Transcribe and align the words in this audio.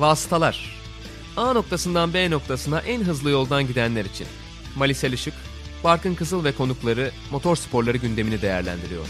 Vasıtalar 0.00 0.80
A 1.36 1.52
noktasından 1.52 2.14
B 2.14 2.30
noktasına 2.30 2.80
en 2.80 3.00
hızlı 3.00 3.30
yoldan 3.30 3.66
gidenler 3.66 4.04
için. 4.04 4.26
Malisel 4.76 5.12
Işık, 5.12 5.34
Barkın 5.84 6.14
Kızıl 6.14 6.44
ve 6.44 6.52
konukları 6.52 7.10
motor 7.30 7.56
sporları 7.56 7.96
gündemini 7.96 8.42
değerlendiriyor. 8.42 9.06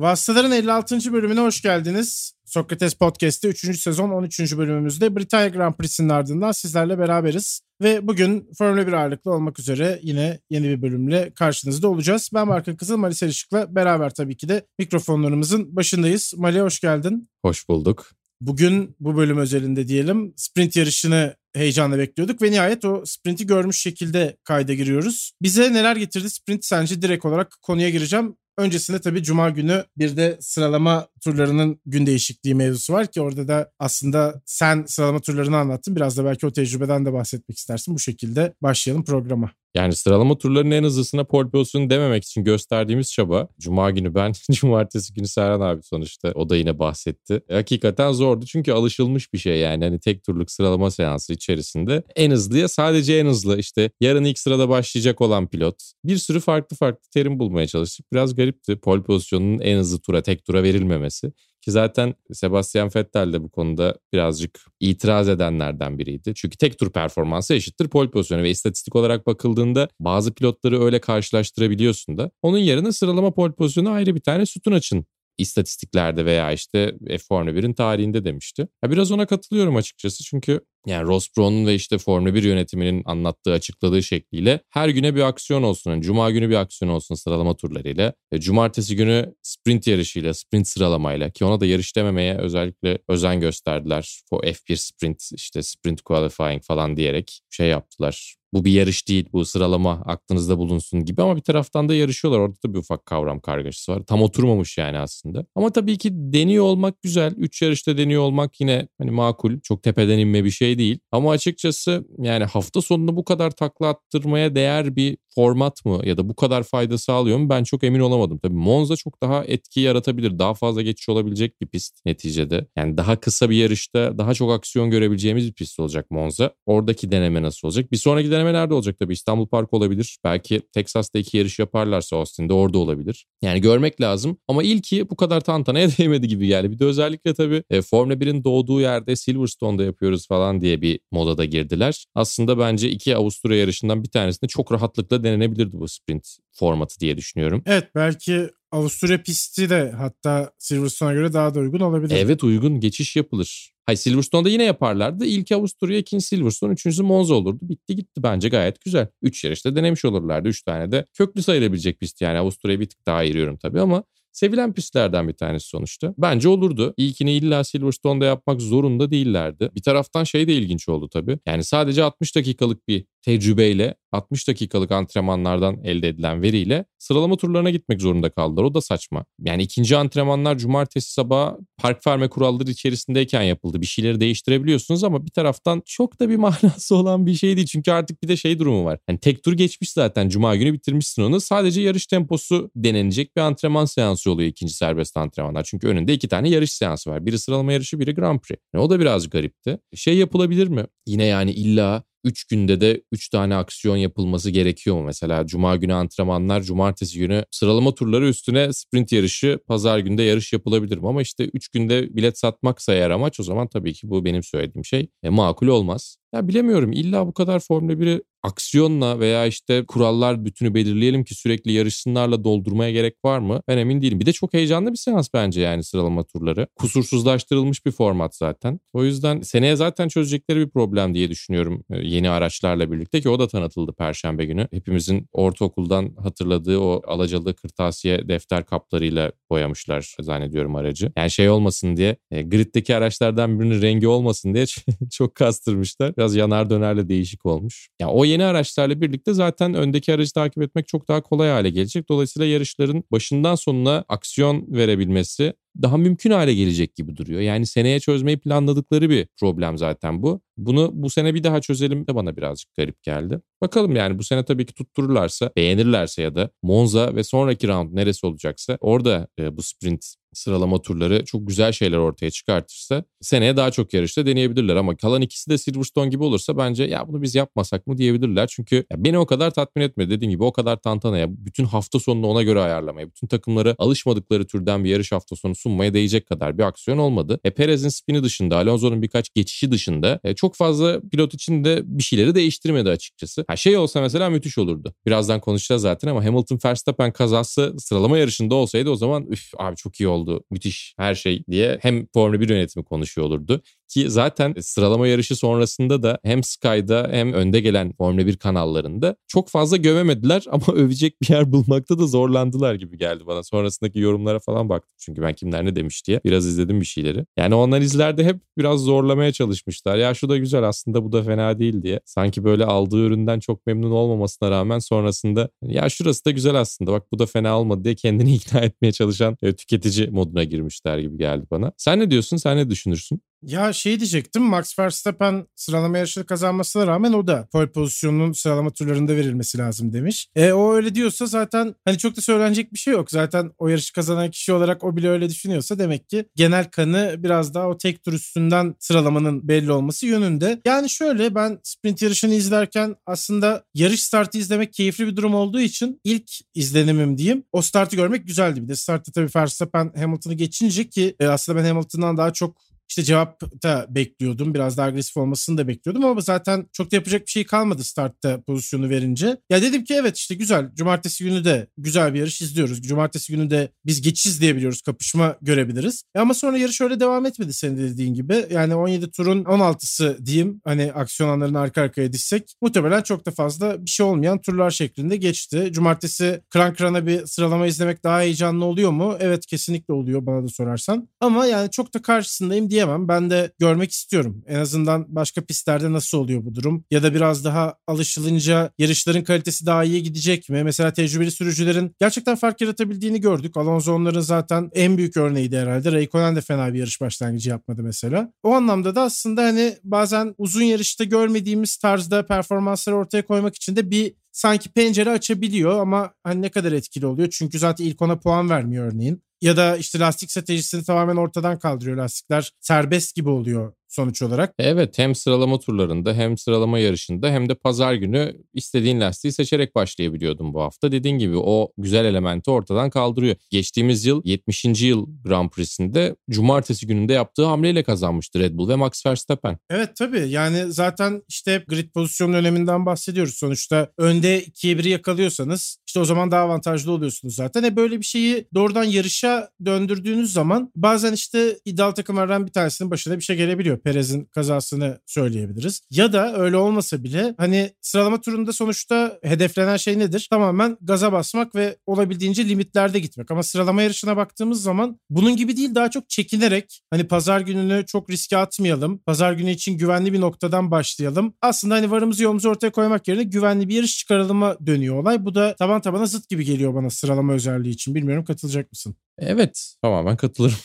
Vasıtaların 0.00 0.52
56. 0.52 1.12
bölümüne 1.12 1.40
hoş 1.40 1.62
geldiniz. 1.62 2.32
Sokrates 2.44 2.94
Podcast'te 2.94 3.48
3. 3.48 3.80
sezon 3.80 4.10
13. 4.10 4.56
bölümümüzde 4.56 5.16
Britanya 5.16 5.48
Grand 5.48 5.74
Prix'sinin 5.74 6.08
ardından 6.08 6.52
sizlerle 6.52 6.98
beraberiz. 6.98 7.60
Ve 7.82 8.06
bugün 8.08 8.48
Formula 8.58 8.86
1 8.86 8.92
ağırlıklı 8.92 9.32
olmak 9.32 9.58
üzere 9.58 10.00
yine 10.02 10.40
yeni 10.50 10.68
bir 10.68 10.82
bölümle 10.82 11.32
karşınızda 11.34 11.88
olacağız. 11.88 12.30
Ben 12.34 12.48
Barkın 12.48 12.76
Kızıl, 12.76 12.96
Mali 12.96 13.14
Selişik'le 13.14 13.52
beraber 13.68 14.14
tabii 14.14 14.36
ki 14.36 14.48
de 14.48 14.66
mikrofonlarımızın 14.78 15.76
başındayız. 15.76 16.34
Mali 16.36 16.60
hoş 16.60 16.80
geldin. 16.80 17.28
Hoş 17.44 17.68
bulduk. 17.68 18.10
Bugün 18.40 18.96
bu 19.00 19.16
bölüm 19.16 19.38
özelinde 19.38 19.88
diyelim 19.88 20.34
sprint 20.36 20.76
yarışını 20.76 21.34
heyecanla 21.52 21.98
bekliyorduk 21.98 22.42
ve 22.42 22.50
nihayet 22.50 22.84
o 22.84 23.02
sprinti 23.06 23.46
görmüş 23.46 23.80
şekilde 23.80 24.36
kayda 24.44 24.74
giriyoruz. 24.74 25.32
Bize 25.42 25.72
neler 25.72 25.96
getirdi 25.96 26.30
sprint 26.30 26.64
sence 26.64 27.02
direkt 27.02 27.24
olarak 27.24 27.58
konuya 27.62 27.90
gireceğim. 27.90 28.36
Öncesinde 28.58 29.00
tabii 29.00 29.22
Cuma 29.22 29.50
günü 29.50 29.84
bir 29.96 30.16
de 30.16 30.38
sıralama 30.40 31.08
turlarının 31.24 31.80
gün 31.86 32.06
değişikliği 32.06 32.54
mevzusu 32.54 32.92
var 32.92 33.06
ki 33.06 33.20
orada 33.20 33.48
da 33.48 33.72
aslında 33.78 34.42
sen 34.46 34.84
sıralama 34.86 35.20
turlarını 35.20 35.56
anlattın. 35.56 35.96
Biraz 35.96 36.16
da 36.16 36.24
belki 36.24 36.46
o 36.46 36.52
tecrübeden 36.52 37.06
de 37.06 37.12
bahsetmek 37.12 37.58
istersin. 37.58 37.94
Bu 37.94 37.98
şekilde 37.98 38.54
başlayalım 38.62 39.04
programa. 39.04 39.50
Yani 39.74 39.94
sıralama 39.94 40.38
turlarının 40.38 40.70
en 40.70 40.82
hızlısına 40.84 41.24
pole 41.24 41.50
pozisyonu 41.50 41.90
dememek 41.90 42.24
için 42.24 42.44
gösterdiğimiz 42.44 43.12
çaba. 43.12 43.48
Cuma 43.60 43.90
günü 43.90 44.14
ben, 44.14 44.32
cumartesi 44.52 45.14
günü 45.14 45.28
Serhan 45.28 45.60
abi 45.60 45.82
sonuçta 45.82 46.32
o 46.34 46.48
da 46.48 46.56
yine 46.56 46.78
bahsetti. 46.78 47.40
E, 47.48 47.54
hakikaten 47.54 48.12
zordu 48.12 48.46
çünkü 48.46 48.72
alışılmış 48.72 49.32
bir 49.32 49.38
şey 49.38 49.58
yani. 49.58 49.84
Hani 49.84 50.00
tek 50.00 50.24
turluk 50.24 50.50
sıralama 50.50 50.90
seansı 50.90 51.32
içerisinde 51.32 52.02
en 52.16 52.30
hızlıya 52.30 52.68
sadece 52.68 53.14
en 53.14 53.26
hızlı 53.26 53.58
işte 53.58 53.90
yarın 54.00 54.24
ilk 54.24 54.38
sırada 54.38 54.68
başlayacak 54.68 55.20
olan 55.20 55.46
pilot. 55.46 55.76
Bir 56.04 56.16
sürü 56.16 56.40
farklı 56.40 56.76
farklı 56.76 57.10
terim 57.10 57.38
bulmaya 57.38 57.66
çalıştık. 57.66 58.12
Biraz 58.12 58.34
garipti 58.34 58.76
pole 58.76 59.02
pozisyonunun 59.02 59.58
en 59.58 59.78
hızlı 59.78 59.98
tura 60.00 60.22
tek 60.22 60.44
tura 60.44 60.62
verilmemesi. 60.62 61.32
Ki 61.60 61.70
zaten 61.70 62.14
Sebastian 62.32 62.90
Vettel 62.96 63.32
de 63.32 63.42
bu 63.42 63.50
konuda 63.50 63.94
birazcık 64.12 64.60
itiraz 64.80 65.28
edenlerden 65.28 65.98
biriydi. 65.98 66.32
Çünkü 66.34 66.56
tek 66.56 66.78
tur 66.78 66.90
performansı 66.90 67.54
eşittir 67.54 67.88
pole 67.88 68.10
pozisyonu 68.10 68.42
ve 68.42 68.50
istatistik 68.50 68.96
olarak 68.96 69.26
bakıldığında 69.26 69.88
bazı 70.00 70.34
pilotları 70.34 70.82
öyle 70.84 71.00
karşılaştırabiliyorsun 71.00 72.18
da. 72.18 72.30
Onun 72.42 72.58
yerine 72.58 72.92
sıralama 72.92 73.30
pole 73.34 73.52
pozisyonu 73.52 73.90
ayrı 73.90 74.14
bir 74.14 74.20
tane 74.20 74.46
sütun 74.46 74.72
açın 74.72 75.04
istatistiklerde 75.38 76.24
veya 76.24 76.52
işte 76.52 76.94
F 77.08 77.18
Formula 77.18 77.50
1'in 77.50 77.72
tarihinde 77.72 78.24
demişti. 78.24 78.68
Ya 78.84 78.90
biraz 78.90 79.12
ona 79.12 79.26
katılıyorum 79.26 79.76
açıkçası 79.76 80.24
çünkü 80.24 80.60
yani 80.86 81.06
Ross 81.06 81.28
Brown'un 81.36 81.66
ve 81.66 81.74
işte 81.74 81.98
Formula 81.98 82.34
1 82.34 82.42
yönetiminin 82.42 83.02
anlattığı, 83.06 83.52
açıkladığı 83.52 84.02
şekliyle 84.02 84.60
her 84.70 84.88
güne 84.88 85.14
bir 85.14 85.20
aksiyon 85.20 85.62
olsun. 85.62 85.90
Yani 85.90 86.02
Cuma 86.02 86.30
günü 86.30 86.50
bir 86.50 86.54
aksiyon 86.54 86.90
olsun 86.92 87.14
sıralama 87.14 87.56
turlarıyla. 87.56 88.12
E, 88.32 88.40
cumartesi 88.40 88.96
günü 88.96 89.34
sprint 89.42 89.86
yarışıyla, 89.86 90.34
sprint 90.34 90.68
sıralamayla 90.68 91.30
ki 91.30 91.44
ona 91.44 91.60
da 91.60 91.66
yarış 91.66 91.96
dememeye 91.96 92.38
özellikle 92.38 92.98
özen 93.08 93.40
gösterdiler. 93.40 94.20
O 94.30 94.40
F1 94.40 94.76
sprint, 94.76 95.30
işte 95.34 95.62
sprint 95.62 96.02
qualifying 96.02 96.62
falan 96.62 96.96
diyerek 96.96 97.40
şey 97.50 97.68
yaptılar 97.68 98.40
bu 98.52 98.64
bir 98.64 98.72
yarış 98.72 99.08
değil 99.08 99.28
bu 99.32 99.44
sıralama 99.44 99.90
aklınızda 99.90 100.58
bulunsun 100.58 101.04
gibi 101.04 101.22
ama 101.22 101.36
bir 101.36 101.40
taraftan 101.40 101.88
da 101.88 101.94
yarışıyorlar. 101.94 102.40
Orada 102.40 102.56
da 102.64 102.74
bir 102.74 102.78
ufak 102.78 103.06
kavram 103.06 103.40
kargaşası 103.40 103.92
var. 103.92 104.02
Tam 104.06 104.22
oturmamış 104.22 104.78
yani 104.78 104.98
aslında. 104.98 105.46
Ama 105.54 105.70
tabii 105.70 105.98
ki 105.98 106.10
deniyor 106.12 106.64
olmak 106.64 107.02
güzel. 107.02 107.34
Üç 107.36 107.62
yarışta 107.62 107.98
deniyor 107.98 108.22
olmak 108.22 108.60
yine 108.60 108.88
hani 108.98 109.10
makul. 109.10 109.60
Çok 109.60 109.82
tepeden 109.82 110.18
inme 110.18 110.44
bir 110.44 110.50
şey 110.50 110.69
değil. 110.78 110.98
Ama 111.12 111.30
açıkçası 111.30 112.04
yani 112.18 112.44
hafta 112.44 112.82
sonunu 112.82 113.16
bu 113.16 113.24
kadar 113.24 113.50
takla 113.50 113.88
attırmaya 113.88 114.54
değer 114.54 114.96
bir 114.96 115.16
format 115.34 115.84
mı 115.84 116.00
ya 116.04 116.16
da 116.16 116.28
bu 116.28 116.36
kadar 116.36 116.62
fayda 116.62 116.98
sağlıyor 116.98 117.38
mu 117.38 117.48
ben 117.48 117.64
çok 117.64 117.84
emin 117.84 118.00
olamadım. 118.00 118.38
Tabii 118.38 118.54
Monza 118.54 118.96
çok 118.96 119.22
daha 119.22 119.44
etki 119.44 119.80
yaratabilir. 119.80 120.38
Daha 120.38 120.54
fazla 120.54 120.82
geçiş 120.82 121.08
olabilecek 121.08 121.60
bir 121.60 121.66
pist 121.66 122.06
neticede. 122.06 122.66
Yani 122.76 122.96
daha 122.96 123.16
kısa 123.16 123.50
bir 123.50 123.56
yarışta 123.56 124.18
daha 124.18 124.34
çok 124.34 124.52
aksiyon 124.52 124.90
görebileceğimiz 124.90 125.46
bir 125.46 125.52
pist 125.52 125.80
olacak 125.80 126.10
Monza. 126.10 126.54
Oradaki 126.66 127.12
deneme 127.12 127.42
nasıl 127.42 127.68
olacak? 127.68 127.92
Bir 127.92 127.96
sonraki 127.96 128.30
deneme 128.30 128.52
nerede 128.52 128.74
olacak 128.74 128.98
tabii? 128.98 129.12
İstanbul 129.12 129.46
Park 129.46 129.74
olabilir. 129.74 130.18
Belki 130.24 130.60
Texas'ta 130.72 131.18
iki 131.18 131.36
yarış 131.36 131.58
yaparlarsa 131.58 132.16
Austin'de 132.16 132.52
orada 132.52 132.78
olabilir. 132.78 133.26
Yani 133.42 133.60
görmek 133.60 134.00
lazım. 134.00 134.36
Ama 134.48 134.62
ilki 134.62 135.10
bu 135.10 135.16
kadar 135.16 135.40
tantanaya 135.40 135.88
değmedi 135.98 136.28
gibi 136.28 136.46
geldi. 136.46 136.70
Bir 136.70 136.78
de 136.78 136.84
özellikle 136.84 137.34
tabii 137.34 137.62
e, 137.70 137.82
Formula 137.82 138.14
1'in 138.14 138.44
doğduğu 138.44 138.80
yerde 138.80 139.16
Silverstone'da 139.16 139.84
yapıyoruz 139.84 140.28
falan 140.28 140.59
diye 140.60 140.82
bir 140.82 141.00
modada 141.10 141.44
girdiler. 141.44 142.04
Aslında 142.14 142.58
bence 142.58 142.90
iki 142.90 143.16
Avusturya 143.16 143.58
yarışından 143.58 144.04
bir 144.04 144.08
tanesinde 144.08 144.48
çok 144.48 144.72
rahatlıkla 144.72 145.24
denenebilirdi 145.24 145.80
bu 145.80 145.88
sprint 145.88 146.28
formatı 146.52 147.00
diye 147.00 147.16
düşünüyorum. 147.16 147.62
Evet 147.66 147.88
belki 147.94 148.50
Avusturya 148.72 149.22
pisti 149.22 149.70
de 149.70 149.90
hatta 149.90 150.52
Silverstone'a 150.58 151.12
göre 151.12 151.32
daha 151.32 151.54
da 151.54 151.58
uygun 151.58 151.80
olabilir. 151.80 152.14
Evet 152.18 152.44
uygun 152.44 152.80
geçiş 152.80 153.16
yapılır. 153.16 153.72
Hay 153.86 153.96
Silverstone'da 153.96 154.48
yine 154.48 154.64
yaparlardı. 154.64 155.26
İlk 155.26 155.52
Avusturya, 155.52 155.98
ikinci 155.98 156.24
Silverstone, 156.24 156.72
üçüncüsü 156.72 157.02
Monza 157.02 157.34
olurdu. 157.34 157.58
Bitti 157.62 157.96
gitti 157.96 158.22
bence 158.22 158.48
gayet 158.48 158.80
güzel. 158.80 159.08
Üç 159.22 159.44
yarışta 159.44 159.76
denemiş 159.76 160.04
olurlardı. 160.04 160.48
Üç 160.48 160.62
tane 160.62 160.92
de 160.92 161.04
köklü 161.14 161.42
sayılabilecek 161.42 162.00
pist 162.00 162.20
yani. 162.20 162.38
Avusturya'yı 162.38 162.80
bir 162.80 162.88
tık 162.88 163.06
daha 163.06 163.16
ayırıyorum 163.16 163.56
tabii 163.56 163.80
ama 163.80 164.04
Sevilen 164.32 164.72
pistlerden 164.72 165.28
bir 165.28 165.32
tanesi 165.32 165.68
sonuçta. 165.68 166.14
Bence 166.18 166.48
olurdu. 166.48 166.94
İlkini 166.96 167.32
illa 167.32 167.64
Silverstone'da 167.64 168.24
yapmak 168.24 168.60
zorunda 168.60 169.10
değillerdi. 169.10 169.70
Bir 169.76 169.82
taraftan 169.82 170.24
şey 170.24 170.48
de 170.48 170.52
ilginç 170.54 170.88
oldu 170.88 171.08
tabii. 171.08 171.38
Yani 171.46 171.64
sadece 171.64 172.02
60 172.04 172.36
dakikalık 172.36 172.88
bir 172.88 173.04
tecrübeyle 173.22 173.94
60 174.12 174.48
dakikalık 174.48 174.92
antrenmanlardan 174.92 175.84
elde 175.84 176.08
edilen 176.08 176.42
veriyle 176.42 176.84
sıralama 176.98 177.36
turlarına 177.36 177.70
gitmek 177.70 178.00
zorunda 178.00 178.30
kaldılar. 178.30 178.62
O 178.62 178.74
da 178.74 178.80
saçma. 178.80 179.24
Yani 179.40 179.62
ikinci 179.62 179.96
antrenmanlar 179.96 180.58
cumartesi 180.58 181.12
sabahı 181.12 181.58
park 181.78 182.06
verme 182.06 182.28
kuralları 182.28 182.70
içerisindeyken 182.70 183.42
yapıldı. 183.42 183.80
Bir 183.80 183.86
şeyleri 183.86 184.20
değiştirebiliyorsunuz 184.20 185.04
ama 185.04 185.26
bir 185.26 185.30
taraftan 185.30 185.82
çok 185.86 186.20
da 186.20 186.28
bir 186.28 186.36
manası 186.50 186.96
olan 186.96 187.26
bir 187.26 187.34
şey 187.34 187.56
değil. 187.56 187.66
Çünkü 187.66 187.90
artık 187.90 188.22
bir 188.22 188.28
de 188.28 188.36
şey 188.36 188.58
durumu 188.58 188.84
var. 188.84 188.98
Yani 189.08 189.18
tek 189.18 189.42
tur 189.42 189.52
geçmiş 189.52 189.92
zaten. 189.92 190.28
Cuma 190.28 190.56
günü 190.56 190.72
bitirmişsin 190.72 191.22
onu. 191.22 191.40
Sadece 191.40 191.80
yarış 191.80 192.06
temposu 192.06 192.70
denenecek 192.76 193.36
bir 193.36 193.40
antrenman 193.40 193.84
seansı 193.84 194.30
oluyor 194.30 194.48
ikinci 194.48 194.72
serbest 194.72 195.16
antrenmanlar. 195.16 195.64
Çünkü 195.64 195.88
önünde 195.88 196.14
iki 196.14 196.28
tane 196.28 196.48
yarış 196.48 196.72
seansı 196.72 197.10
var. 197.10 197.26
Biri 197.26 197.38
sıralama 197.38 197.72
yarışı, 197.72 198.00
biri 198.00 198.14
Grand 198.14 198.40
Prix. 198.40 198.58
Yani 198.74 198.84
o 198.84 198.90
da 198.90 199.00
biraz 199.00 199.30
garipti. 199.30 199.78
Şey 199.94 200.16
yapılabilir 200.16 200.68
mi? 200.68 200.86
Yine 201.06 201.24
yani 201.24 201.52
illa 201.52 202.02
3 202.24 202.44
günde 202.44 202.80
de 202.80 203.02
3 203.12 203.28
tane 203.28 203.54
aksiyon 203.54 203.96
yapılması 203.96 204.50
gerekiyor 204.50 204.96
mu? 204.96 205.02
Mesela 205.02 205.46
cuma 205.46 205.76
günü 205.76 205.94
antrenmanlar, 205.94 206.62
cumartesi 206.62 207.18
günü 207.18 207.44
sıralama 207.50 207.94
turları 207.94 208.28
üstüne 208.28 208.72
sprint 208.72 209.12
yarışı, 209.12 209.58
pazar 209.66 209.98
günde 209.98 210.22
yarış 210.22 210.52
yapılabilir 210.52 210.98
mi? 210.98 211.08
Ama 211.08 211.22
işte 211.22 211.50
3 211.54 211.68
günde 211.68 212.16
bilet 212.16 212.38
satmaksa 212.38 212.94
eğer 212.94 213.10
amaç 213.10 213.40
o 213.40 213.42
zaman 213.42 213.68
tabii 213.68 213.92
ki 213.92 214.10
bu 214.10 214.24
benim 214.24 214.42
söylediğim 214.42 214.84
şey 214.84 215.08
e, 215.22 215.28
makul 215.28 215.66
olmaz. 215.66 216.16
Ya 216.34 216.48
bilemiyorum 216.48 216.92
illa 216.92 217.26
bu 217.26 217.34
kadar 217.34 217.60
Formula 217.60 217.92
1'i 217.92 218.22
aksiyonla 218.42 219.20
veya 219.20 219.46
işte 219.46 219.84
kurallar 219.86 220.44
bütünü 220.44 220.74
belirleyelim 220.74 221.24
ki 221.24 221.34
sürekli 221.34 221.72
yarışsınlarla 221.72 222.44
doldurmaya 222.44 222.90
gerek 222.90 223.14
var 223.24 223.38
mı? 223.38 223.62
Ben 223.68 223.78
emin 223.78 224.02
değilim. 224.02 224.20
Bir 224.20 224.26
de 224.26 224.32
çok 224.32 224.54
heyecanlı 224.54 224.92
bir 224.92 224.96
seans 224.96 225.28
bence 225.34 225.60
yani 225.60 225.84
sıralama 225.84 226.24
turları. 226.24 226.66
Kusursuzlaştırılmış 226.76 227.86
bir 227.86 227.90
format 227.90 228.36
zaten. 228.36 228.80
O 228.92 229.04
yüzden 229.04 229.40
seneye 229.40 229.76
zaten 229.76 230.08
çözecekleri 230.08 230.60
bir 230.60 230.70
problem 230.70 231.14
diye 231.14 231.30
düşünüyorum 231.30 231.84
e, 231.90 231.98
yeni 231.98 232.30
araçlarla 232.30 232.92
birlikte 232.92 233.20
ki 233.20 233.28
o 233.28 233.38
da 233.38 233.48
tanıtıldı 233.48 233.92
perşembe 233.92 234.44
günü. 234.44 234.68
Hepimizin 234.72 235.28
ortaokuldan 235.32 236.14
hatırladığı 236.22 236.78
o 236.78 237.02
alacalı 237.06 237.54
kırtasiye 237.54 238.28
defter 238.28 238.66
kaplarıyla 238.66 239.32
boyamışlar 239.50 240.14
zannediyorum 240.20 240.76
aracı. 240.76 241.12
Yani 241.16 241.30
şey 241.30 241.50
olmasın 241.50 241.96
diye 241.96 242.16
e, 242.30 242.42
griddeki 242.42 242.96
araçlardan 242.96 243.60
birinin 243.60 243.82
rengi 243.82 244.08
olmasın 244.08 244.54
diye 244.54 244.64
çok 245.12 245.34
kastırmışlar. 245.34 246.16
Biraz 246.16 246.36
yanar 246.36 246.70
dönerle 246.70 247.08
değişik 247.08 247.46
olmuş. 247.46 247.88
Ya 248.00 248.06
yani 248.06 248.16
o 248.16 248.24
yeni 248.30 248.44
araçlarla 248.44 249.00
birlikte 249.00 249.34
zaten 249.34 249.74
öndeki 249.74 250.14
aracı 250.14 250.32
takip 250.32 250.62
etmek 250.62 250.88
çok 250.88 251.08
daha 251.08 251.20
kolay 251.20 251.50
hale 251.50 251.70
gelecek. 251.70 252.08
Dolayısıyla 252.08 252.46
yarışların 252.46 253.04
başından 253.12 253.54
sonuna 253.54 254.04
aksiyon 254.08 254.66
verebilmesi 254.68 255.52
daha 255.82 255.96
mümkün 255.96 256.30
hale 256.30 256.54
gelecek 256.54 256.94
gibi 256.94 257.16
duruyor. 257.16 257.40
Yani 257.40 257.66
seneye 257.66 258.00
çözmeyi 258.00 258.38
planladıkları 258.38 259.10
bir 259.10 259.26
problem 259.40 259.78
zaten 259.78 260.22
bu. 260.22 260.40
Bunu 260.56 260.90
bu 260.92 261.10
sene 261.10 261.34
bir 261.34 261.44
daha 261.44 261.60
çözelim 261.60 262.06
de 262.06 262.14
bana 262.14 262.36
birazcık 262.36 262.74
garip 262.74 263.02
geldi. 263.02 263.40
Bakalım 263.62 263.96
yani 263.96 264.18
bu 264.18 264.24
sene 264.24 264.44
tabii 264.44 264.66
ki 264.66 264.74
tuttururlarsa, 264.74 265.50
beğenirlerse 265.56 266.22
ya 266.22 266.34
da 266.34 266.50
Monza 266.62 267.14
ve 267.16 267.24
sonraki 267.24 267.68
round 267.68 267.96
neresi 267.96 268.26
olacaksa 268.26 268.78
orada 268.80 269.28
e, 269.38 269.56
bu 269.56 269.62
sprint 269.62 270.14
sıralama 270.32 270.82
turları 270.82 271.24
çok 271.24 271.48
güzel 271.48 271.72
şeyler 271.72 271.96
ortaya 271.96 272.30
çıkartırsa 272.30 273.04
seneye 273.20 273.56
daha 273.56 273.70
çok 273.70 273.94
yarışta 273.94 274.26
deneyebilirler 274.26 274.76
ama 274.76 274.96
kalan 274.96 275.22
ikisi 275.22 275.50
de 275.50 275.58
Silverstone 275.58 276.08
gibi 276.08 276.24
olursa 276.24 276.56
bence 276.58 276.84
ya 276.84 277.08
bunu 277.08 277.22
biz 277.22 277.34
yapmasak 277.34 277.86
mı 277.86 277.98
diyebilirler. 277.98 278.46
Çünkü 278.46 278.84
beni 278.96 279.18
o 279.18 279.26
kadar 279.26 279.50
tatmin 279.50 279.82
etmedi. 279.82 280.10
Dediğim 280.10 280.30
gibi 280.30 280.44
o 280.44 280.52
kadar 280.52 280.76
tantanaya, 280.76 281.26
bütün 281.46 281.64
hafta 281.64 282.00
sonunu 282.00 282.26
ona 282.26 282.42
göre 282.42 282.60
ayarlamaya, 282.60 283.08
bütün 283.08 283.26
takımları 283.26 283.74
alışmadıkları 283.78 284.46
türden 284.46 284.84
bir 284.84 284.90
yarış 284.90 285.12
hafta 285.12 285.36
sonu 285.36 285.54
sunmaya 285.54 285.94
değecek 285.94 286.26
kadar 286.26 286.58
bir 286.58 286.62
aksiyon 286.62 286.98
olmadı. 286.98 287.40
E 287.44 287.50
Perez'in 287.50 287.88
spini 287.88 288.22
dışında, 288.22 288.56
Alonso'nun 288.56 289.02
birkaç 289.02 289.34
geçişi 289.34 289.72
dışında 289.72 290.20
e, 290.24 290.34
çok 290.34 290.54
fazla 290.54 291.00
pilot 291.10 291.34
için 291.34 291.64
de 291.64 291.82
bir 291.84 292.02
şeyleri 292.02 292.34
değiştirmedi 292.34 292.90
açıkçası. 292.90 293.44
Ha 293.48 293.56
şey 293.56 293.76
olsa 293.76 294.00
mesela 294.00 294.30
müthiş 294.30 294.58
olurdu. 294.58 294.94
Birazdan 295.06 295.40
konuşacağız 295.40 295.82
zaten 295.82 296.08
ama 296.08 296.24
Hamilton 296.24 296.58
Verstappen 296.64 297.12
kazası 297.12 297.74
sıralama 297.78 298.18
yarışında 298.18 298.54
olsaydı 298.54 298.90
o 298.90 298.96
zaman 298.96 299.26
üf 299.26 299.50
abi 299.58 299.76
çok 299.76 300.00
iyi 300.00 300.08
oldu. 300.08 300.19
Müthiş 300.50 300.94
her 300.98 301.14
şey 301.14 301.44
diye 301.50 301.78
hem 301.82 302.06
Formula 302.14 302.40
1 302.40 302.48
yönetimi 302.48 302.84
konuşuyor 302.84 303.26
olurdu. 303.26 303.62
Ki 303.90 304.10
zaten 304.10 304.54
sıralama 304.60 305.06
yarışı 305.06 305.36
sonrasında 305.36 306.02
da 306.02 306.18
hem 306.22 306.42
Sky'da 306.42 307.08
hem 307.10 307.32
önde 307.32 307.60
gelen 307.60 307.92
Formula 307.92 308.26
1 308.26 308.36
kanallarında 308.36 309.16
çok 309.28 309.48
fazla 309.48 309.76
gövemediler 309.76 310.44
ama 310.50 310.64
övecek 310.74 311.22
bir 311.22 311.28
yer 311.30 311.52
bulmakta 311.52 311.98
da 311.98 312.06
zorlandılar 312.06 312.74
gibi 312.74 312.98
geldi 312.98 313.26
bana. 313.26 313.42
Sonrasındaki 313.42 313.98
yorumlara 313.98 314.38
falan 314.38 314.68
baktım 314.68 314.96
çünkü 314.98 315.22
ben 315.22 315.34
kimler 315.34 315.64
ne 315.64 315.76
demiş 315.76 316.06
diye 316.06 316.20
biraz 316.24 316.46
izledim 316.46 316.80
bir 316.80 316.86
şeyleri. 316.86 317.26
Yani 317.36 317.54
o 317.54 317.60
analizlerde 317.60 318.24
hep 318.24 318.40
biraz 318.58 318.80
zorlamaya 318.80 319.32
çalışmışlar. 319.32 319.96
Ya 319.96 320.14
şu 320.14 320.28
da 320.28 320.36
güzel 320.36 320.62
aslında 320.62 321.04
bu 321.04 321.12
da 321.12 321.22
fena 321.22 321.58
değil 321.58 321.82
diye. 321.82 322.00
Sanki 322.04 322.44
böyle 322.44 322.64
aldığı 322.64 323.06
üründen 323.06 323.40
çok 323.40 323.66
memnun 323.66 323.90
olmamasına 323.90 324.50
rağmen 324.50 324.78
sonrasında 324.78 325.48
ya 325.62 325.88
şurası 325.88 326.24
da 326.24 326.30
güzel 326.30 326.54
aslında 326.54 326.92
bak 326.92 327.12
bu 327.12 327.18
da 327.18 327.26
fena 327.26 327.60
olmadı 327.60 327.84
diye 327.84 327.94
kendini 327.94 328.34
ikna 328.34 328.60
etmeye 328.60 328.92
çalışan 328.92 329.36
e, 329.42 329.52
tüketici 329.52 330.10
moduna 330.10 330.44
girmişler 330.44 330.98
gibi 330.98 331.18
geldi 331.18 331.46
bana. 331.50 331.72
Sen 331.76 332.00
ne 332.00 332.10
diyorsun? 332.10 332.36
Sen 332.36 332.56
ne 332.56 332.70
düşünürsün? 332.70 333.20
Ya 333.42 333.72
şey 333.72 334.00
diyecektim 334.00 334.42
Max 334.42 334.78
Verstappen 334.78 335.46
sıralama 335.56 335.98
yarışını 335.98 336.26
kazanmasına 336.26 336.86
rağmen 336.86 337.12
o 337.12 337.26
da 337.26 337.48
pole 337.52 337.72
pozisyonunun 337.72 338.32
sıralama 338.32 338.70
turlarında 338.70 339.16
verilmesi 339.16 339.58
lazım 339.58 339.92
demiş. 339.92 340.28
E 340.36 340.52
o 340.52 340.74
öyle 340.74 340.94
diyorsa 340.94 341.26
zaten 341.26 341.74
hani 341.84 341.98
çok 341.98 342.16
da 342.16 342.20
söylenecek 342.20 342.72
bir 342.72 342.78
şey 342.78 342.94
yok. 342.94 343.10
Zaten 343.10 343.52
o 343.58 343.68
yarışı 343.68 343.92
kazanan 343.92 344.30
kişi 344.30 344.52
olarak 344.52 344.84
o 344.84 344.96
bile 344.96 345.08
öyle 345.08 345.28
düşünüyorsa 345.28 345.78
demek 345.78 346.08
ki 346.08 346.24
genel 346.36 346.64
kanı 346.64 347.14
biraz 347.18 347.54
daha 347.54 347.68
o 347.68 347.78
tek 347.78 348.02
tur 348.02 348.12
üstünden 348.12 348.74
sıralamanın 348.78 349.48
belli 349.48 349.72
olması 349.72 350.06
yönünde. 350.06 350.60
Yani 350.64 350.90
şöyle 350.90 351.34
ben 351.34 351.58
sprint 351.62 352.02
yarışını 352.02 352.34
izlerken 352.34 352.96
aslında 353.06 353.64
yarış 353.74 354.02
startı 354.02 354.38
izlemek 354.38 354.72
keyifli 354.72 355.06
bir 355.06 355.16
durum 355.16 355.34
olduğu 355.34 355.60
için 355.60 356.00
ilk 356.04 356.30
izlenimim 356.54 357.18
diyeyim. 357.18 357.44
O 357.52 357.62
startı 357.62 357.96
görmek 357.96 358.26
güzeldi. 358.26 358.62
Bir 358.62 358.68
de 358.68 358.76
startta 358.76 359.12
tabii 359.12 359.30
Verstappen 359.36 359.92
Hamilton'ı 359.96 360.34
geçince 360.34 360.88
ki 360.88 361.16
e, 361.20 361.26
aslında 361.26 361.58
ben 361.58 361.64
Hamilton'dan 361.64 362.16
daha 362.16 362.32
çok 362.32 362.69
işte 362.90 363.02
cevap 363.02 363.40
da 363.62 363.86
bekliyordum. 363.88 364.54
Biraz 364.54 364.76
daha 364.76 364.86
agresif 364.86 365.16
olmasını 365.16 365.58
da 365.58 365.68
bekliyordum 365.68 366.04
ama 366.04 366.20
zaten 366.20 366.66
çok 366.72 366.92
da 366.92 366.96
yapacak 366.96 367.26
bir 367.26 367.30
şey 367.30 367.44
kalmadı 367.44 367.84
startta 367.84 368.42
pozisyonu 368.42 368.88
verince. 368.90 369.36
Ya 369.50 369.62
dedim 369.62 369.84
ki 369.84 369.94
evet 369.94 370.16
işte 370.16 370.34
güzel. 370.34 370.70
Cumartesi 370.74 371.24
günü 371.24 371.44
de 371.44 371.66
güzel 371.78 372.14
bir 372.14 372.18
yarış 372.18 372.42
izliyoruz. 372.42 372.82
Cumartesi 372.82 373.32
günü 373.32 373.50
de 373.50 373.68
biz 373.86 374.02
geçiş 374.02 374.26
izleyebiliyoruz. 374.26 374.82
Kapışma 374.82 375.36
görebiliriz. 375.42 376.02
Ya 376.14 376.22
ama 376.22 376.34
sonra 376.34 376.58
yarış 376.58 376.80
öyle 376.80 377.00
devam 377.00 377.26
etmedi 377.26 377.52
senin 377.52 377.78
de 377.78 377.82
dediğin 377.82 378.14
gibi. 378.14 378.46
Yani 378.50 378.74
17 378.74 379.10
turun 379.10 379.44
16'sı 379.44 380.18
diyeyim. 380.26 380.60
Hani 380.64 380.92
aksiyon 380.92 381.30
anlarını 381.30 381.60
arka 381.60 381.82
arkaya 381.82 382.12
dizsek 382.12 382.54
muhtemelen 382.62 383.02
çok 383.02 383.26
da 383.26 383.30
fazla 383.30 383.84
bir 383.84 383.90
şey 383.90 384.06
olmayan 384.06 384.40
turlar 384.40 384.70
şeklinde 384.70 385.16
geçti. 385.16 385.68
Cumartesi 385.72 386.40
kran 386.50 386.74
krana 386.74 387.06
bir 387.06 387.26
sıralama 387.26 387.66
izlemek 387.66 388.04
daha 388.04 388.20
heyecanlı 388.20 388.64
oluyor 388.64 388.90
mu? 388.90 389.16
Evet 389.20 389.46
kesinlikle 389.46 389.94
oluyor 389.94 390.26
bana 390.26 390.44
da 390.44 390.48
sorarsan. 390.48 391.08
Ama 391.20 391.46
yani 391.46 391.70
çok 391.70 391.94
da 391.94 392.02
karşısındayım 392.02 392.70
diye 392.70 392.79
diyemem. 392.80 393.08
Ben 393.08 393.30
de 393.30 393.52
görmek 393.58 393.92
istiyorum. 393.92 394.44
En 394.46 394.58
azından 394.58 395.06
başka 395.08 395.44
pistlerde 395.44 395.92
nasıl 395.92 396.18
oluyor 396.18 396.44
bu 396.44 396.54
durum? 396.54 396.84
Ya 396.90 397.02
da 397.02 397.14
biraz 397.14 397.44
daha 397.44 397.74
alışılınca 397.86 398.70
yarışların 398.78 399.24
kalitesi 399.24 399.66
daha 399.66 399.84
iyi 399.84 400.02
gidecek 400.02 400.48
mi? 400.48 400.64
Mesela 400.64 400.92
tecrübeli 400.92 401.30
sürücülerin 401.30 401.96
gerçekten 402.00 402.36
fark 402.36 402.60
yaratabildiğini 402.60 403.20
gördük. 403.20 403.56
Alonso 403.56 403.94
onların 403.94 404.20
zaten 404.20 404.70
en 404.74 404.96
büyük 404.96 405.16
örneğiydi 405.16 405.58
herhalde. 405.58 405.92
Raikkonen 405.92 406.36
de 406.36 406.40
fena 406.40 406.74
bir 406.74 406.78
yarış 406.78 407.00
başlangıcı 407.00 407.50
yapmadı 407.50 407.82
mesela. 407.82 408.32
O 408.42 408.52
anlamda 408.52 408.94
da 408.94 409.02
aslında 409.02 409.42
hani 409.42 409.74
bazen 409.84 410.34
uzun 410.38 410.62
yarışta 410.62 411.04
görmediğimiz 411.04 411.76
tarzda 411.76 412.26
performansları 412.26 412.96
ortaya 412.96 413.26
koymak 413.26 413.56
için 413.56 413.76
de 413.76 413.90
bir 413.90 414.14
sanki 414.32 414.72
pencere 414.72 415.10
açabiliyor 415.10 415.80
ama 415.80 416.12
hani 416.24 416.42
ne 416.42 416.48
kadar 416.48 416.72
etkili 416.72 417.06
oluyor? 417.06 417.28
Çünkü 417.32 417.58
zaten 417.58 417.84
ilk 417.84 418.02
ona 418.02 418.18
puan 418.18 418.50
vermiyor 418.50 418.92
örneğin. 418.92 419.22
Ya 419.40 419.56
da 419.56 419.76
işte 419.76 419.98
lastik 419.98 420.30
stratejisini 420.30 420.84
tamamen 420.84 421.16
ortadan 421.16 421.58
kaldırıyor. 421.58 421.96
Lastikler 421.96 422.52
serbest 422.60 423.14
gibi 423.16 423.28
oluyor 423.28 423.72
sonuç 423.90 424.22
olarak. 424.22 424.54
Evet 424.58 424.98
hem 424.98 425.14
sıralama 425.14 425.58
turlarında 425.58 426.14
hem 426.14 426.38
sıralama 426.38 426.78
yarışında 426.78 427.30
hem 427.30 427.48
de 427.48 427.54
pazar 427.54 427.94
günü 427.94 428.36
istediğin 428.54 429.00
lastiği 429.00 429.32
seçerek 429.32 429.74
başlayabiliyordum 429.74 430.54
bu 430.54 430.62
hafta. 430.62 430.92
Dediğin 430.92 431.18
gibi 431.18 431.36
o 431.36 431.72
güzel 431.78 432.04
elementi 432.04 432.50
ortadan 432.50 432.90
kaldırıyor. 432.90 433.36
Geçtiğimiz 433.50 434.04
yıl 434.04 434.22
70. 434.24 434.64
yıl 434.64 435.06
Grand 435.24 435.50
Prix'sinde 435.50 436.16
cumartesi 436.30 436.86
gününde 436.86 437.12
yaptığı 437.12 437.44
hamleyle 437.44 437.82
kazanmıştı 437.82 438.38
Red 438.38 438.56
Bull 438.56 438.68
ve 438.68 438.76
Max 438.76 439.06
Verstappen. 439.06 439.58
Evet 439.70 439.96
tabii 439.96 440.28
yani 440.28 440.72
zaten 440.72 441.22
işte 441.28 441.64
grid 441.68 441.90
pozisyon 441.92 442.32
öneminden 442.32 442.86
bahsediyoruz. 442.86 443.34
Sonuçta 443.34 443.88
önde 443.98 444.44
2'ye 444.44 444.74
1'i 444.74 444.88
yakalıyorsanız 444.88 445.78
işte 445.86 446.00
o 446.00 446.04
zaman 446.04 446.30
daha 446.30 446.42
avantajlı 446.42 446.92
oluyorsunuz 446.92 447.34
zaten. 447.34 447.62
E 447.62 447.76
böyle 447.76 447.98
bir 447.98 448.04
şeyi 448.04 448.48
doğrudan 448.54 448.84
yarışa 448.84 449.50
döndürdüğünüz 449.64 450.32
zaman 450.32 450.72
bazen 450.76 451.12
işte 451.12 451.58
iddialı 451.64 451.94
takımlardan 451.94 452.46
bir 452.46 452.52
tanesinin 452.52 452.90
başına 452.90 453.16
bir 453.16 453.22
şey 453.22 453.36
gelebiliyor. 453.36 453.79
Perez'in 453.84 454.24
kazasını 454.24 455.00
söyleyebiliriz. 455.06 455.80
Ya 455.90 456.12
da 456.12 456.36
öyle 456.36 456.56
olmasa 456.56 457.04
bile 457.04 457.34
hani 457.38 457.70
sıralama 457.80 458.20
turunda 458.20 458.52
sonuçta 458.52 459.18
hedeflenen 459.22 459.76
şey 459.76 459.98
nedir? 459.98 460.26
Tamamen 460.30 460.76
gaza 460.80 461.12
basmak 461.12 461.54
ve 461.54 461.76
olabildiğince 461.86 462.48
limitlerde 462.48 462.98
gitmek. 462.98 463.30
Ama 463.30 463.42
sıralama 463.42 463.82
yarışına 463.82 464.16
baktığımız 464.16 464.62
zaman 464.62 465.00
bunun 465.10 465.36
gibi 465.36 465.56
değil 465.56 465.74
daha 465.74 465.90
çok 465.90 466.10
çekinerek 466.10 466.82
hani 466.90 467.08
pazar 467.08 467.40
gününü 467.40 467.84
çok 467.86 468.10
riske 468.10 468.36
atmayalım. 468.36 468.98
Pazar 468.98 469.32
günü 469.32 469.50
için 469.50 469.78
güvenli 469.78 470.12
bir 470.12 470.20
noktadan 470.20 470.70
başlayalım. 470.70 471.34
Aslında 471.42 471.74
hani 471.74 471.90
varımızı 471.90 472.22
yolumuzu 472.22 472.48
ortaya 472.48 472.72
koymak 472.72 473.08
yerine 473.08 473.22
güvenli 473.22 473.68
bir 473.68 473.74
yarış 473.74 473.98
çıkarılıma 473.98 474.56
dönüyor 474.66 474.96
olay. 474.96 475.24
Bu 475.24 475.34
da 475.34 475.54
taban 475.56 475.80
tabana 475.80 476.06
zıt 476.06 476.28
gibi 476.28 476.44
geliyor 476.44 476.74
bana 476.74 476.90
sıralama 476.90 477.32
özelliği 477.32 477.74
için. 477.74 477.94
Bilmiyorum 477.94 478.24
katılacak 478.24 478.72
mısın? 478.72 478.94
Evet 479.18 479.74
tamamen 479.82 480.16
katılırım. 480.16 480.58